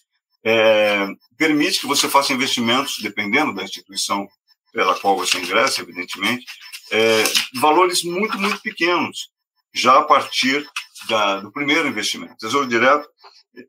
é, 0.44 1.06
permite 1.38 1.80
que 1.80 1.86
você 1.86 2.08
faça 2.08 2.32
investimentos, 2.32 2.98
dependendo 3.00 3.54
da 3.54 3.62
instituição 3.62 4.28
pela 4.72 4.98
qual 4.98 5.16
você 5.16 5.38
ingressa, 5.38 5.80
evidentemente, 5.80 6.44
é, 6.90 7.24
valores 7.60 8.02
muito, 8.02 8.38
muito 8.38 8.60
pequenos, 8.60 9.30
já 9.72 9.98
a 9.98 10.04
partir 10.04 10.68
da, 11.08 11.40
do 11.40 11.52
primeiro 11.52 11.88
investimento. 11.88 12.36
Tesouro 12.36 12.66
Direto 12.66 13.08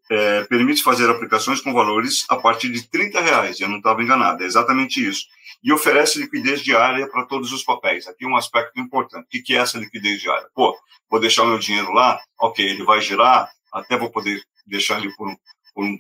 é, 0.10 0.44
permite 0.46 0.84
fazer 0.84 1.10
aplicações 1.10 1.62
com 1.62 1.74
valores 1.74 2.26
a 2.30 2.36
partir 2.36 2.72
de 2.72 2.88
30 2.88 3.22
reais. 3.22 3.60
Eu 3.60 3.70
não 3.70 3.78
estava 3.78 4.02
enganado, 4.04 4.44
é 4.44 4.46
exatamente 4.46 5.06
isso. 5.06 5.26
E 5.64 5.72
oferece 5.72 6.20
liquidez 6.20 6.62
diária 6.62 7.08
para 7.08 7.26
todos 7.26 7.52
os 7.52 7.64
papéis. 7.64 8.08
Aqui 8.08 8.26
um 8.26 8.36
aspecto 8.36 8.80
importante. 8.80 9.26
O 9.26 9.44
que 9.44 9.56
é 9.56 9.60
essa 9.60 9.78
liquidez 9.78 10.22
diária? 10.22 10.48
Pô, 10.54 10.78
vou 11.10 11.20
deixar 11.20 11.44
o 11.44 11.48
meu 11.48 11.60
dinheiro 11.60 11.92
lá, 11.94 12.20
ok, 12.40 12.66
ele 12.66 12.84
vai 12.84 13.02
girar, 13.02 13.50
até 13.72 13.98
vou 13.98 14.12
poder 14.12 14.42
deixar 14.66 15.00
ele 15.00 15.14
por 15.16 15.30
um, 15.30 15.36
por 15.74 15.86
um 15.86 15.98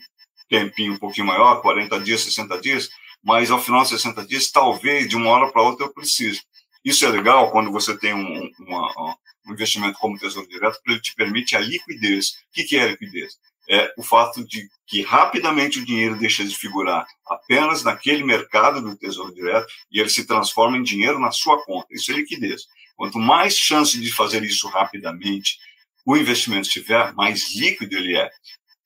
tempinho 0.49 0.93
um 0.93 0.97
pouquinho 0.97 1.27
maior, 1.27 1.61
40 1.61 1.99
dias, 1.99 2.21
60 2.21 2.59
dias, 2.59 2.89
mas 3.23 3.51
ao 3.51 3.61
final 3.61 3.83
de 3.83 3.89
60 3.89 4.25
dias, 4.25 4.51
talvez 4.51 5.07
de 5.07 5.15
uma 5.15 5.29
hora 5.29 5.51
para 5.51 5.61
outra 5.61 5.85
eu 5.85 5.93
precise. 5.93 6.41
Isso 6.83 7.05
é 7.05 7.09
legal 7.09 7.51
quando 7.51 7.71
você 7.71 7.97
tem 7.97 8.13
um, 8.13 8.49
uma, 8.59 9.15
um 9.45 9.53
investimento 9.53 9.97
como 9.99 10.17
Tesouro 10.17 10.47
Direto, 10.47 10.75
porque 10.75 10.91
ele 10.91 11.01
te 11.01 11.15
permite 11.15 11.55
a 11.55 11.59
liquidez. 11.59 12.29
O 12.29 12.67
que 12.67 12.77
é 12.77 12.83
a 12.83 12.87
liquidez? 12.87 13.37
É 13.69 13.93
o 13.97 14.03
fato 14.03 14.45
de 14.45 14.69
que 14.85 15.01
rapidamente 15.01 15.79
o 15.79 15.85
dinheiro 15.85 16.17
deixa 16.17 16.45
de 16.45 16.55
figurar 16.55 17.05
apenas 17.27 17.83
naquele 17.83 18.23
mercado 18.23 18.81
do 18.81 18.95
Tesouro 18.95 19.33
Direto 19.33 19.67
e 19.91 19.99
ele 19.99 20.09
se 20.09 20.25
transforma 20.25 20.77
em 20.77 20.83
dinheiro 20.83 21.19
na 21.19 21.31
sua 21.31 21.63
conta. 21.65 21.87
Isso 21.91 22.11
é 22.11 22.15
liquidez. 22.15 22.63
Quanto 22.95 23.19
mais 23.19 23.57
chance 23.57 23.99
de 23.99 24.11
fazer 24.11 24.43
isso 24.43 24.67
rapidamente 24.67 25.57
o 26.05 26.15
investimento 26.15 26.69
tiver, 26.69 27.13
mais 27.15 27.53
líquido 27.53 27.97
ele 27.97 28.17
é. 28.17 28.29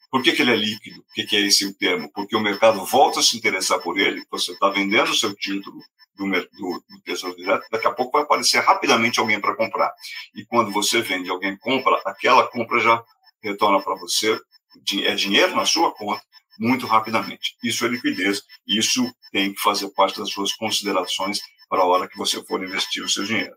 Por 0.10 0.24
que, 0.24 0.34
que 0.34 0.42
ele 0.42 0.52
é 0.52 0.56
líquido? 0.56 1.02
O 1.02 1.14
que, 1.14 1.24
que 1.24 1.38
é 1.38 1.42
esse 1.42 1.66
o 1.66 1.74
termo? 1.74 2.12
Porque 2.12 2.36
o 2.36 2.42
mercado 2.42 2.84
volta 2.84 3.20
a 3.20 3.24
se 3.24 3.38
interessar 3.38 3.80
por 3.80 4.00
ele, 4.00 4.26
você 4.30 4.52
está 4.52 4.70
vendendo 4.70 5.12
o 5.12 5.16
seu 5.16 5.34
título 5.36 5.80
do, 6.18 6.26
do, 6.28 6.84
do, 6.90 7.02
Tesouro 7.06 7.36
Direto, 7.36 7.66
daqui 7.72 7.88
a 7.88 7.92
pouco 7.92 8.14
vai 8.14 8.24
aparecer 8.24 8.60
rapidamente 8.60 9.20
alguém 9.20 9.40
para 9.40 9.56
comprar. 9.56 9.94
E 10.36 10.44
quando 10.46 10.72
você 10.72 11.02
vende 11.02 11.30
alguém 11.30 11.56
compra, 11.58 12.02
aquela 12.06 12.48
compra 12.48 12.80
já 12.80 13.04
retorna 13.42 13.82
para 13.82 13.96
você 13.96 14.40
é 15.04 15.16
dinheiro 15.16 15.56
na 15.56 15.66
sua 15.66 15.94
conta 15.94 16.24
muito 16.60 16.86
rapidamente. 16.86 17.56
Isso 17.64 17.86
é 17.86 17.88
liquidez, 17.88 18.44
isso 18.68 19.12
tem 19.32 19.54
que 19.54 19.62
fazer 19.62 19.90
parte 19.90 20.20
das 20.20 20.30
suas 20.30 20.54
considerações 20.54 21.40
para 21.68 21.82
a 21.82 21.86
hora 21.86 22.08
que 22.08 22.18
você 22.18 22.44
for 22.44 22.64
investir 22.64 23.04
o 23.04 23.10
seu 23.10 23.24
dinheiro. 23.24 23.56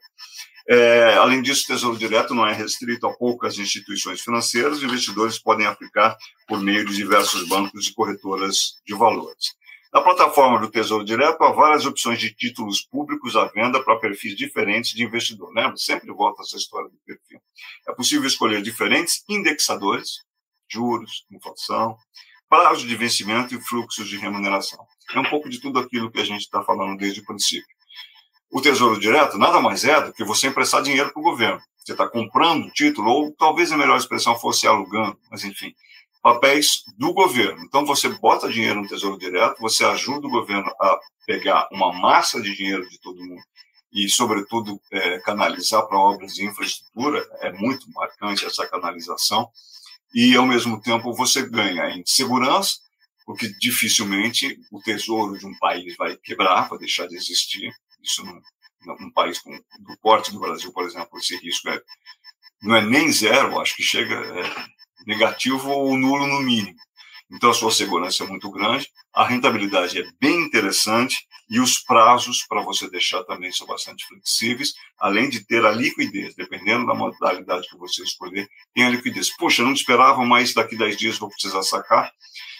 É, 0.66 1.14
além 1.18 1.42
disso, 1.42 1.64
o 1.64 1.66
Tesouro 1.66 1.98
Direto 1.98 2.34
não 2.34 2.46
é 2.46 2.52
restrito 2.54 3.06
a 3.06 3.12
poucas 3.14 3.58
instituições 3.58 4.22
financeiras, 4.22 4.82
investidores 4.82 5.38
podem 5.38 5.66
aplicar 5.66 6.16
por 6.48 6.60
meio 6.60 6.86
de 6.86 6.96
diversos 6.96 7.46
bancos 7.46 7.88
e 7.88 7.92
corretoras 7.92 8.76
de 8.86 8.94
valores. 8.94 9.54
Na 9.92 10.00
plataforma 10.00 10.58
do 10.58 10.70
Tesouro 10.70 11.04
Direto, 11.04 11.40
há 11.44 11.52
várias 11.52 11.84
opções 11.84 12.18
de 12.18 12.34
títulos 12.34 12.80
públicos 12.80 13.36
à 13.36 13.44
venda 13.44 13.80
para 13.84 13.98
perfis 14.00 14.34
diferentes 14.34 14.92
de 14.92 15.04
investidor. 15.04 15.52
Lembra? 15.54 15.76
Sempre 15.76 16.10
volta 16.12 16.42
essa 16.42 16.56
história 16.56 16.88
do 16.88 16.96
perfil. 17.06 17.40
É 17.88 17.92
possível 17.92 18.26
escolher 18.26 18.60
diferentes 18.62 19.22
indexadores, 19.28 20.24
juros, 20.68 21.24
inflação, 21.30 21.96
prazo 22.48 22.86
de 22.86 22.96
vencimento 22.96 23.54
e 23.54 23.60
fluxos 23.60 24.08
de 24.08 24.16
remuneração. 24.16 24.84
É 25.12 25.20
um 25.20 25.28
pouco 25.28 25.48
de 25.48 25.60
tudo 25.60 25.78
aquilo 25.78 26.10
que 26.10 26.20
a 26.20 26.24
gente 26.24 26.42
está 26.42 26.62
falando 26.62 26.98
desde 26.98 27.20
o 27.20 27.24
princípio. 27.24 27.74
O 28.50 28.60
Tesouro 28.60 29.00
Direto 29.00 29.36
nada 29.36 29.60
mais 29.60 29.84
é 29.84 30.00
do 30.00 30.12
que 30.12 30.24
você 30.24 30.46
emprestar 30.46 30.82
dinheiro 30.82 31.12
para 31.12 31.20
o 31.20 31.24
governo. 31.24 31.60
Você 31.78 31.92
está 31.92 32.08
comprando 32.08 32.70
título, 32.70 33.10
ou 33.10 33.34
talvez 33.36 33.70
a 33.72 33.76
melhor 33.76 33.98
expressão 33.98 34.38
fosse 34.38 34.66
alugando, 34.66 35.18
mas 35.30 35.44
enfim, 35.44 35.74
papéis 36.22 36.82
do 36.96 37.12
governo. 37.12 37.62
Então 37.64 37.84
você 37.84 38.08
bota 38.08 38.48
dinheiro 38.48 38.80
no 38.80 38.88
Tesouro 38.88 39.18
Direto, 39.18 39.60
você 39.60 39.84
ajuda 39.84 40.26
o 40.26 40.30
governo 40.30 40.70
a 40.80 40.98
pegar 41.26 41.68
uma 41.70 41.92
massa 41.92 42.40
de 42.40 42.54
dinheiro 42.54 42.88
de 42.88 42.98
todo 43.00 43.22
mundo 43.22 43.42
e, 43.92 44.08
sobretudo, 44.08 44.80
é, 44.90 45.18
canalizar 45.20 45.86
para 45.86 45.98
obras 45.98 46.34
de 46.34 46.44
infraestrutura. 46.44 47.24
É 47.40 47.52
muito 47.52 47.90
marcante 47.92 48.44
essa 48.44 48.66
canalização 48.66 49.48
e, 50.14 50.36
ao 50.36 50.46
mesmo 50.46 50.80
tempo, 50.80 51.12
você 51.12 51.46
ganha 51.48 51.90
em 51.90 52.04
segurança, 52.06 52.78
porque 53.26 53.48
dificilmente 53.58 54.56
o 54.70 54.80
tesouro 54.80 55.36
de 55.36 55.44
um 55.44 55.58
país 55.58 55.96
vai 55.96 56.16
quebrar, 56.16 56.68
vai 56.68 56.78
deixar 56.78 57.08
de 57.08 57.16
existir. 57.16 57.74
Isso 58.00 58.22
num, 58.84 59.10
país 59.10 59.40
com, 59.40 59.50
do 59.50 59.98
porte 60.00 60.30
do 60.30 60.38
Brasil, 60.38 60.72
por 60.72 60.84
exemplo, 60.84 61.18
esse 61.18 61.36
risco 61.38 61.68
é, 61.68 61.80
não 62.62 62.76
é 62.76 62.82
nem 62.82 63.10
zero, 63.10 63.60
acho 63.60 63.74
que 63.74 63.82
chega 63.82 64.14
é 64.14 64.66
negativo 65.06 65.68
ou 65.70 65.96
nulo 65.96 66.26
no 66.26 66.40
mínimo. 66.40 66.76
Então, 67.30 67.50
a 67.50 67.54
sua 67.54 67.70
segurança 67.70 68.22
é 68.22 68.26
muito 68.26 68.50
grande, 68.50 68.88
a 69.12 69.24
rentabilidade 69.24 70.00
é 70.00 70.04
bem 70.20 70.42
interessante 70.42 71.26
e 71.48 71.60
os 71.60 71.78
prazos 71.78 72.44
para 72.48 72.62
você 72.62 72.88
deixar 72.88 73.22
também 73.24 73.52
são 73.52 73.66
bastante 73.66 74.06
flexíveis, 74.06 74.74
além 74.98 75.28
de 75.28 75.44
ter 75.44 75.64
a 75.64 75.70
liquidez, 75.70 76.34
dependendo 76.34 76.86
da 76.86 76.94
modalidade 76.94 77.68
que 77.68 77.76
você 77.76 78.02
escolher, 78.02 78.48
tem 78.74 78.84
a 78.84 78.90
liquidez. 78.90 79.34
Poxa, 79.36 79.62
não 79.62 79.72
esperava, 79.72 80.24
mas 80.24 80.54
daqui 80.54 80.76
10 80.76 80.96
dias 80.96 81.18
vou 81.18 81.28
precisar 81.28 81.62
sacar. 81.62 82.12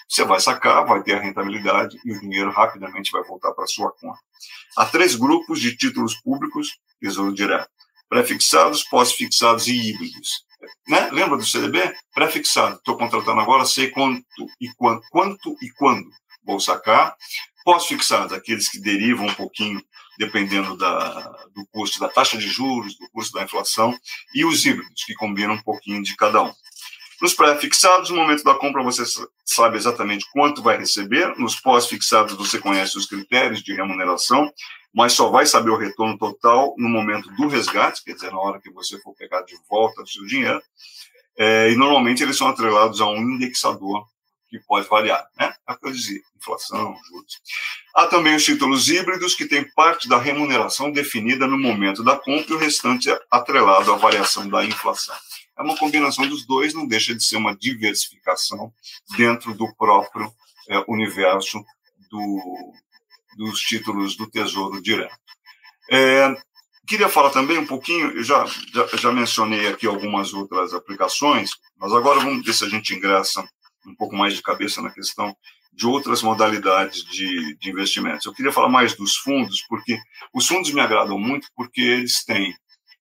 Você 0.09 0.25
vai 0.25 0.39
sacar, 0.39 0.85
vai 0.85 1.03
ter 1.03 1.15
a 1.15 1.21
rentabilidade 1.21 1.99
e 2.05 2.13
o 2.13 2.21
dinheiro 2.21 2.51
rapidamente 2.51 3.11
vai 3.11 3.23
voltar 3.25 3.53
para 3.53 3.67
sua 3.67 3.91
conta. 3.93 4.19
Há 4.77 4.87
três 4.87 5.15
grupos 5.15 5.61
de 5.61 5.77
títulos 5.77 6.15
públicos, 6.21 6.79
Tesouro 7.01 7.35
Direto: 7.35 7.71
pré-fixados, 8.09 8.83
pós-fixados 8.85 9.67
e 9.67 9.75
híbridos. 9.75 10.45
Né? 10.89 11.11
Lembra 11.11 11.37
do 11.37 11.45
CDB? 11.45 11.95
Pré-fixado. 12.15 12.77
Estou 12.77 12.97
contratando 12.97 13.41
agora, 13.41 13.65
sei 13.65 13.91
quanto 13.91 14.25
e 14.61 14.69
quanto 14.75 15.57
e 15.63 15.71
quando 15.71 16.09
vou 16.45 16.61
sacar. 16.61 17.17
Pós-fixados, 17.65 18.33
aqueles 18.33 18.69
que 18.69 18.79
derivam 18.79 19.27
um 19.27 19.35
pouquinho 19.35 19.83
dependendo 20.19 20.77
da, 20.77 21.11
do 21.55 21.67
custo 21.73 21.99
da 21.99 22.09
taxa 22.09 22.39
de 22.39 22.49
juros, 22.49 22.97
do 22.97 23.09
custo 23.11 23.37
da 23.37 23.45
inflação, 23.45 23.97
e 24.35 24.45
os 24.45 24.65
híbridos, 24.65 25.05
que 25.05 25.15
combinam 25.15 25.55
um 25.55 25.63
pouquinho 25.63 26.03
de 26.03 26.15
cada 26.17 26.43
um. 26.43 26.53
Nos 27.21 27.33
pré-fixados, 27.33 28.11
no 28.11 28.17
momento 28.17 28.45
da 28.45 28.55
compra, 28.55 28.83
você 28.83 29.05
sabe 29.45 29.77
exatamente 29.77 30.27
quanto 30.33 30.63
vai 30.63 30.77
receber. 30.77 31.37
Nos 31.39 31.59
pós-fixados, 31.59 32.35
você 32.35 32.59
conhece 32.59 32.99
os 32.99 33.07
critérios 33.07 33.63
de 33.63 33.75
remuneração, 33.75 34.53
mas 34.93 35.13
só 35.13 35.31
vai 35.31 35.47
saber 35.47 35.71
o 35.71 35.77
retorno 35.77 36.19
total 36.19 36.75
no 36.77 36.89
momento 36.89 37.31
do 37.33 37.49
resgate, 37.49 38.03
quer 38.05 38.15
dizer, 38.15 38.31
na 38.31 38.39
hora 38.39 38.61
que 38.61 38.71
você 38.71 38.99
for 39.01 39.15
pegar 39.15 39.43
de 39.43 39.57
volta 39.69 40.03
o 40.03 40.07
seu 40.07 40.25
dinheiro. 40.27 40.61
É, 41.37 41.71
e 41.71 41.77
normalmente 41.77 42.23
eles 42.23 42.37
são 42.37 42.47
atrelados 42.47 43.01
a 43.01 43.07
um 43.07 43.19
indexador 43.19 44.05
que 44.49 44.59
pode 44.61 44.89
variar, 44.89 45.27
né? 45.39 45.55
É 45.69 45.73
o 45.73 45.77
que 45.77 45.87
eu 45.87 45.93
dizia, 45.93 46.21
inflação, 46.37 46.97
juros. 47.09 47.41
Há 47.95 48.07
também 48.07 48.37
os 48.37 48.45
títulos 48.45 48.89
híbridos, 48.89 49.35
que 49.35 49.47
têm 49.47 49.69
parte 49.73 50.09
da 50.09 50.19
remuneração 50.19 50.91
definida 50.93 51.47
no 51.47 51.59
momento 51.59 52.05
da 52.05 52.17
compra 52.17 52.53
e 52.53 52.55
o 52.55 52.59
restante 52.59 53.11
é 53.11 53.21
atrelado 53.31 53.93
à 53.93 53.97
variação 53.97 54.49
da 54.49 54.65
inflação. 54.65 55.17
É 55.57 55.63
uma 55.63 55.77
combinação 55.77 56.27
dos 56.27 56.47
dois, 56.47 56.75
não 56.75 56.87
deixa 56.87 57.15
de 57.15 57.23
ser 57.23 57.37
uma 57.37 57.55
diversificação 57.57 58.73
dentro 59.17 59.55
do 59.55 59.73
próprio 59.77 60.33
é, 60.69 60.85
universo 60.89 61.65
do, 62.11 62.73
dos 63.37 63.61
títulos 63.61 64.17
do 64.17 64.29
Tesouro 64.29 64.83
Direto. 64.83 65.15
É, 65.91 66.37
queria 66.87 67.09
falar 67.09 67.31
também 67.31 67.59
um 67.59 67.67
pouquinho, 67.67 68.23
já, 68.23 68.45
já, 68.73 68.87
já, 68.97 69.13
mencionei 69.13 69.69
aqui 69.69 69.87
algumas 69.87 70.33
outras 70.33 70.75
aplicações, 70.75 71.51
mas 71.77 71.93
agora 71.93 72.21
vamos 72.21 72.45
ver 72.45 72.53
se 72.53 72.65
a 72.65 72.69
gente 72.69 72.95
ingressa 72.95 73.47
um 73.87 73.95
pouco 73.95 74.15
mais 74.15 74.35
de 74.35 74.43
cabeça 74.43 74.81
na 74.83 74.91
questão 74.91 75.37
de 75.73 75.87
outras 75.87 76.23
modalidades 76.23 77.05
de, 77.05 77.57
de 77.57 77.71
investimentos. 77.71 78.25
Eu 78.25 78.33
queria 78.33 78.53
falar 78.53 78.69
mais 78.69 78.95
dos 78.95 79.17
fundos, 79.17 79.63
porque 79.69 79.99
os 80.33 80.47
fundos 80.47 80.73
me 80.73 80.81
agradam 80.81 81.19
muito 81.19 81.49
porque 81.55 81.81
eles 81.81 82.25
têm 82.25 82.55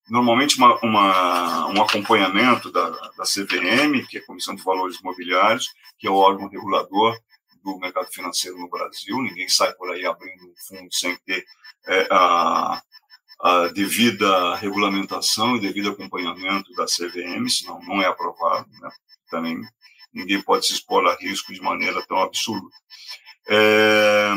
normalmente 0.09 0.57
uma, 0.57 0.79
uma, 0.81 1.67
um 1.67 1.81
acompanhamento 1.81 2.71
da, 2.71 2.89
da 2.89 3.23
CVM, 3.23 4.05
que 4.07 4.17
é 4.17 4.19
a 4.21 4.25
Comissão 4.25 4.55
de 4.55 4.63
Valores 4.63 4.99
Imobiliários, 4.99 5.71
que 5.97 6.07
é 6.07 6.09
o 6.09 6.15
órgão 6.15 6.47
regulador 6.47 7.17
do 7.63 7.77
mercado 7.77 8.07
financeiro 8.11 8.57
no 8.57 8.69
Brasil. 8.69 9.21
Ninguém 9.21 9.47
sai 9.47 9.73
por 9.73 9.89
aí 9.91 10.05
abrindo 10.05 10.43
um 10.43 10.53
fundo 10.67 10.93
sem 10.93 11.15
ter 11.25 11.45
é, 11.87 12.07
a, 12.11 12.81
a 13.39 13.67
devida 13.67 14.55
regulamentação 14.55 15.55
e 15.55 15.61
devido 15.61 15.89
acompanhamento 15.89 16.73
da 16.73 16.85
CVM, 16.85 17.47
senão 17.49 17.81
não 17.83 18.01
é 18.01 18.05
aprovado. 18.05 18.67
Né? 18.81 18.89
Também 19.29 19.61
ninguém 20.13 20.41
pode 20.41 20.65
se 20.65 20.73
expor 20.73 21.05
a 21.07 21.15
risco 21.15 21.53
de 21.53 21.61
maneira 21.61 22.01
tão 22.05 22.17
absoluta. 22.19 22.75
É, 23.47 24.33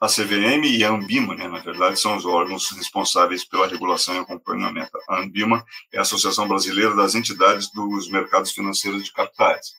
a 0.00 0.06
CVM 0.06 0.64
e 0.64 0.82
a 0.82 0.90
Ambima, 0.90 1.34
né, 1.34 1.46
na 1.46 1.58
verdade, 1.58 2.00
são 2.00 2.16
os 2.16 2.24
órgãos 2.24 2.70
responsáveis 2.70 3.44
pela 3.44 3.66
regulação 3.66 4.14
e 4.14 4.18
acompanhamento. 4.18 4.98
A 5.08 5.20
Ambima 5.20 5.62
é 5.92 5.98
a 5.98 6.02
Associação 6.02 6.48
Brasileira 6.48 6.96
das 6.96 7.14
Entidades 7.14 7.70
dos 7.70 8.08
Mercados 8.08 8.52
Financeiros 8.52 9.04
de 9.04 9.12
Capitais. 9.12 9.74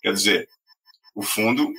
Quer 0.00 0.14
dizer, 0.14 0.48
o 1.14 1.22
fundo, 1.22 1.70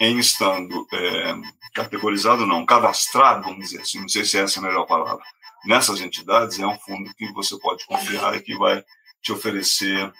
em 0.00 0.18
estando 0.18 0.84
é, 0.92 1.34
categorizado, 1.72 2.44
não, 2.44 2.66
cadastrado, 2.66 3.44
vamos 3.44 3.60
dizer 3.60 3.82
assim, 3.82 4.00
não 4.00 4.08
sei 4.08 4.24
se 4.24 4.38
essa 4.38 4.58
é 4.58 4.60
a 4.60 4.66
melhor 4.66 4.84
palavra, 4.84 5.24
nessas 5.64 6.00
entidades, 6.00 6.58
é 6.58 6.66
um 6.66 6.78
fundo 6.80 7.14
que 7.14 7.32
você 7.32 7.56
pode 7.60 7.86
confiar 7.86 8.34
e 8.34 8.42
que 8.42 8.56
vai 8.56 8.84
te 9.22 9.32
oferecer 9.32 10.12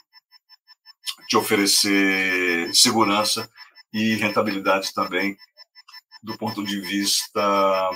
te 1.28 1.36
oferecer 1.36 2.74
segurança 2.74 3.48
e 3.92 4.14
rentabilidade 4.14 4.92
também 4.94 5.36
do 6.22 6.36
ponto 6.38 6.62
de 6.62 6.80
vista 6.80 7.90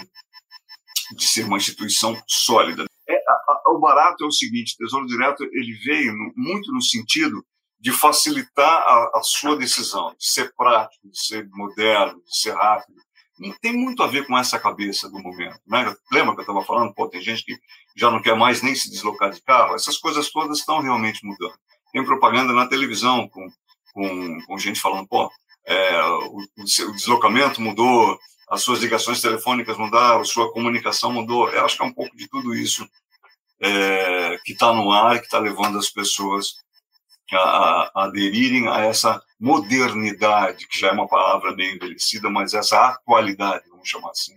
de 1.16 1.26
ser 1.26 1.44
uma 1.44 1.56
instituição 1.56 2.20
sólida. 2.26 2.84
É, 3.08 3.14
a, 3.14 3.32
a, 3.32 3.72
o 3.72 3.78
barato 3.78 4.24
é 4.24 4.26
o 4.26 4.32
seguinte, 4.32 4.76
Tesouro 4.76 5.06
Direto 5.06 5.44
ele 5.44 5.78
veio 5.84 6.12
no, 6.12 6.32
muito 6.36 6.72
no 6.72 6.82
sentido 6.82 7.44
de 7.78 7.92
facilitar 7.92 8.82
a, 8.82 9.18
a, 9.18 9.22
sua 9.22 9.56
decisão, 9.56 10.14
de 10.18 10.26
ser 10.26 10.52
prático, 10.56 11.08
de 11.08 11.18
ser 11.18 11.48
moderno, 11.50 12.20
de 12.24 12.36
ser 12.36 12.52
rápido. 12.52 12.98
E 13.38 13.52
tem 13.60 13.72
muito 13.74 14.02
a 14.02 14.06
ver 14.06 14.26
com 14.26 14.36
essa 14.36 14.58
cabeça 14.58 15.08
do 15.08 15.20
momento. 15.20 15.60
Né? 15.66 15.94
Lembra 16.10 16.34
que 16.34 16.40
eu 16.40 16.42
estava 16.42 16.64
falando? 16.64 16.94
Pô, 16.94 17.06
tem 17.06 17.20
gente 17.20 17.44
que 17.44 17.56
já 17.94 18.10
não 18.10 18.22
quer 18.22 18.34
mais 18.34 18.62
nem 18.62 18.74
se 18.74 18.90
deslocar 18.90 19.30
de 19.30 19.42
carro. 19.42 19.74
Essas 19.74 19.98
coisas 19.98 20.30
todas 20.32 20.58
estão 20.58 20.80
realmente 20.80 21.24
mudando. 21.24 21.54
Tem 21.97 22.05
propaganda 22.05 22.53
na 22.53 22.66
televisão 22.66 23.26
com, 23.26 23.49
com, 23.94 24.38
com 24.42 24.59
gente 24.59 24.78
falando, 24.78 25.09
pô, 25.09 25.30
é, 25.64 26.03
o, 26.03 26.42
o, 26.59 26.92
deslocamento 26.92 27.59
mudou, 27.59 28.18
as 28.51 28.62
suas 28.62 28.80
ligações 28.80 29.22
telefônicas 29.22 29.78
mudaram, 29.78 30.20
a 30.20 30.24
sua 30.24 30.53
comunicação 30.53 31.11
mudou. 31.11 31.49
Eu 31.49 31.64
acho 31.64 31.74
que 31.74 31.82
é 31.82 31.86
um 31.86 31.94
pouco 31.94 32.14
de 32.14 32.28
tudo 32.28 32.55
isso 32.55 32.86
é, 33.62 34.36
que 34.44 34.53
está 34.53 34.74
no 34.74 34.92
ar, 34.92 35.20
que 35.20 35.24
está 35.24 35.38
levando 35.38 35.78
as 35.78 35.88
pessoas 35.88 36.57
a, 37.32 37.38
a, 37.38 37.90
aderirem 38.05 38.68
a 38.68 38.80
essa 38.80 39.18
modernidade, 39.40 40.68
que 40.68 40.78
já 40.78 40.88
é 40.88 40.92
uma 40.92 41.09
palavra 41.09 41.57
meio 41.57 41.76
envelhecida, 41.76 42.28
mas 42.28 42.53
essa 42.53 42.88
atualidade, 42.88 43.64
vamos 43.70 43.88
chamar 43.88 44.11
assim, 44.11 44.36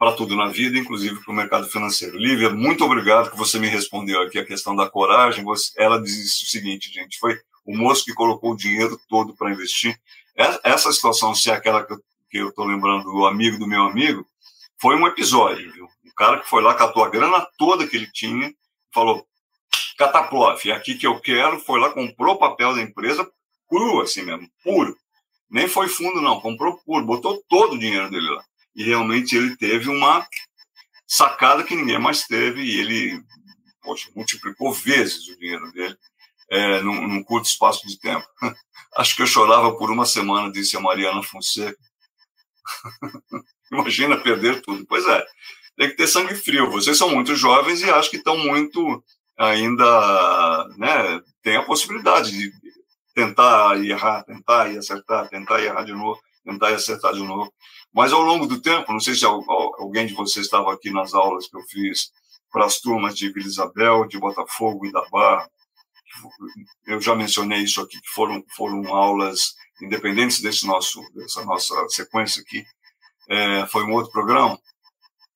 para 0.00 0.12
tudo 0.12 0.34
na 0.34 0.46
vida, 0.46 0.78
inclusive 0.78 1.22
para 1.22 1.30
o 1.30 1.36
mercado 1.36 1.68
financeiro. 1.68 2.16
Lívia, 2.16 2.48
muito 2.48 2.82
obrigado 2.82 3.30
que 3.30 3.36
você 3.36 3.58
me 3.58 3.68
respondeu 3.68 4.22
aqui 4.22 4.38
a 4.38 4.46
questão 4.46 4.74
da 4.74 4.88
coragem. 4.88 5.44
Você, 5.44 5.74
ela 5.76 6.00
diz 6.00 6.40
o 6.40 6.46
seguinte, 6.46 6.90
gente, 6.90 7.18
foi 7.18 7.38
o 7.66 7.76
moço 7.76 8.06
que 8.06 8.14
colocou 8.14 8.52
o 8.52 8.56
dinheiro 8.56 8.98
todo 9.10 9.34
para 9.34 9.52
investir. 9.52 10.00
Essa 10.64 10.90
situação, 10.90 11.34
se 11.34 11.50
é 11.50 11.52
aquela 11.52 11.84
que 11.84 12.38
eu 12.38 12.48
estou 12.48 12.64
lembrando 12.64 13.12
do 13.12 13.26
amigo 13.26 13.58
do 13.58 13.66
meu 13.66 13.82
amigo, 13.82 14.26
foi 14.80 14.96
um 14.96 15.06
episódio, 15.06 15.70
viu? 15.70 15.84
O 15.84 16.14
cara 16.16 16.40
que 16.40 16.48
foi 16.48 16.62
lá, 16.62 16.72
catou 16.72 17.04
a 17.04 17.10
grana 17.10 17.46
toda 17.58 17.86
que 17.86 17.94
ele 17.94 18.10
tinha, 18.10 18.50
falou, 18.94 19.26
cataplof, 19.98 20.70
é 20.70 20.72
aqui 20.72 20.94
que 20.94 21.06
eu 21.06 21.20
quero, 21.20 21.60
foi 21.60 21.78
lá, 21.78 21.90
comprou 21.90 22.36
o 22.36 22.38
papel 22.38 22.74
da 22.74 22.80
empresa, 22.80 23.30
cru 23.68 24.00
assim 24.00 24.22
mesmo, 24.22 24.48
puro. 24.64 24.96
Nem 25.50 25.68
foi 25.68 25.88
fundo, 25.88 26.22
não, 26.22 26.40
comprou 26.40 26.78
puro, 26.86 27.04
botou 27.04 27.44
todo 27.50 27.74
o 27.74 27.78
dinheiro 27.78 28.08
dele 28.08 28.30
lá. 28.30 28.42
E 28.74 28.84
realmente 28.84 29.36
ele 29.36 29.56
teve 29.56 29.88
uma 29.88 30.26
sacada 31.06 31.64
que 31.64 31.74
ninguém 31.74 31.98
mais 31.98 32.24
teve, 32.24 32.62
e 32.62 32.80
ele, 32.80 33.22
poxa, 33.82 34.10
multiplicou 34.14 34.72
vezes 34.72 35.28
o 35.28 35.38
dinheiro 35.38 35.70
dele 35.72 35.96
é, 36.50 36.80
num, 36.82 37.06
num 37.06 37.22
curto 37.22 37.46
espaço 37.46 37.86
de 37.86 37.98
tempo. 37.98 38.26
Acho 38.96 39.16
que 39.16 39.22
eu 39.22 39.26
chorava 39.26 39.76
por 39.76 39.90
uma 39.90 40.04
semana, 40.04 40.50
disse 40.50 40.76
a 40.76 40.80
Mariana 40.80 41.22
Fonseca. 41.22 41.78
Imagina 43.72 44.16
perder 44.16 44.60
tudo. 44.62 44.84
Pois 44.86 45.06
é, 45.06 45.24
tem 45.76 45.88
que 45.90 45.96
ter 45.96 46.08
sangue 46.08 46.34
frio. 46.34 46.70
Vocês 46.70 46.98
são 46.98 47.10
muito 47.10 47.34
jovens 47.36 47.80
e 47.82 47.90
acho 47.90 48.10
que 48.10 48.16
estão 48.16 48.36
muito 48.36 49.02
ainda, 49.38 50.68
né, 50.76 51.20
tem 51.42 51.56
a 51.56 51.62
possibilidade 51.62 52.30
de 52.30 52.52
tentar 53.14 53.78
e 53.78 53.90
errar, 53.90 54.22
tentar 54.24 54.70
e 54.70 54.76
acertar, 54.76 55.28
tentar 55.28 55.60
e 55.60 55.66
errar 55.66 55.82
de 55.84 55.92
novo, 55.92 56.20
tentar 56.44 56.70
e 56.72 56.74
acertar 56.74 57.14
de 57.14 57.22
novo. 57.22 57.52
Mas 57.92 58.12
ao 58.12 58.22
longo 58.22 58.46
do 58.46 58.60
tempo, 58.60 58.92
não 58.92 59.00
sei 59.00 59.14
se 59.14 59.24
alguém 59.24 60.06
de 60.06 60.14
vocês 60.14 60.46
estava 60.46 60.72
aqui 60.72 60.90
nas 60.90 61.12
aulas 61.12 61.48
que 61.48 61.56
eu 61.56 61.62
fiz 61.62 62.10
para 62.50 62.64
as 62.64 62.80
turmas 62.80 63.16
de 63.16 63.32
Vila 63.32 63.46
Isabel, 63.46 64.06
de 64.06 64.18
Botafogo 64.18 64.86
e 64.86 64.92
da 64.92 65.04
Barra, 65.10 65.48
eu 66.86 67.00
já 67.00 67.14
mencionei 67.14 67.60
isso 67.62 67.80
aqui, 67.80 68.00
que 68.00 68.10
foram, 68.10 68.44
foram 68.56 68.94
aulas 68.94 69.54
independentes 69.80 70.40
desse 70.40 70.66
nosso, 70.66 71.00
dessa 71.14 71.44
nossa 71.44 71.74
sequência 71.88 72.42
aqui, 72.42 72.64
é, 73.28 73.66
foi 73.68 73.84
um 73.84 73.92
outro 73.92 74.10
programa, 74.10 74.58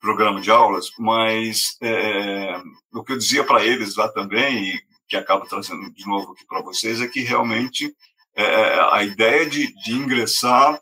programa 0.00 0.40
de 0.40 0.50
aulas, 0.50 0.90
mas 0.98 1.76
é, 1.80 2.60
o 2.92 3.04
que 3.04 3.12
eu 3.12 3.18
dizia 3.18 3.44
para 3.44 3.64
eles 3.64 3.96
lá 3.96 4.08
também, 4.08 4.64
e 4.64 4.82
que 5.08 5.16
acabo 5.16 5.46
trazendo 5.46 5.90
de 5.92 6.06
novo 6.06 6.32
aqui 6.32 6.44
para 6.46 6.62
vocês, 6.62 7.00
é 7.00 7.06
que 7.06 7.20
realmente 7.20 7.94
é, 8.34 8.80
a 8.90 9.04
ideia 9.04 9.48
de, 9.48 9.72
de 9.82 9.92
ingressar 9.92 10.80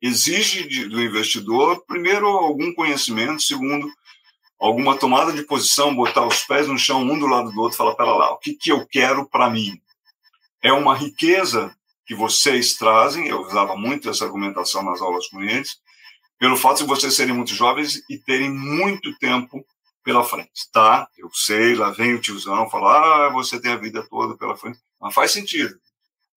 exige 0.00 0.86
do 0.88 1.02
investidor, 1.02 1.84
primeiro, 1.86 2.26
algum 2.26 2.72
conhecimento, 2.74 3.42
segundo, 3.42 3.88
alguma 4.58 4.96
tomada 4.96 5.32
de 5.32 5.42
posição, 5.42 5.94
botar 5.94 6.26
os 6.26 6.42
pés 6.42 6.68
no 6.68 6.78
chão, 6.78 7.02
um 7.02 7.18
do 7.18 7.26
lado 7.26 7.50
do 7.50 7.60
outro, 7.60 7.76
falar, 7.76 7.94
pera 7.94 8.14
lá, 8.14 8.32
o 8.32 8.38
que, 8.38 8.54
que 8.54 8.70
eu 8.70 8.86
quero 8.86 9.28
para 9.28 9.50
mim? 9.50 9.80
É 10.62 10.72
uma 10.72 10.94
riqueza 10.94 11.74
que 12.06 12.14
vocês 12.14 12.74
trazem, 12.74 13.26
eu 13.26 13.40
usava 13.40 13.76
muito 13.76 14.08
essa 14.08 14.24
argumentação 14.24 14.82
nas 14.82 15.00
aulas 15.00 15.26
com 15.28 15.42
eles, 15.42 15.78
pelo 16.38 16.56
fato 16.56 16.78
de 16.78 16.84
vocês 16.84 17.14
serem 17.14 17.34
muito 17.34 17.54
jovens 17.54 18.02
e 18.08 18.18
terem 18.18 18.50
muito 18.50 19.16
tempo 19.18 19.64
pela 20.04 20.22
frente, 20.22 20.70
tá? 20.72 21.08
Eu 21.18 21.28
sei, 21.34 21.74
lá 21.74 21.90
vem 21.90 22.14
o 22.14 22.20
tiozão 22.20 22.70
falar, 22.70 23.26
ah, 23.26 23.30
você 23.30 23.60
tem 23.60 23.72
a 23.72 23.76
vida 23.76 24.06
toda 24.08 24.36
pela 24.36 24.56
frente. 24.56 24.78
Mas 25.00 25.12
faz 25.12 25.32
sentido, 25.32 25.76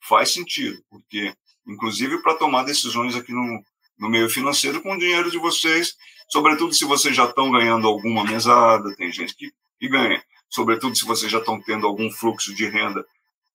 faz 0.02 0.34
sentido, 0.34 0.84
porque, 0.90 1.34
inclusive, 1.68 2.22
para 2.22 2.36
tomar 2.36 2.64
decisões 2.64 3.16
aqui 3.16 3.32
no, 3.32 3.64
no 3.98 4.10
meio 4.10 4.30
financeiro 4.30 4.82
com 4.82 4.94
o 4.94 5.00
dinheiro 5.00 5.30
de 5.30 5.38
vocês, 5.38 5.96
sobretudo 6.30 6.74
se 6.74 6.86
vocês 6.86 7.16
já 7.16 7.26
estão 7.26 7.52
ganhando 7.52 7.88
alguma 7.88 8.24
mesada, 8.24 8.96
tem 8.96 9.12
gente 9.12 9.36
que, 9.36 9.52
que 9.80 9.88
ganha, 9.88 10.24
sobretudo 10.50 10.96
se 10.96 11.06
vocês 11.06 11.32
já 11.32 11.40
estão 11.40 11.62
tendo 11.62 11.88
algum 11.88 12.10
fluxo 12.12 12.54
de 12.54 12.66
renda 12.68 13.06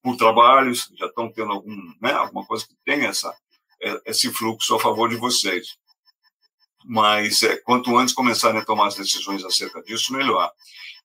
por 0.02 0.16
trabalhos, 0.16 0.90
já 0.98 1.06
estão 1.06 1.32
tendo 1.32 1.52
algum, 1.52 1.76
né, 2.00 2.12
alguma 2.12 2.44
coisa 2.44 2.66
que 2.66 2.74
tem 2.84 3.04
essa, 3.06 3.34
é, 3.82 4.00
esse 4.06 4.30
fluxo 4.30 4.74
a 4.74 4.80
favor 4.80 5.08
de 5.08 5.16
vocês 5.16 5.76
mas 6.84 7.42
é, 7.42 7.56
quanto 7.56 7.96
antes 7.96 8.14
começarem 8.14 8.60
a 8.60 8.64
tomar 8.64 8.88
as 8.88 8.94
decisões 8.94 9.42
acerca 9.44 9.82
disso, 9.82 10.12
melhor. 10.12 10.52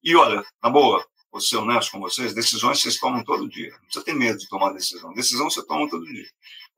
E 0.03 0.15
olha, 0.15 0.43
na 0.61 0.69
boa, 0.69 1.05
vou 1.31 1.39
ser 1.39 1.57
honesto 1.57 1.91
com 1.91 1.99
vocês, 1.99 2.33
decisões 2.33 2.81
vocês 2.81 2.97
tomam 2.97 3.23
todo 3.23 3.47
dia. 3.47 3.71
Não 3.71 3.79
precisa 3.79 4.05
ter 4.05 4.13
medo 4.13 4.37
de 4.37 4.49
tomar 4.49 4.73
decisão. 4.73 5.13
Decisão 5.13 5.49
você 5.49 5.65
toma 5.65 5.89
todo 5.89 6.05
dia. 6.05 6.27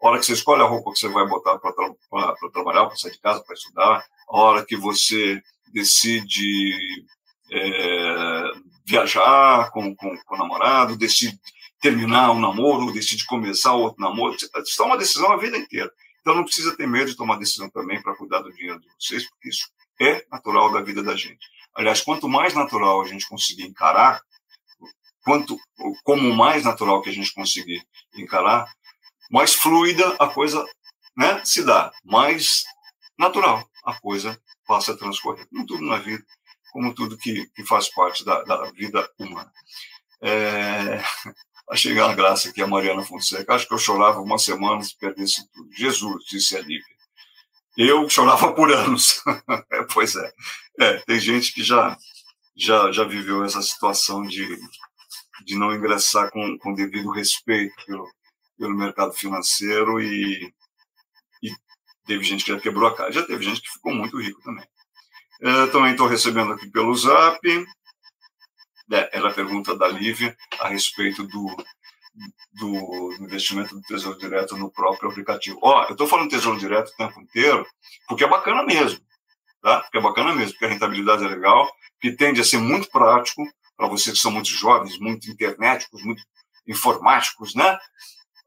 Hora 0.02 0.20
que 0.20 0.26
você 0.26 0.34
escolhe 0.34 0.64
a 0.64 0.66
roupa 0.66 0.92
que 0.92 1.00
você 1.00 1.08
vai 1.08 1.28
botar 1.28 1.60
para 1.60 1.72
tra 1.74 2.50
trabalhar, 2.52 2.88
para 2.88 2.96
sair 2.96 3.12
de 3.12 3.20
casa, 3.20 3.44
para 3.44 3.54
estudar, 3.54 4.04
a 4.28 4.38
hora 4.38 4.66
que 4.66 4.76
você 4.76 5.42
decide 5.72 7.06
é, 7.52 8.52
viajar 8.86 9.70
com, 9.72 9.96
com, 9.96 10.18
com 10.18 10.36
o 10.36 10.38
namorado, 10.38 10.98
decide 10.98 11.40
terminar 11.80 12.32
um 12.32 12.40
namoro, 12.40 12.92
decide 12.92 13.26
começar 13.26 13.74
outro 13.74 14.02
namoro, 14.02 14.36
você 14.40 14.76
toma 14.76 14.92
uma 14.92 14.98
decisão 14.98 15.32
a 15.32 15.38
vida 15.38 15.58
inteira. 15.58 15.92
Então 16.22 16.36
não 16.36 16.44
precisa 16.44 16.76
ter 16.76 16.88
medo 16.88 17.12
de 17.12 17.18
tomar 17.18 17.38
decisão 17.38 17.70
também 17.70 18.02
para 18.02 18.16
cuidar 18.16 18.42
do 18.42 18.54
dinheiro 18.54 18.80
de 18.80 18.88
vocês, 19.00 19.28
porque 19.30 19.50
isso 19.50 19.70
é 20.00 20.26
natural 20.32 20.72
da 20.72 20.82
vida 20.82 21.04
da 21.04 21.16
gente. 21.16 21.48
Aliás, 21.76 22.02
quanto 22.02 22.28
mais 22.28 22.54
natural 22.54 23.02
a 23.02 23.08
gente 23.08 23.28
conseguir 23.28 23.64
encarar, 23.64 24.22
quanto 25.24 25.58
como 26.04 26.34
mais 26.34 26.64
natural 26.64 27.02
que 27.02 27.10
a 27.10 27.14
gente 27.14 27.34
conseguir 27.34 27.84
encarar, 28.16 28.72
mais 29.32 29.54
fluida 29.54 30.16
a 30.20 30.28
coisa 30.28 30.64
né, 31.18 31.44
se 31.46 31.64
dá, 31.64 31.92
mais 32.04 32.64
natural 33.18 33.68
a 33.84 34.00
coisa 34.00 34.40
passa 34.68 34.92
a 34.92 34.98
transcorrer. 34.98 35.48
Como 35.50 35.66
tudo 35.66 35.84
na 35.86 35.98
vida, 35.98 36.24
como 36.72 36.94
tudo 36.94 37.18
que, 37.18 37.48
que 37.56 37.66
faz 37.66 37.90
parte 37.90 38.24
da, 38.24 38.44
da 38.44 38.64
vida 38.72 39.10
humana. 39.20 39.52
É, 40.22 41.02
Achei 41.72 41.94
uma 41.94 42.14
graça 42.14 42.50
aqui 42.50 42.62
a 42.62 42.68
Mariana 42.68 43.02
Fonseca. 43.02 43.54
Acho 43.56 43.66
que 43.66 43.74
eu 43.74 43.78
chorava 43.78 44.20
uma 44.20 44.38
semana 44.38 44.84
se 44.84 44.98
perdesse 44.98 45.50
tudo. 45.54 45.70
Jesus, 45.74 46.26
disse 46.26 46.58
a 46.58 46.60
Lívia. 46.60 46.84
Eu 47.78 48.10
chorava 48.10 48.52
por 48.54 48.70
anos. 48.74 49.24
pois 49.94 50.14
é. 50.18 50.34
é. 50.82 50.98
Tem 51.06 51.18
gente 51.18 51.54
que 51.54 51.64
já, 51.64 51.98
já, 52.58 52.92
já 52.92 53.06
viveu 53.06 53.46
essa 53.46 53.62
situação 53.62 54.22
de, 54.24 54.60
de 55.46 55.56
não 55.56 55.74
ingressar 55.74 56.30
com, 56.30 56.58
com 56.58 56.74
devido 56.74 57.10
respeito 57.10 57.74
pelo, 57.86 58.06
pelo 58.62 58.78
mercado 58.78 59.12
financeiro 59.12 60.00
e, 60.00 60.54
e 61.42 61.50
teve 62.06 62.24
gente 62.24 62.46
que 62.46 62.52
já 62.52 62.60
quebrou 62.60 62.88
a 62.88 62.96
cara. 62.96 63.12
Já 63.12 63.24
teve 63.26 63.44
gente 63.44 63.60
que 63.60 63.72
ficou 63.72 63.92
muito 63.92 64.22
rico 64.22 64.40
também. 64.44 64.64
É, 65.42 65.66
também 65.68 65.92
estou 65.92 66.06
recebendo 66.06 66.54
aqui 66.54 66.70
pelo 66.70 66.94
Zap 66.94 67.40
né, 68.88 69.10
ela 69.12 69.34
pergunta 69.34 69.76
da 69.76 69.88
Lívia 69.88 70.38
a 70.60 70.68
respeito 70.68 71.24
do, 71.24 71.48
do 72.54 73.14
investimento 73.20 73.74
do 73.74 73.82
Tesouro 73.82 74.20
Direto 74.20 74.56
no 74.56 74.70
próprio 74.70 75.10
aplicativo. 75.10 75.58
Ó, 75.64 75.86
eu 75.86 75.94
estou 75.94 76.06
falando 76.06 76.30
Tesouro 76.30 76.60
Direto 76.60 76.90
o 76.90 76.98
tempo 76.98 77.20
inteiro 77.20 77.66
porque 78.08 78.24
é 78.24 78.28
bacana 78.28 78.64
mesmo, 78.64 79.04
tá? 79.60 79.80
Porque 79.80 79.98
é 79.98 80.02
bacana 80.02 80.36
mesmo, 80.36 80.52
porque 80.52 80.66
a 80.66 80.70
rentabilidade 80.70 81.24
é 81.24 81.28
legal, 81.28 81.68
que 82.00 82.12
tende 82.12 82.42
a 82.42 82.44
ser 82.44 82.60
muito 82.60 82.92
prático 82.92 83.42
para 83.76 83.88
vocês 83.88 84.16
que 84.16 84.22
são 84.22 84.30
muito 84.30 84.50
jovens, 84.50 85.00
muito 85.00 85.32
internéticos, 85.32 86.04
muito 86.04 86.22
informáticos, 86.68 87.56
né? 87.56 87.80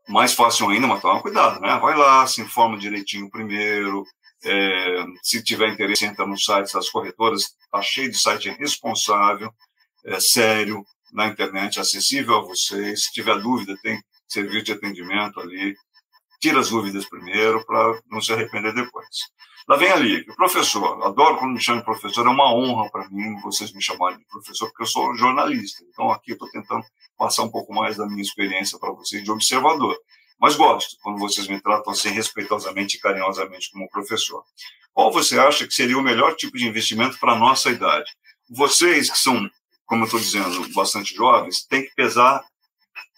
Mais 0.08 0.34
fácil 0.34 0.68
ainda, 0.68 0.86
mas 0.86 1.00
toma 1.00 1.22
cuidado, 1.22 1.60
né? 1.60 1.78
Vai 1.78 1.96
lá, 1.96 2.26
se 2.26 2.40
informa 2.40 2.78
direitinho 2.78 3.30
primeiro, 3.30 4.04
é, 4.44 5.04
se 5.22 5.42
tiver 5.42 5.72
interesse, 5.72 6.04
entra 6.04 6.26
no 6.26 6.38
site 6.38 6.72
das 6.72 6.90
corretoras, 6.90 7.54
tá 7.70 7.80
cheio 7.80 8.10
de 8.10 8.18
site 8.18 8.50
responsável, 8.50 9.52
é, 10.04 10.20
sério 10.20 10.84
na 11.12 11.26
internet, 11.28 11.80
acessível 11.80 12.36
a 12.36 12.42
vocês. 12.42 13.04
Se 13.04 13.12
tiver 13.12 13.40
dúvida, 13.40 13.74
tem 13.82 14.02
serviço 14.28 14.64
de 14.64 14.72
atendimento 14.72 15.40
ali. 15.40 15.74
Tira 16.44 16.60
as 16.60 16.68
dúvidas 16.68 17.08
primeiro 17.08 17.64
para 17.64 17.98
não 18.10 18.20
se 18.20 18.30
arrepender 18.30 18.74
depois. 18.74 19.08
Lá 19.66 19.78
vem 19.78 19.90
ali, 19.90 20.26
professor. 20.36 21.02
Adoro 21.02 21.38
quando 21.38 21.54
me 21.54 21.58
chamam 21.58 21.80
de 21.80 21.86
professor, 21.86 22.26
é 22.26 22.28
uma 22.28 22.54
honra 22.54 22.90
para 22.90 23.08
mim 23.08 23.40
vocês 23.40 23.72
me 23.72 23.80
chamarem 23.80 24.18
de 24.18 24.26
professor, 24.26 24.66
porque 24.66 24.82
eu 24.82 24.86
sou 24.86 25.16
jornalista. 25.16 25.82
Então 25.88 26.10
aqui 26.10 26.32
eu 26.32 26.34
estou 26.34 26.50
tentando 26.50 26.84
passar 27.16 27.44
um 27.44 27.50
pouco 27.50 27.72
mais 27.72 27.96
da 27.96 28.04
minha 28.06 28.20
experiência 28.20 28.78
para 28.78 28.92
vocês 28.92 29.24
de 29.24 29.30
observador. 29.30 29.96
Mas 30.38 30.54
gosto 30.54 30.98
quando 31.02 31.18
vocês 31.18 31.48
me 31.48 31.58
tratam 31.62 31.94
assim 31.94 32.10
respeitosamente 32.10 32.98
e 32.98 33.00
carinhosamente 33.00 33.70
como 33.72 33.88
professor. 33.88 34.44
Qual 34.92 35.10
você 35.10 35.38
acha 35.38 35.66
que 35.66 35.72
seria 35.72 35.96
o 35.96 36.02
melhor 36.02 36.36
tipo 36.36 36.58
de 36.58 36.66
investimento 36.66 37.18
para 37.18 37.32
a 37.32 37.38
nossa 37.38 37.70
idade? 37.70 38.12
Vocês 38.50 39.10
que 39.10 39.16
são 39.16 39.48
como 39.86 40.02
eu 40.02 40.04
estou 40.06 40.20
dizendo, 40.20 40.74
bastante 40.74 41.14
jovens, 41.14 41.64
tem 41.64 41.82
que 41.82 41.94
pesar. 41.94 42.44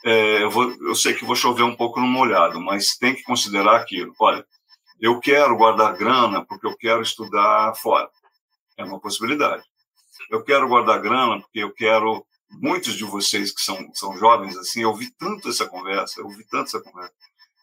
É, 0.07 0.41
eu, 0.41 0.51
vou, 0.51 0.71
eu 0.83 0.95
sei 0.95 1.15
que 1.15 1.25
vou 1.25 1.35
chover 1.35 1.65
um 1.65 1.75
pouco 1.75 2.01
no 2.01 2.07
molhado, 2.07 2.61
mas 2.61 2.97
tem 2.97 3.13
que 3.13 3.25
considerar 3.25 3.75
aquilo. 3.75 4.15
Olha, 4.21 4.47
eu 5.01 5.19
quero 5.19 5.57
guardar 5.57 5.97
grana 5.97 6.45
porque 6.47 6.65
eu 6.65 6.77
quero 6.77 7.03
estudar 7.03 7.75
fora. 7.75 8.09
É 8.77 8.85
uma 8.85 9.01
possibilidade. 9.01 9.65
Eu 10.31 10.45
quero 10.45 10.69
guardar 10.69 11.01
grana 11.01 11.41
porque 11.41 11.59
eu 11.59 11.73
quero 11.73 12.25
muitos 12.49 12.95
de 12.95 13.03
vocês 13.03 13.53
que 13.53 13.61
são, 13.61 13.77
são 13.95 14.17
jovens 14.17 14.57
assim, 14.57 14.83
eu 14.83 14.91
ouvi 14.91 15.11
tanto 15.19 15.49
essa 15.49 15.67
conversa, 15.67 16.21
eu 16.21 16.27
ouvi 16.27 16.47
tanto 16.47 16.69
essa 16.69 16.81
conversa. 16.81 17.13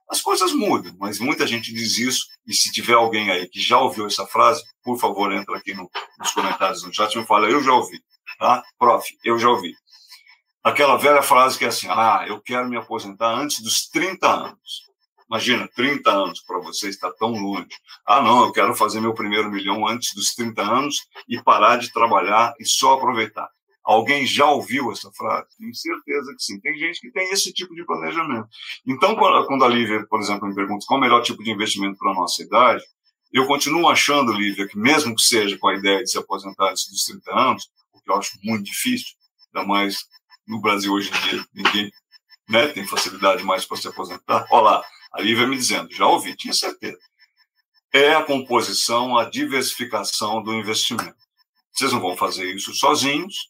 As 0.10 0.22
coisas 0.22 0.52
mudam, 0.52 0.94
mas 1.00 1.20
muita 1.20 1.48
gente 1.48 1.74
diz 1.74 1.98
isso. 1.98 2.28
E 2.46 2.54
se 2.54 2.74
tiver 2.74 2.94
alguém 2.94 3.32
aí 3.32 3.48
que 3.48 3.62
já 3.62 3.80
ouviu 3.80 4.06
essa 4.06 4.28
frase, 4.28 4.62
por 4.84 5.00
favor, 5.00 5.32
entra 5.32 5.58
aqui 5.58 5.74
no, 5.74 5.90
nos 6.20 6.32
comentários 6.32 6.84
no 6.84 6.94
chat 6.94 7.14
e 7.14 7.20
me 7.20 7.26
fala, 7.26 7.50
eu 7.50 7.64
já 7.64 7.72
ouvi, 7.72 8.04
tá? 8.38 8.62
Prof, 8.78 9.08
eu 9.24 9.40
já 9.40 9.50
ouvi. 9.50 9.74
Aquela 10.64 10.96
velha 10.96 11.22
frase 11.22 11.58
que 11.58 11.66
é 11.66 11.68
assim, 11.68 11.88
ah, 11.90 12.24
eu 12.26 12.40
quero 12.40 12.70
me 12.70 12.78
aposentar 12.78 13.34
antes 13.34 13.60
dos 13.62 13.88
30 13.90 14.28
anos. 14.28 14.84
Imagina, 15.30 15.68
30 15.76 16.10
anos 16.10 16.42
para 16.42 16.60
você 16.60 16.88
está 16.88 17.12
tão 17.12 17.32
longe. 17.32 17.68
Ah, 18.06 18.22
não, 18.22 18.46
eu 18.46 18.52
quero 18.54 18.74
fazer 18.74 19.02
meu 19.02 19.14
primeiro 19.14 19.52
milhão 19.52 19.86
antes 19.86 20.14
dos 20.14 20.34
30 20.34 20.62
anos 20.62 21.06
e 21.28 21.42
parar 21.42 21.78
de 21.78 21.92
trabalhar 21.92 22.54
e 22.60 22.66
só 22.66 22.94
aproveitar. 22.94 23.50
Alguém 23.84 24.26
já 24.26 24.50
ouviu 24.50 24.90
essa 24.92 25.12
frase? 25.12 25.48
Tenho 25.58 25.76
certeza 25.76 26.34
que 26.34 26.42
sim. 26.42 26.60
Tem 26.62 26.78
gente 26.78 27.02
que 27.02 27.12
tem 27.12 27.30
esse 27.32 27.52
tipo 27.52 27.76
de 27.76 27.86
planejamento. 27.86 28.48
Então, 28.88 29.16
quando 29.16 29.66
a 29.66 29.68
Lívia, 29.68 30.06
por 30.10 30.22
exemplo, 30.22 30.48
me 30.48 30.56
pergunta 30.56 30.86
qual 30.88 30.98
é 30.98 31.02
o 31.02 31.04
melhor 31.04 31.22
tipo 31.22 31.44
de 31.44 31.52
investimento 31.52 31.98
para 31.98 32.12
a 32.12 32.16
nossa 32.16 32.42
idade, 32.42 32.84
eu 33.34 33.46
continuo 33.46 33.90
achando, 33.90 34.32
Lívia, 34.32 34.68
que 34.68 34.78
mesmo 34.78 35.14
que 35.14 35.24
seja 35.24 35.58
com 35.58 35.68
a 35.68 35.76
ideia 35.76 36.04
de 36.04 36.10
se 36.10 36.18
aposentar 36.18 36.70
antes 36.70 36.88
dos 36.90 37.04
30 37.04 37.32
anos, 37.38 37.70
o 37.92 38.00
que 38.00 38.10
eu 38.10 38.16
acho 38.16 38.38
muito 38.42 38.64
difícil, 38.64 39.08
ainda 39.54 39.68
mais 39.68 40.06
no 40.48 40.60
Brasil 40.60 40.92
hoje 40.92 41.10
em 41.10 41.30
dia, 41.30 41.46
ninguém 41.54 41.92
né, 42.50 42.68
tem 42.68 42.86
facilidade 42.86 43.44
mais 43.44 43.66
para 43.66 43.78
se 43.78 43.88
aposentar. 43.88 44.46
Olha 44.52 44.64
lá, 44.64 44.86
a 45.12 45.22
Lívia 45.22 45.48
me 45.48 45.56
dizendo, 45.56 45.94
já 45.94 46.06
ouvi, 46.08 46.36
tinha 46.36 46.54
certeza. 46.54 46.98
É 47.92 48.16
a 48.16 48.24
composição, 48.24 49.18
a 49.18 49.30
diversificação 49.30 50.42
do 50.42 50.54
investimento. 50.54 51.16
Vocês 51.72 51.92
não 51.92 52.00
vão 52.00 52.18
fazer 52.18 52.54
isso 52.54 52.74
sozinhos, 52.74 53.50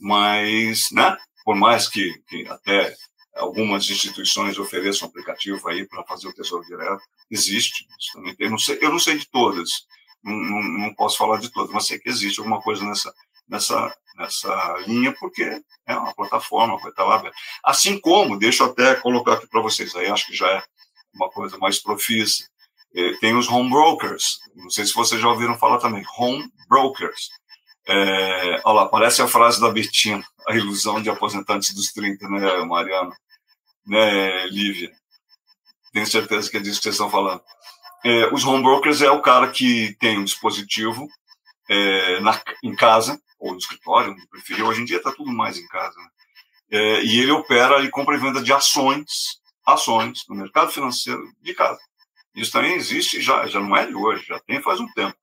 mas, 0.00 0.90
né, 0.92 1.16
por 1.44 1.54
mais 1.54 1.88
que, 1.88 2.12
que 2.28 2.46
até 2.48 2.94
algumas 3.34 3.88
instituições 3.88 4.58
ofereçam 4.58 5.08
aplicativo 5.08 5.68
aí 5.68 5.86
para 5.86 6.04
fazer 6.04 6.28
o 6.28 6.32
Tesouro 6.32 6.64
Direto, 6.66 7.02
existe. 7.30 7.86
também 8.12 8.34
tem, 8.34 8.50
não 8.50 8.58
sei, 8.58 8.78
eu 8.80 8.90
não 8.90 8.98
sei 8.98 9.18
de 9.18 9.26
todas, 9.28 9.86
não, 10.22 10.34
não, 10.34 10.62
não, 10.62 10.94
posso 10.94 11.18
falar 11.18 11.38
de 11.38 11.50
todas, 11.50 11.72
mas 11.72 11.86
sei 11.86 11.98
que 11.98 12.08
existe 12.08 12.38
alguma 12.38 12.60
coisa 12.62 12.84
nessa, 12.84 13.12
nessa, 13.48 13.94
nessa 14.16 14.76
linha, 14.86 15.12
porque 15.18 15.62
é 15.86 15.96
uma 15.96 16.14
plataforma, 16.14 16.78
vai 16.78 16.90
estar 16.90 17.04
lá 17.04 17.16
aberta. 17.16 17.36
Assim 17.62 17.98
como, 17.98 18.38
deixa 18.38 18.62
eu 18.62 18.68
até 18.68 18.94
colocar 18.96 19.34
aqui 19.34 19.46
para 19.46 19.60
vocês, 19.60 19.94
aí 19.94 20.06
acho 20.06 20.26
que 20.26 20.34
já 20.34 20.48
é 20.48 20.62
uma 21.14 21.28
coisa 21.30 21.58
mais 21.58 21.78
profissa, 21.78 22.44
é, 22.94 23.12
tem 23.14 23.36
os 23.36 23.48
home 23.48 23.70
brokers, 23.70 24.38
não 24.54 24.70
sei 24.70 24.86
se 24.86 24.94
vocês 24.94 25.20
já 25.20 25.28
ouviram 25.28 25.58
falar 25.58 25.78
também, 25.78 26.04
home 26.16 26.48
brokers. 26.68 27.28
É, 27.86 28.60
olha 28.64 28.80
lá, 28.80 28.88
parece 28.88 29.20
a 29.20 29.28
frase 29.28 29.60
da 29.60 29.70
Betina, 29.70 30.24
a 30.48 30.54
ilusão 30.54 31.02
de 31.02 31.10
aposentantes 31.10 31.74
dos 31.74 31.92
30, 31.92 32.28
né, 32.28 32.64
Mariana? 32.64 33.14
Né, 33.86 34.46
Lívia? 34.46 34.90
Tenho 35.92 36.06
certeza 36.06 36.50
que 36.50 36.56
é 36.56 36.60
disso 36.60 36.78
que 36.78 36.84
vocês 36.84 36.94
estão 36.94 37.10
falando. 37.10 37.42
É, 38.04 38.32
os 38.32 38.44
home 38.44 38.62
brokers 38.62 39.02
é 39.02 39.10
o 39.10 39.20
cara 39.20 39.50
que 39.50 39.96
tem 39.98 40.18
um 40.18 40.24
dispositivo 40.24 41.08
é, 41.68 42.20
na, 42.20 42.40
em 42.62 42.74
casa, 42.74 43.20
ou 43.44 43.52
no 43.52 43.58
escritório, 43.58 44.12
onde 44.12 44.26
preferir. 44.28 44.64
Hoje 44.64 44.80
em 44.80 44.84
dia 44.84 44.96
está 44.96 45.12
tudo 45.12 45.30
mais 45.30 45.58
em 45.58 45.66
casa. 45.68 45.94
Né? 45.98 46.08
É, 46.70 47.04
e 47.04 47.20
ele 47.20 47.30
opera 47.30 47.82
e 47.82 47.90
compra 47.90 48.16
e 48.16 48.18
venda 48.18 48.42
de 48.42 48.52
ações, 48.52 49.38
ações 49.66 50.24
no 50.28 50.34
mercado 50.34 50.72
financeiro 50.72 51.22
de 51.42 51.54
casa. 51.54 51.78
Isso 52.34 52.50
também 52.50 52.74
existe 52.74 53.20
já, 53.20 53.46
já 53.46 53.60
não 53.60 53.76
é 53.76 53.86
de 53.86 53.94
hoje, 53.94 54.24
já 54.26 54.40
tem 54.40 54.60
faz 54.62 54.80
um 54.80 54.90
tempo 54.92 55.16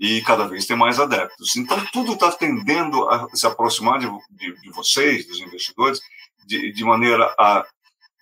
e 0.00 0.22
cada 0.22 0.46
vez 0.46 0.64
tem 0.64 0.76
mais 0.76 0.98
adeptos. 1.00 1.56
Então, 1.56 1.84
tudo 1.92 2.12
está 2.12 2.30
tendendo 2.30 3.08
a 3.08 3.28
se 3.34 3.46
aproximar 3.46 3.98
de, 3.98 4.08
de, 4.30 4.60
de 4.60 4.70
vocês, 4.70 5.26
dos 5.26 5.40
investidores, 5.40 6.00
de, 6.46 6.72
de, 6.72 6.84
maneira 6.84 7.34
a 7.38 7.66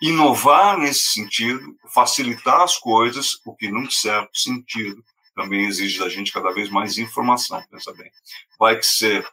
inovar 0.01 0.79
nesse 0.79 1.13
sentido, 1.13 1.77
facilitar 1.93 2.63
as 2.63 2.79
coisas, 2.79 3.39
o 3.45 3.55
que, 3.55 3.71
num 3.71 3.91
certo 3.91 4.39
sentido, 4.39 5.05
também 5.37 5.67
exige 5.67 5.99
da 6.01 6.09
gente 6.09 6.33
cada 6.33 6.51
vez 6.51 6.71
mais 6.71 6.97
informação, 6.97 7.63
pensa 7.71 7.93
bem. 7.93 8.11
Vai 8.59 8.77
que 8.77 8.87
ser, 8.87 9.29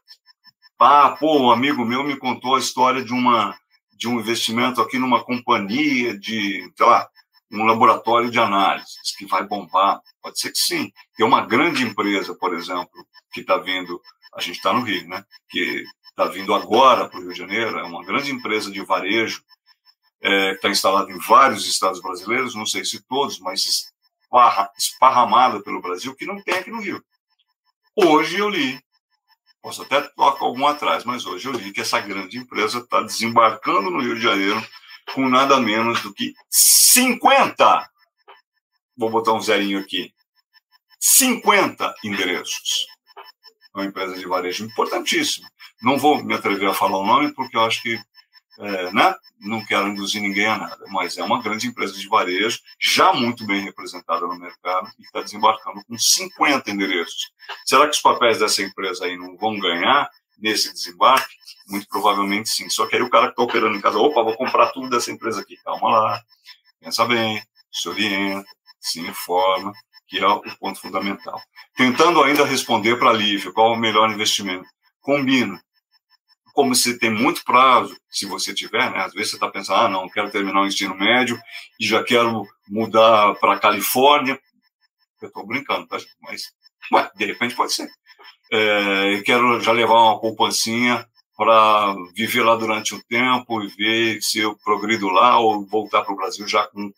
ah, 0.78 1.16
pô, 1.18 1.40
um 1.40 1.50
amigo 1.50 1.86
meu 1.86 2.04
me 2.04 2.18
contou 2.18 2.56
a 2.56 2.60
história 2.60 3.04
de 3.04 3.14
uma 3.14 3.58
de 3.94 4.10
um 4.10 4.20
investimento 4.20 4.82
aqui 4.82 5.00
numa 5.00 5.24
companhia 5.24 6.18
de, 6.18 6.70
sei 6.76 6.86
lá, 6.86 7.08
um 7.50 7.64
laboratório 7.64 8.30
de 8.30 8.38
análises 8.38 9.16
que 9.18 9.26
vai 9.26 9.48
bombar. 9.48 10.02
Pode 10.22 10.40
ser 10.40 10.52
que 10.52 10.58
sim. 10.58 10.92
Tem 11.16 11.26
uma 11.26 11.46
grande 11.46 11.84
empresa, 11.84 12.36
por 12.36 12.54
exemplo, 12.54 13.08
que 13.32 13.40
está 13.40 13.56
vindo, 13.58 14.02
a 14.36 14.42
gente 14.42 14.58
está 14.58 14.74
no 14.74 14.82
Rio, 14.82 15.08
né? 15.08 15.24
Que 15.48 15.86
está 16.10 16.26
vindo 16.26 16.54
agora 16.54 17.08
para 17.08 17.18
o 17.18 17.22
Rio 17.22 17.32
de 17.32 17.38
Janeiro, 17.38 17.80
é 17.80 17.84
uma 17.84 18.04
grande 18.04 18.30
empresa 18.30 18.70
de 18.70 18.84
varejo, 18.84 19.42
é, 20.22 20.50
que 20.50 20.56
está 20.56 20.70
instalada 20.70 21.10
em 21.10 21.20
vários 21.20 21.66
estados 21.66 22.02
brasileiros, 22.02 22.56
não 22.56 22.66
sei 22.66 22.84
se 22.84 23.02
todos, 23.04 23.40
mas 23.40 23.93
esparramada 24.78 25.62
pelo 25.62 25.82
Brasil, 25.82 26.16
que 26.16 26.26
não 26.26 26.42
tem 26.42 26.56
aqui 26.56 26.72
no 26.72 26.82
Rio. 26.82 27.04
Hoje 27.96 28.40
eu 28.40 28.50
li, 28.50 28.80
posso 29.62 29.84
até 29.84 30.02
tocar 30.02 30.46
algum 30.46 30.66
atrás, 30.66 31.04
mas 31.04 31.26
hoje 31.26 31.48
eu 31.48 31.54
li 31.54 31.72
que 31.72 31.82
essa 31.82 32.00
grande 32.00 32.38
empresa 32.38 32.80
está 32.80 33.02
desembarcando 33.02 33.92
no 33.92 34.02
Rio 34.02 34.16
de 34.16 34.22
Janeiro 34.22 34.66
com 35.14 35.30
nada 35.30 35.60
menos 35.60 36.02
do 36.02 36.14
que 36.14 36.34
50, 36.50 37.90
vou 38.98 39.10
botar 39.10 39.34
um 39.34 39.42
zerinho 39.42 39.80
aqui, 39.80 40.14
50 41.00 41.94
endereços. 42.04 42.88
É 43.76 43.80
uma 43.80 43.86
empresa 43.86 44.18
de 44.18 44.26
varejo 44.26 44.66
importantíssima. 44.66 45.48
Não 45.82 45.98
vou 45.98 46.24
me 46.24 46.34
atrever 46.34 46.70
a 46.70 46.74
falar 46.74 46.98
o 46.98 47.06
nome, 47.06 47.34
porque 47.34 47.58
eu 47.58 47.62
acho 47.62 47.82
que 47.82 48.00
é, 48.60 48.92
né? 48.92 49.16
não 49.40 49.64
quero 49.66 49.88
induzir 49.88 50.22
ninguém 50.22 50.46
a 50.46 50.58
nada, 50.58 50.86
mas 50.90 51.18
é 51.18 51.24
uma 51.24 51.42
grande 51.42 51.68
empresa 51.68 51.94
de 51.94 52.08
varejo, 52.08 52.60
já 52.80 53.14
muito 53.14 53.46
bem 53.46 53.62
representada 53.62 54.26
no 54.26 54.40
mercado, 54.40 54.90
e 55.00 55.04
está 55.04 55.22
desembarcando 55.22 55.84
com 55.86 55.98
50 55.98 56.72
endereços. 56.72 57.32
Será 57.66 57.86
que 57.88 57.96
os 57.96 58.02
papéis 58.02 58.40
dessa 58.40 58.62
empresa 58.62 59.06
aí 59.06 59.18
não 59.18 59.36
vão 59.38 59.60
ganhar 59.60 60.10
nesse 60.38 60.72
desembarque? 60.72 61.36
Muito 61.68 61.88
provavelmente 61.88 62.50
sim. 62.50 62.70
Só 62.70 62.88
que 62.88 62.96
aí 62.96 63.02
o 63.02 63.10
cara 63.10 63.28
que 63.28 63.32
está 63.32 63.44
operando 63.44 63.78
em 63.78 63.82
casa, 63.82 63.98
opa, 63.98 64.24
vou 64.24 64.36
comprar 64.36 64.68
tudo 64.72 64.90
dessa 64.90 65.12
empresa 65.12 65.42
aqui. 65.42 65.58
Calma 65.64 65.90
lá, 65.90 66.22
pensa 66.80 67.06
bem, 67.06 67.42
se 67.72 67.90
orienta, 67.90 68.50
se 68.80 69.00
informa, 69.00 69.74
que 70.08 70.20
é 70.20 70.28
o 70.28 70.42
ponto 70.58 70.80
fundamental. 70.80 71.42
Tentando 71.76 72.24
ainda 72.24 72.46
responder 72.46 72.98
para 72.98 73.10
a 73.10 73.14
Lívia 73.14 73.52
qual 73.52 73.74
o 73.74 73.78
melhor 73.78 74.10
investimento. 74.12 74.68
Combina. 75.02 75.62
Como 76.54 76.74
você 76.74 76.98
tem 76.98 77.10
muito 77.10 77.44
prazo, 77.44 77.98
se 78.10 78.26
você 78.26 78.54
tiver, 78.54 78.90
né? 78.92 79.00
Às 79.00 79.14
vezes 79.14 79.32
você 79.32 79.36
está 79.36 79.50
pensando, 79.50 79.82
ah, 79.82 79.90
não, 79.90 80.08
quero 80.08 80.32
terminar 80.32 80.62
o 80.62 80.68
ensino 80.68 80.96
médio 80.96 81.38
e 81.80 81.86
já 81.86 82.04
quero 82.04 82.46
mudar 82.70 83.36
para 83.36 83.56
a 83.56 83.60
Califórnia. 83.60 84.40
Eu 85.22 85.28
estou 85.28 85.46
brincando, 85.46 85.88
tá? 85.88 85.98
Mas, 86.22 86.44
ué, 86.92 87.12
de 87.16 87.26
repente 87.26 87.56
pode 87.56 87.74
ser. 87.74 87.90
É, 88.52 89.16
eu 89.16 89.24
quero 89.24 89.60
já 89.62 89.72
levar 89.72 89.96
uma 89.96 90.20
poupancinha 90.20 91.06
para 91.36 91.96
viver 92.16 92.44
lá 92.44 92.56
durante 92.56 92.94
um 92.94 93.02
tempo 93.02 93.62
e 93.64 93.68
ver 93.68 94.22
se 94.22 94.40
eu 94.40 94.56
progrido 94.64 95.10
lá 95.10 95.40
ou 95.40 95.66
voltar 95.66 96.04
para 96.04 96.14
o 96.14 96.18
Brasil 96.18 96.48
já 96.48 96.68
com, 96.68 96.92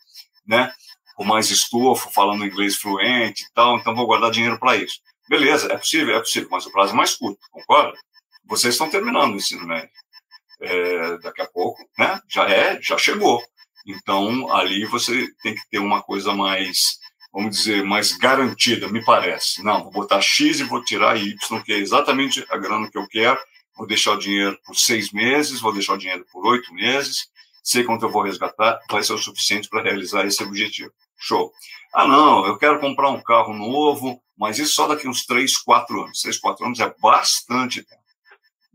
né, 0.45 0.72
com 1.16 1.24
mais 1.24 1.49
estofo, 1.49 2.12
falando 2.12 2.45
inglês 2.45 2.76
fluente 2.76 3.43
e 3.43 3.53
tal, 3.53 3.78
então 3.78 3.95
vou 3.95 4.06
guardar 4.06 4.32
dinheiro 4.32 4.60
para 4.60 4.76
isso. 4.76 4.99
Beleza, 5.30 5.72
é 5.72 5.78
possível, 5.78 6.16
é 6.16 6.20
possível, 6.20 6.49
mas 6.51 6.66
o 6.66 6.72
prazo 6.72 6.93
é 6.93 6.95
mais 6.95 7.16
curto, 7.16 7.39
concorda? 7.51 7.97
Vocês 8.48 8.74
estão 8.74 8.89
terminando 8.89 9.34
o 9.34 9.38
ensino 9.38 9.66
médio. 9.66 9.89
É, 10.62 11.18
daqui 11.18 11.41
a 11.41 11.48
pouco, 11.48 11.84
né, 11.98 12.20
já 12.30 12.50
é, 12.50 12.82
já 12.82 12.98
chegou. 12.98 13.43
Então, 13.86 14.52
ali 14.52 14.86
você 14.86 15.28
tem 15.43 15.54
que 15.54 15.62
ter 15.70 15.80
uma 15.80 16.02
coisa 16.02 16.34
mais, 16.34 16.98
vamos 17.32 17.58
dizer, 17.58 17.84
mais 17.84 18.18
garantida, 18.18 18.88
me 18.88 19.04
parece. 19.04 19.64
Não, 19.64 19.84
vou 19.84 19.91
botar 19.91 20.22
X 20.22 20.60
e 20.60 20.64
vou 20.64 20.84
tirar 20.84 21.18
Y, 21.18 21.62
que 21.64 21.74
é 21.74 21.78
exatamente 21.78 22.46
a 22.50 22.58
grana 22.58 22.89
que 22.89 22.98
eu 22.98 23.08
quero, 23.08 23.39
vou 23.76 23.86
deixar 23.86 24.14
o 24.14 24.20
dinheiro 24.20 24.58
por 24.66 24.76
seis 24.76 25.12
meses, 25.12 25.60
vou 25.60 25.74
deixar 25.74 25.93
o 25.93 25.98
dinheiro 25.98 26.26
por 26.32 26.48
oito 26.48 26.74
meses, 26.74 27.28
sei 27.62 27.84
quanto 27.84 28.06
eu 28.06 28.12
vou 28.12 28.24
resgatar, 28.24 28.80
vai 28.89 29.04
ser 29.04 29.14
o 29.14 29.18
suficiente 29.18 29.68
para 29.70 29.84
realizar 29.84 30.26
esse 30.26 30.41
objetivo. 30.41 30.91
Show. 31.18 31.52
Ah, 31.93 32.08
não, 32.08 32.46
eu 32.46 32.58
quero 32.58 32.80
comprar 32.80 33.10
um 33.10 33.22
carro 33.22 33.54
novo, 33.54 34.22
mas 34.38 34.60
isso 34.60 34.74
só 34.74 34.88
daqui 34.88 35.08
uns 35.08 35.26
três, 35.26 35.58
quatro 35.58 36.04
anos. 36.04 36.22
Três, 36.22 36.38
quatro 36.38 36.66
anos 36.66 36.80
é 36.80 36.93
bastante 37.00 37.84
tempo. 37.84 38.05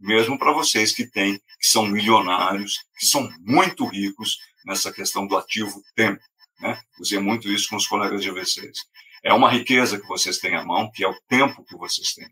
Mesmo 0.01 0.39
para 0.39 0.53
vocês 0.53 0.93
que 0.93 1.07
têm, 1.07 1.39
que 1.39 1.67
são 1.67 1.87
milionários, 1.87 2.79
que 2.99 3.07
são 3.07 3.31
muito 3.41 3.87
ricos 3.87 4.39
nessa 4.65 4.93
questão 4.93 5.27
do 5.27 5.37
ativo 5.37 5.83
tempo. 5.95 6.23
Né? 6.61 6.81
Usei 6.99 7.19
muito 7.19 7.49
isso 7.49 7.69
com 7.69 7.77
os 7.77 7.87
colegas 7.87 8.23
de 8.23 8.31
vocês. 8.31 8.79
É 9.23 9.33
uma 9.35 9.51
riqueza 9.51 10.01
que 10.01 10.07
vocês 10.07 10.39
têm 10.39 10.57
à 10.57 10.65
mão, 10.65 10.91
que 10.91 11.05
é 11.05 11.09
o 11.09 11.21
tempo 11.29 11.65
que 11.65 11.77
vocês 11.77 12.15
têm 12.15 12.29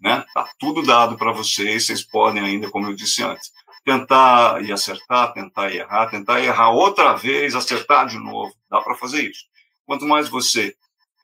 né? 0.00 0.24
Tá 0.32 0.48
tudo 0.58 0.82
dado 0.82 1.16
para 1.16 1.32
vocês, 1.32 1.86
vocês 1.86 2.02
podem 2.02 2.42
ainda, 2.42 2.70
como 2.70 2.86
eu 2.86 2.94
disse 2.94 3.22
antes, 3.22 3.50
tentar 3.84 4.62
e 4.62 4.72
acertar, 4.72 5.32
tentar 5.32 5.70
e 5.70 5.78
errar, 5.78 6.06
tentar 6.08 6.40
e 6.40 6.46
errar 6.46 6.70
outra 6.70 7.14
vez, 7.14 7.54
acertar 7.54 8.06
de 8.06 8.18
novo, 8.18 8.54
dá 8.70 8.80
para 8.80 8.94
fazer 8.94 9.22
isso. 9.22 9.44
Quanto 9.86 10.06
mais 10.06 10.28
você 10.28 10.76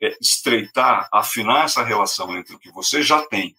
é, 0.02 0.16
estreitar, 0.20 1.08
afinar 1.12 1.64
essa 1.64 1.82
relação 1.82 2.36
entre 2.36 2.54
o 2.54 2.58
que 2.58 2.70
você 2.70 3.02
já 3.02 3.24
tem 3.26 3.54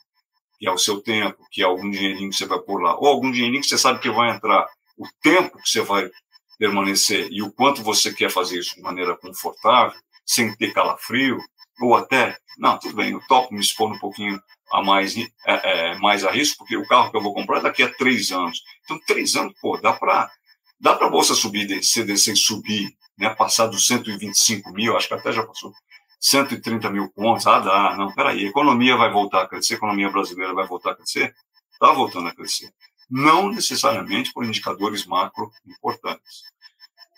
que 0.59 0.67
é 0.67 0.71
o 0.71 0.77
seu 0.77 1.01
tempo, 1.01 1.45
que 1.51 1.61
é 1.61 1.65
algum 1.65 1.89
dinheirinho 1.89 2.29
que 2.29 2.35
você 2.35 2.45
vai 2.45 2.59
pôr 2.59 2.81
lá, 2.81 2.95
ou 2.97 3.07
algum 3.07 3.31
dinheirinho 3.31 3.61
que 3.61 3.67
você 3.67 3.77
sabe 3.77 3.99
que 3.99 4.09
vai 4.09 4.31
entrar, 4.35 4.67
o 4.97 5.07
tempo 5.21 5.57
que 5.61 5.69
você 5.69 5.81
vai 5.81 6.09
permanecer 6.57 7.27
e 7.31 7.41
o 7.41 7.51
quanto 7.51 7.83
você 7.83 8.13
quer 8.13 8.31
fazer 8.31 8.59
isso 8.59 8.75
de 8.75 8.81
maneira 8.81 9.15
confortável, 9.17 9.97
sem 10.25 10.55
ter 10.55 10.73
calafrio, 10.73 11.37
ou 11.81 11.95
até, 11.95 12.37
não, 12.57 12.79
tudo 12.79 12.95
bem, 12.95 13.11
eu 13.11 13.21
topo 13.27 13.53
me 13.53 13.59
expor 13.59 13.91
um 13.91 13.99
pouquinho 13.99 14.41
a 14.71 14.81
mais, 14.81 15.15
é, 15.17 15.27
é, 15.45 15.97
mais 15.99 16.23
a 16.23 16.31
risco, 16.31 16.59
porque 16.59 16.77
o 16.77 16.87
carro 16.87 17.11
que 17.11 17.17
eu 17.17 17.21
vou 17.21 17.33
comprar 17.33 17.59
é 17.59 17.63
daqui 17.63 17.83
a 17.83 17.93
três 17.93 18.31
anos. 18.31 18.61
Então, 18.83 18.99
três 19.05 19.35
anos, 19.35 19.53
pô, 19.61 19.77
dá 19.77 19.93
para 19.93 20.29
dá 20.79 20.93
a 20.93 21.09
bolsa 21.09 21.33
subir, 21.33 21.67
descer, 21.67 22.17
sem 22.17 22.35
subir, 22.35 22.95
né, 23.17 23.29
passar 23.29 23.67
dos 23.67 23.87
125 23.87 24.71
mil, 24.71 24.95
acho 24.95 25.07
que 25.07 25.13
até 25.13 25.31
já 25.31 25.43
passou 25.43 25.71
130 26.19 26.89
mil 26.89 27.09
pontos. 27.11 27.45
Ah, 27.47 27.59
dá, 27.59 27.95
não, 27.97 28.13
peraí, 28.13 28.45
a 28.45 28.49
economia 28.49 28.95
vai 28.97 29.11
voltar 29.11 29.43
a 29.43 29.47
crescer, 29.47 29.75
a 29.75 29.77
economia 29.77 30.09
brasileira 30.09 30.53
vai 30.53 30.67
voltar 30.67 30.91
a 30.91 30.95
crescer? 30.95 31.35
Está 31.71 31.91
voltando 31.91 32.27
a 32.27 32.35
crescer. 32.35 32.73
Não 33.09 33.49
necessariamente 33.49 34.33
por 34.33 34.45
indicadores 34.45 35.05
macro 35.05 35.51
importantes. 35.65 36.43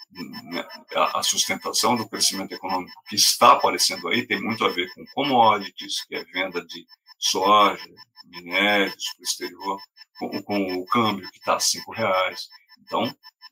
Né, 0.09 0.65
a 0.95 1.21
sustentação 1.21 1.95
do 1.95 2.07
crescimento 2.07 2.53
econômico 2.53 3.03
que 3.07 3.15
está 3.15 3.51
aparecendo 3.53 4.07
aí 4.07 4.25
tem 4.25 4.41
muito 4.41 4.65
a 4.65 4.69
ver 4.69 4.91
com 4.93 5.05
commodities, 5.13 6.05
que 6.05 6.15
é 6.15 6.23
venda 6.25 6.65
de 6.65 6.87
soja, 7.19 7.87
minérios 8.25 9.13
para 9.13 9.21
o 9.21 9.23
exterior, 9.23 9.81
com, 10.17 10.41
com, 10.43 10.73
o 10.75 10.85
câmbio 10.85 11.29
que 11.29 11.37
está 11.37 11.55
a 11.55 11.59
cinco 11.59 11.91
reais. 11.91 12.47
Então, 12.81 13.03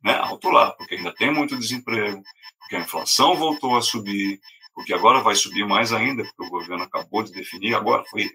né, 0.03 0.15
alto 0.15 0.49
lá, 0.49 0.71
porque 0.71 0.95
ainda 0.95 1.13
tem 1.13 1.31
muito 1.31 1.57
desemprego, 1.57 2.23
porque 2.59 2.75
a 2.75 2.79
inflação 2.79 3.35
voltou 3.35 3.77
a 3.77 3.81
subir, 3.81 4.39
porque 4.75 4.93
agora 4.93 5.21
vai 5.21 5.33
subir 5.35 5.65
mais 5.65 5.93
ainda, 5.93 6.23
porque 6.23 6.43
o 6.43 6.49
governo 6.49 6.83
acabou 6.83 7.23
de 7.23 7.31
definir, 7.31 7.73
agora 7.73 8.03
foi, 8.11 8.29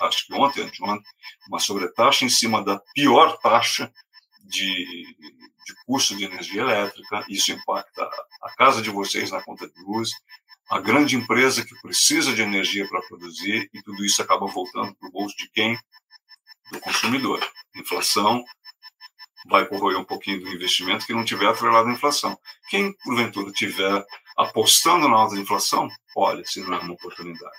acho 0.00 0.26
que 0.26 0.34
ontem, 0.34 0.62
anteontem, 0.62 1.12
uma 1.46 1.60
sobretaxa 1.60 2.24
em 2.24 2.30
cima 2.30 2.64
da 2.64 2.80
pior 2.94 3.36
taxa 3.38 3.92
de, 4.40 4.74
de 4.74 5.74
custo 5.86 6.16
de 6.16 6.24
energia 6.24 6.62
elétrica, 6.62 7.24
isso 7.28 7.52
impacta 7.52 8.08
a 8.42 8.50
casa 8.56 8.80
de 8.80 8.88
vocês 8.88 9.30
na 9.30 9.42
conta 9.42 9.68
de 9.68 9.82
luz, 9.82 10.10
a 10.70 10.78
grande 10.78 11.14
empresa 11.14 11.64
que 11.64 11.78
precisa 11.82 12.34
de 12.34 12.40
energia 12.40 12.88
para 12.88 13.02
produzir, 13.02 13.68
e 13.74 13.82
tudo 13.82 14.02
isso 14.02 14.22
acaba 14.22 14.46
voltando 14.46 14.94
para 14.94 15.08
o 15.08 15.12
bolso 15.12 15.36
de 15.36 15.50
quem? 15.50 15.78
Do 16.72 16.80
consumidor. 16.80 17.46
Inflação 17.76 18.42
vai 19.46 19.66
corroer 19.66 19.98
um 19.98 20.04
pouquinho 20.04 20.40
do 20.40 20.48
investimento 20.48 21.04
que 21.04 21.12
não 21.12 21.24
tiver 21.24 21.46
atrelado 21.46 21.88
à 21.88 21.92
inflação. 21.92 22.38
Quem, 22.70 22.94
porventura, 23.04 23.52
tiver 23.52 24.06
apostando 24.36 25.08
na 25.08 25.16
alta 25.16 25.36
inflação, 25.36 25.88
olha, 26.16 26.44
se 26.44 26.60
não 26.60 26.74
é 26.74 26.78
uma 26.78 26.94
oportunidade. 26.94 27.56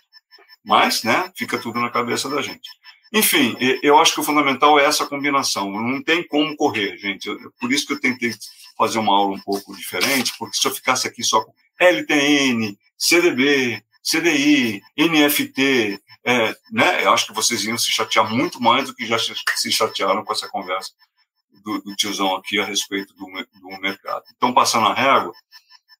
Mas, 0.63 1.03
né, 1.03 1.31
fica 1.35 1.57
tudo 1.57 1.79
na 1.79 1.89
cabeça 1.89 2.29
da 2.29 2.41
gente. 2.41 2.69
Enfim, 3.11 3.55
eu 3.83 3.99
acho 3.99 4.13
que 4.13 4.21
o 4.21 4.23
fundamental 4.23 4.79
é 4.79 4.85
essa 4.85 5.05
combinação. 5.05 5.69
Não 5.69 6.01
tem 6.01 6.25
como 6.27 6.55
correr, 6.55 6.97
gente. 6.97 7.29
Por 7.59 7.71
isso 7.71 7.85
que 7.85 7.93
eu 7.93 7.99
tentei 7.99 8.33
fazer 8.75 8.97
uma 8.97 9.15
aula 9.15 9.35
um 9.35 9.39
pouco 9.39 9.75
diferente, 9.75 10.33
porque 10.39 10.57
se 10.57 10.67
eu 10.67 10.73
ficasse 10.73 11.07
aqui 11.07 11.23
só 11.23 11.43
com 11.43 11.53
LTN, 11.79 12.75
CDB, 12.97 13.83
CDI, 14.03 14.81
NFT, 14.97 16.01
é, 16.25 16.55
né, 16.71 17.03
eu 17.03 17.13
acho 17.13 17.27
que 17.27 17.33
vocês 17.33 17.63
iam 17.65 17.77
se 17.77 17.91
chatear 17.91 18.29
muito 18.29 18.61
mais 18.61 18.87
do 18.87 18.95
que 18.95 19.05
já 19.05 19.17
se 19.19 19.71
chatearam 19.71 20.23
com 20.23 20.33
essa 20.33 20.47
conversa 20.49 20.91
do, 21.63 21.81
do 21.81 21.95
tiozão 21.95 22.35
aqui 22.35 22.59
a 22.59 22.65
respeito 22.65 23.13
do, 23.13 23.25
do 23.25 23.81
mercado. 23.81 24.23
Então, 24.35 24.53
passando 24.53 24.87
a 24.87 24.93
régua, 24.93 25.33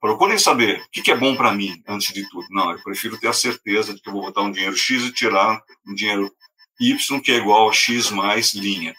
procurem 0.04 0.38
saber 0.38 0.82
o 0.82 1.02
que, 1.02 1.10
é 1.10 1.16
bom 1.16 1.34
para 1.34 1.54
mim, 1.54 1.82
antes 1.88 2.14
de 2.14 2.28
tudo. 2.28 2.46
Não, 2.50 2.70
eu 2.74 2.84
prefiro 2.84 3.18
ter 3.18 3.30
a 3.30 3.34
certeza 3.34 3.94
de 3.94 4.02
que 4.02 4.10
eu 4.10 4.12
vou 4.12 4.24
botar 4.24 4.42
um 4.42 4.52
dinheiro 4.52 4.76
X 4.76 5.02
e 5.02 5.14
tirar 5.14 5.64
um 5.88 5.94
dinheiro 5.94 6.30
Y, 6.78 7.22
que 7.22 7.32
é 7.32 7.36
igual 7.36 7.70
a 7.70 7.72
X 7.72 8.12
mais 8.12 8.54
linha, 8.54 8.94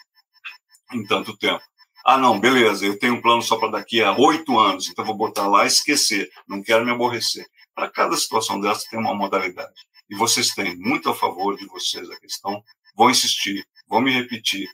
em 0.91 1.05
tanto 1.05 1.37
tempo. 1.37 1.61
Ah, 2.03 2.17
não, 2.17 2.39
beleza, 2.39 2.87
eu 2.87 2.97
tenho 2.97 3.13
um 3.13 3.21
plano 3.21 3.43
só 3.43 3.55
para 3.55 3.69
daqui 3.69 4.01
a 4.01 4.17
oito 4.17 4.57
anos, 4.57 4.89
então 4.89 5.05
vou 5.05 5.13
botar 5.13 5.47
lá 5.47 5.65
e 5.65 5.67
esquecer, 5.67 6.27
não 6.47 6.63
quero 6.63 6.83
me 6.83 6.89
aborrecer. 6.89 7.45
Para 7.75 7.87
cada 7.87 8.17
situação 8.17 8.59
dessa 8.59 8.89
tem 8.89 8.99
uma 8.99 9.13
modalidade. 9.13 9.75
E 10.09 10.15
vocês 10.15 10.55
têm 10.55 10.75
muito 10.75 11.07
a 11.11 11.13
favor 11.13 11.55
de 11.55 11.67
vocês 11.67 12.09
a 12.09 12.19
questão. 12.19 12.63
Vou 12.95 13.11
insistir, 13.11 13.63
vou 13.87 14.01
me 14.01 14.11
repetir. 14.11 14.67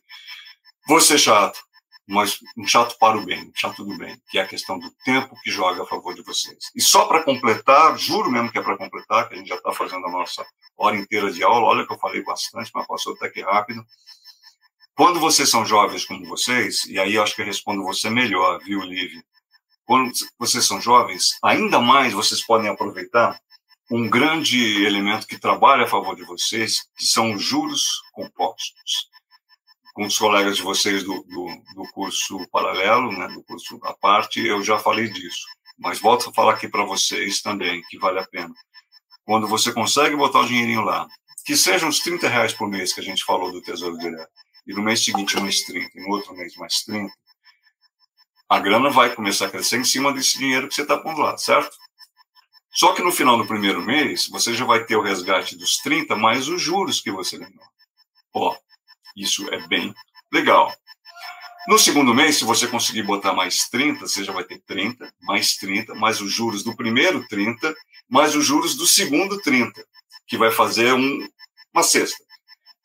Vou 0.88 1.02
ser 1.02 1.18
chato, 1.18 1.60
mas 2.08 2.40
um 2.58 2.68
chato 2.68 2.98
para 2.98 3.18
o 3.18 3.26
bem, 3.26 3.44
um 3.44 3.52
chato 3.56 3.84
do 3.84 3.98
bem, 3.98 4.20
que 4.30 4.38
é 4.38 4.42
a 4.42 4.48
questão 4.48 4.78
do 4.78 4.92
tempo 5.06 5.36
que 5.44 5.52
joga 5.52 5.84
a 5.84 5.86
favor 5.86 6.14
de 6.14 6.22
vocês. 6.24 6.72
E 6.76 6.82
só 6.82 7.06
para 7.06 7.24
completar, 7.24 7.98
juro 7.98 8.32
mesmo 8.32 8.52
que 8.52 8.58
é 8.58 8.62
para 8.62 8.78
completar, 8.78 9.28
que 9.28 9.36
a 9.36 9.38
gente 9.38 9.48
já 9.48 9.56
está 9.56 9.72
fazendo 9.72 10.06
a 10.08 10.12
nossa 10.12 10.46
hora 10.78 10.98
inteira 10.98 11.32
de 11.32 11.44
aula, 11.44 11.68
olha 11.68 11.86
que 11.86 11.94
eu 11.94 12.00
falei 12.00 12.24
bastante, 12.24 12.72
mas 12.74 12.88
passou 12.88 13.14
até 13.14 13.30
que 13.30 13.42
rápido. 13.42 13.86
Quando 14.96 15.20
vocês 15.20 15.50
são 15.50 15.66
jovens 15.66 16.06
como 16.06 16.26
vocês, 16.28 16.86
e 16.86 17.00
aí 17.00 17.16
eu 17.16 17.24
acho 17.24 17.36
que 17.36 17.42
eu 17.42 17.46
respondo 17.46 17.84
você 17.84 18.10
melhor, 18.10 18.60
viu, 18.64 18.82
Liv? 18.82 19.22
Quando 19.86 20.12
vocês 20.38 20.66
são 20.66 20.82
jovens, 20.82 21.38
ainda 21.44 21.80
mais 21.80 22.14
vocês 22.14 22.46
podem 22.46 22.70
aproveitar 22.70 23.40
um 23.90 24.10
grande 24.10 24.86
elemento 24.86 25.28
que 25.28 25.38
trabalha 25.38 25.84
a 25.84 25.88
favor 25.88 26.16
de 26.16 26.24
vocês, 26.24 26.88
que 26.98 27.06
são 27.06 27.34
os 27.34 27.44
juros 27.44 28.02
compostos. 28.14 29.11
Com 29.94 30.06
os 30.06 30.18
colegas 30.18 30.58
de 30.58 30.64
vocês 30.64 31.04
do, 31.04 31.24
do, 31.24 31.48
do 31.76 31.92
curso 31.92 32.40
paralelo, 32.50 33.12
né, 33.12 33.28
do 33.28 33.44
curso 33.44 33.80
à 33.84 33.94
parte, 33.94 34.46
eu 34.46 34.64
já 34.64 34.80
falei 34.80 35.10
disso. 35.10 35.46
Mas 35.78 36.00
volto 36.00 36.30
a 36.30 36.34
falar 36.34 36.54
aqui 36.54 36.68
para 36.68 36.86
vocês 36.86 37.42
também, 37.42 37.82
que 37.90 37.98
vale 37.98 38.20
a 38.20 38.28
pena 38.28 38.54
quando 39.26 39.48
você 39.48 39.72
consegue 39.72 40.16
botar 40.16 40.40
o 40.40 40.46
dinheirinho 40.46 40.82
lá, 40.82 41.08
que 41.46 41.56
sejam 41.56 41.90
uns 41.90 42.00
30 42.00 42.28
reais 42.28 42.54
por 42.54 42.68
mês 42.68 42.94
que 42.94 43.00
a 43.00 43.04
gente 43.04 43.24
falou 43.24 43.52
do 43.52 43.62
Tesouro 43.62 43.98
Direto, 43.98 44.30
e 44.68 44.74
no 44.74 44.82
mês 44.82 45.04
seguinte 45.04 45.40
mais 45.40 45.62
30, 45.62 45.90
e 45.96 46.02
no 46.02 46.10
outro 46.10 46.36
mês 46.36 46.56
mais 46.56 46.84
30, 46.84 47.12
a 48.50 48.60
grana 48.60 48.90
vai 48.90 49.16
começar 49.16 49.46
a 49.46 49.50
crescer 49.50 49.78
em 49.78 49.84
cima 49.84 50.12
desse 50.12 50.38
dinheiro 50.38 50.68
que 50.68 50.76
você 50.76 50.82
está 50.82 50.98
pondo 50.98 51.22
lá, 51.22 51.38
certo? 51.38 51.76
Só 52.74 52.94
que 52.94 53.02
no 53.02 53.12
final 53.12 53.38
do 53.38 53.48
primeiro 53.48 53.82
mês, 53.82 54.28
você 54.28 54.54
já 54.54 54.66
vai 54.66 54.84
ter 54.84 54.96
o 54.96 55.02
resgate 55.02 55.58
dos 55.58 55.78
30 55.78 56.16
mais 56.16 56.48
os 56.48 56.62
juros 56.62 57.02
que 57.02 57.12
você 57.12 57.38
ganhou. 57.38 57.64
Ó, 58.34 58.56
isso 59.16 59.48
é 59.54 59.66
bem 59.68 59.94
legal. 60.32 60.74
No 61.68 61.78
segundo 61.78 62.14
mês, 62.14 62.38
se 62.38 62.44
você 62.44 62.68
conseguir 62.68 63.04
botar 63.04 63.34
mais 63.34 63.70
30, 63.70 64.08
você 64.08 64.24
já 64.24 64.34
vai 64.34 64.44
ter 64.44 64.60
30, 64.66 65.14
mais 65.22 65.56
30, 65.58 65.94
mais 65.94 66.20
os 66.20 66.32
juros 66.32 66.64
do 66.64 66.76
primeiro 66.76 67.26
30, 67.28 67.76
mais 68.10 68.36
os 68.36 68.46
juros 68.46 68.76
do 68.76 68.88
segundo 68.88 69.40
30, 69.42 69.86
que 70.28 70.38
vai 70.38 70.52
fazer 70.52 70.94
um, 70.94 71.28
uma 71.74 71.84
cesta. 71.84 72.24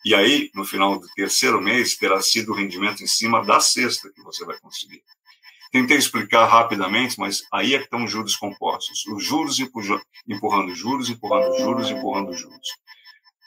E 0.04 0.14
aí, 0.14 0.50
no 0.54 0.64
final 0.64 0.98
do 1.00 1.08
terceiro 1.16 1.60
mês, 1.60 1.96
terá 1.96 2.20
sido 2.20 2.52
o 2.52 2.54
rendimento 2.54 3.02
em 3.02 3.06
cima 3.06 3.44
da 3.44 3.60
cesta 3.60 4.12
que 4.14 4.22
você 4.22 4.44
vai 4.44 4.58
conseguir. 4.60 5.02
Tentei 5.72 5.96
explicar 5.96 6.46
rapidamente, 6.46 7.18
mas 7.18 7.42
aí 7.52 7.74
é 7.74 7.78
que 7.78 7.84
estão 7.84 8.04
os 8.04 8.10
juros 8.10 8.36
compostos. 8.36 9.04
Os 9.06 9.24
juros 9.24 9.58
empurrando 9.58 10.74
juros, 10.74 11.10
empurrando 11.10 11.58
juros, 11.58 11.90
empurrando 11.90 12.32
juros. 12.34 12.68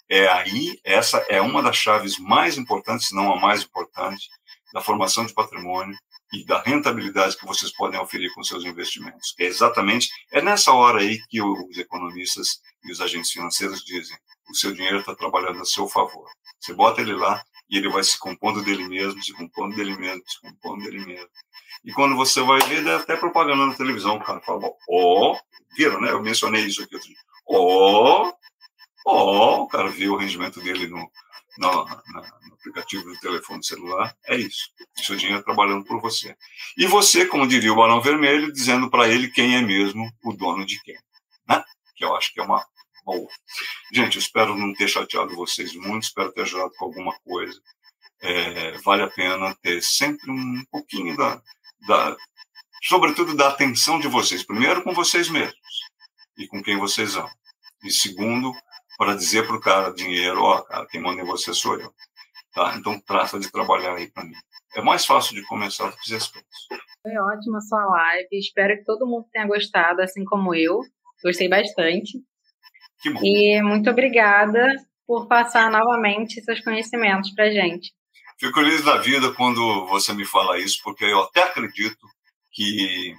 É 0.09 0.27
aí, 0.27 0.79
essa 0.83 1.17
é 1.29 1.39
uma 1.39 1.61
das 1.61 1.77
chaves 1.77 2.17
mais 2.17 2.57
importantes, 2.57 3.09
se 3.09 3.15
não 3.15 3.31
a 3.31 3.39
mais 3.39 3.63
importante, 3.63 4.27
da 4.73 4.81
formação 4.81 5.25
de 5.25 5.33
patrimônio 5.33 5.95
e 6.33 6.43
da 6.45 6.61
rentabilidade 6.61 7.37
que 7.37 7.45
vocês 7.45 7.71
podem 7.71 7.99
oferir 7.99 8.33
com 8.33 8.43
seus 8.43 8.63
investimentos. 8.65 9.35
É 9.39 9.45
exatamente, 9.45 10.09
é 10.31 10.41
nessa 10.41 10.71
hora 10.71 11.01
aí 11.01 11.19
que 11.29 11.41
os 11.41 11.77
economistas 11.77 12.59
e 12.83 12.91
os 12.91 13.01
agentes 13.01 13.31
financeiros 13.31 13.83
dizem, 13.83 14.17
o 14.49 14.55
seu 14.55 14.73
dinheiro 14.73 14.99
está 14.99 15.15
trabalhando 15.15 15.61
a 15.61 15.65
seu 15.65 15.87
favor. 15.87 16.27
Você 16.59 16.73
bota 16.73 17.01
ele 17.01 17.13
lá 17.13 17.43
e 17.69 17.77
ele 17.77 17.89
vai 17.89 18.03
se 18.03 18.17
compondo 18.17 18.63
dele 18.63 18.87
mesmo, 18.87 19.21
se 19.21 19.33
compondo 19.33 19.75
dele 19.75 19.95
mesmo, 19.95 20.23
se 20.27 20.41
compondo 20.41 20.83
dele 20.83 21.05
mesmo. 21.05 21.29
E 21.85 21.91
quando 21.93 22.15
você 22.15 22.41
vai 22.41 22.59
ver, 22.61 22.83
dá 22.83 22.97
até 22.97 23.15
propaganda 23.15 23.67
na 23.67 23.75
televisão, 23.75 24.17
o 24.17 24.23
cara 24.23 24.41
fala, 24.41 24.67
ó, 24.67 24.73
oh, 24.89 25.39
viram, 25.77 26.01
né? 26.01 26.11
Eu 26.11 26.21
mencionei 26.21 26.65
isso 26.65 26.83
aqui 26.83 26.95
outro 26.95 27.07
dia. 27.07 27.17
Ó, 27.47 28.27
oh, 28.27 28.33
ó, 29.09 29.57
oh, 29.57 29.63
o 29.63 29.67
cara 29.67 29.89
vê 29.89 30.07
o 30.07 30.15
rendimento 30.15 30.61
dele 30.61 30.87
no, 30.87 31.11
no, 31.57 31.85
no, 31.85 32.53
aplicativo 32.53 33.03
do 33.03 33.19
telefone 33.19 33.63
celular, 33.63 34.15
é 34.25 34.35
isso. 34.35 34.69
O 34.97 35.03
seu 35.03 35.15
dinheiro 35.15 35.43
trabalhando 35.43 35.85
por 35.85 36.01
você. 36.01 36.35
E 36.77 36.85
você, 36.85 37.25
como 37.25 37.47
diria 37.47 37.71
o 37.71 37.75
Barão 37.75 38.01
Vermelho, 38.01 38.51
dizendo 38.51 38.89
para 38.89 39.07
ele 39.07 39.29
quem 39.29 39.55
é 39.55 39.61
mesmo 39.61 40.11
o 40.23 40.33
dono 40.33 40.65
de 40.65 40.81
quem. 40.81 40.97
Né? 41.47 41.63
Que 41.95 42.05
eu 42.05 42.15
acho 42.15 42.33
que 42.33 42.39
é 42.39 42.43
uma 42.43 42.65
boa. 43.05 43.29
Gente, 43.93 44.17
eu 44.17 44.19
espero 44.19 44.55
não 44.55 44.73
ter 44.73 44.87
chateado 44.87 45.35
vocês 45.35 45.73
muito, 45.75 46.03
espero 46.03 46.31
ter 46.31 46.41
ajudado 46.41 46.71
com 46.77 46.85
alguma 46.85 47.17
coisa. 47.19 47.59
É, 48.21 48.77
vale 48.79 49.03
a 49.03 49.09
pena 49.09 49.55
ter 49.61 49.81
sempre 49.81 50.29
um 50.29 50.63
pouquinho 50.69 51.15
da, 51.15 51.41
da, 51.87 52.17
sobretudo 52.83 53.35
da 53.35 53.49
atenção 53.49 53.99
de 53.99 54.07
vocês. 54.07 54.43
Primeiro 54.43 54.83
com 54.83 54.93
vocês 54.93 55.29
mesmos 55.29 55.55
e 56.37 56.47
com 56.47 56.61
quem 56.61 56.77
vocês 56.77 57.15
amam. 57.15 57.31
E 57.83 57.91
segundo, 57.91 58.53
para 58.99 59.15
dizer 59.15 59.47
para 59.47 59.55
o 59.55 59.61
cara 59.61 59.93
dinheiro, 59.93 60.41
ó, 60.41 60.57
oh, 60.57 60.63
cara, 60.63 60.85
quem 60.85 60.99
manda 60.99 61.21
em 61.21 61.25
você 61.25 61.53
sou 61.53 61.79
eu. 61.79 61.93
Tá? 62.53 62.75
Então 62.75 62.99
trata 62.99 63.39
de 63.39 63.49
trabalhar 63.49 63.95
aí 63.95 64.11
para 64.11 64.25
mim. 64.25 64.35
É 64.75 64.81
mais 64.81 65.05
fácil 65.05 65.35
de 65.35 65.41
começar 65.43 65.89
do 65.89 65.95
que 65.95 66.13
as 66.13 66.27
coisas. 66.27 66.49
Foi 67.01 67.17
ótima 67.17 67.61
sua 67.61 67.85
live. 67.85 68.27
Espero 68.33 68.75
que 68.77 68.83
todo 68.83 69.07
mundo 69.07 69.25
tenha 69.31 69.47
gostado, 69.47 70.01
assim 70.01 70.25
como 70.25 70.53
eu. 70.53 70.81
Gostei 71.23 71.47
bastante. 71.47 72.19
Que 73.01 73.09
bom. 73.09 73.21
E 73.23 73.61
muito 73.61 73.89
obrigada 73.89 74.75
por 75.07 75.27
passar 75.27 75.71
novamente 75.71 76.41
seus 76.41 76.59
conhecimentos 76.59 77.31
para 77.31 77.49
gente. 77.49 77.93
Fico 78.37 78.59
feliz 78.59 78.83
da 78.83 78.97
vida 78.97 79.33
quando 79.33 79.87
você 79.87 80.13
me 80.13 80.25
fala 80.25 80.59
isso, 80.59 80.81
porque 80.83 81.05
eu 81.05 81.23
até 81.23 81.43
acredito 81.43 82.05
que 82.51 83.15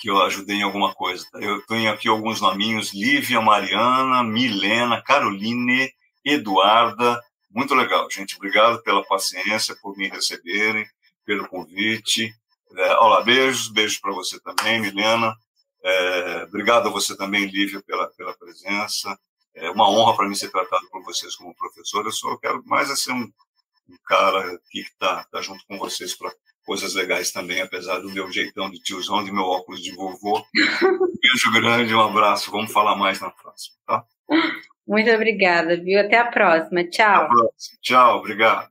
que 0.00 0.08
eu 0.08 0.20
ajudei 0.22 0.56
em 0.56 0.62
alguma 0.62 0.94
coisa. 0.94 1.26
Eu 1.34 1.60
tenho 1.66 1.92
aqui 1.92 2.08
alguns 2.08 2.40
nominhos: 2.40 2.92
Lívia, 2.94 3.40
Mariana, 3.40 4.24
Milena, 4.24 5.02
Caroline, 5.02 5.92
Eduarda. 6.24 7.22
Muito 7.50 7.74
legal, 7.74 8.10
gente. 8.10 8.36
Obrigado 8.36 8.82
pela 8.82 9.04
paciência, 9.04 9.76
por 9.82 9.96
me 9.96 10.08
receberem, 10.08 10.86
pelo 11.24 11.46
convite. 11.46 12.34
É, 12.76 12.96
olá, 12.96 13.22
beijos, 13.22 13.68
beijos 13.68 13.98
para 13.98 14.12
você 14.12 14.40
também, 14.40 14.80
Milena. 14.80 15.36
É, 15.84 16.44
obrigado 16.44 16.88
a 16.88 16.90
você 16.90 17.16
também, 17.16 17.46
Lívia, 17.46 17.82
pela, 17.82 18.08
pela 18.08 18.36
presença. 18.36 19.18
É 19.54 19.70
uma 19.70 19.90
honra 19.90 20.16
para 20.16 20.28
mim 20.28 20.34
ser 20.34 20.50
tratado 20.50 20.88
por 20.90 21.02
vocês 21.02 21.36
como 21.36 21.54
professor. 21.54 22.06
Eu 22.06 22.12
só 22.12 22.36
quero 22.38 22.62
mais 22.64 22.88
é 22.88 22.96
ser 22.96 23.12
um, 23.12 23.30
um 23.88 23.96
cara 24.06 24.58
que 24.70 24.80
está 24.80 25.24
tá 25.24 25.42
junto 25.42 25.66
com 25.66 25.76
vocês 25.78 26.16
para 26.16 26.32
coisas 26.70 26.94
legais 26.94 27.32
também, 27.32 27.60
apesar 27.60 27.98
do 27.98 28.08
meu 28.12 28.30
jeitão 28.30 28.70
de 28.70 28.78
tiozão, 28.78 29.24
de 29.24 29.32
meu 29.32 29.42
óculos 29.42 29.82
de 29.82 29.90
vovô. 29.90 30.38
Um 30.38 31.18
beijo 31.20 31.52
grande, 31.52 31.92
um 31.92 32.00
abraço. 32.00 32.52
Vamos 32.52 32.70
falar 32.70 32.94
mais 32.94 33.20
na 33.20 33.28
próxima, 33.28 33.76
tá? 33.84 34.04
Muito 34.86 35.10
obrigada, 35.10 35.76
viu? 35.76 35.98
Até 35.98 36.18
a 36.18 36.26
próxima. 36.26 36.84
Tchau. 36.84 37.24
Até 37.24 37.24
a 37.24 37.26
próxima. 37.26 37.78
Tchau, 37.82 38.18
obrigado. 38.18 38.70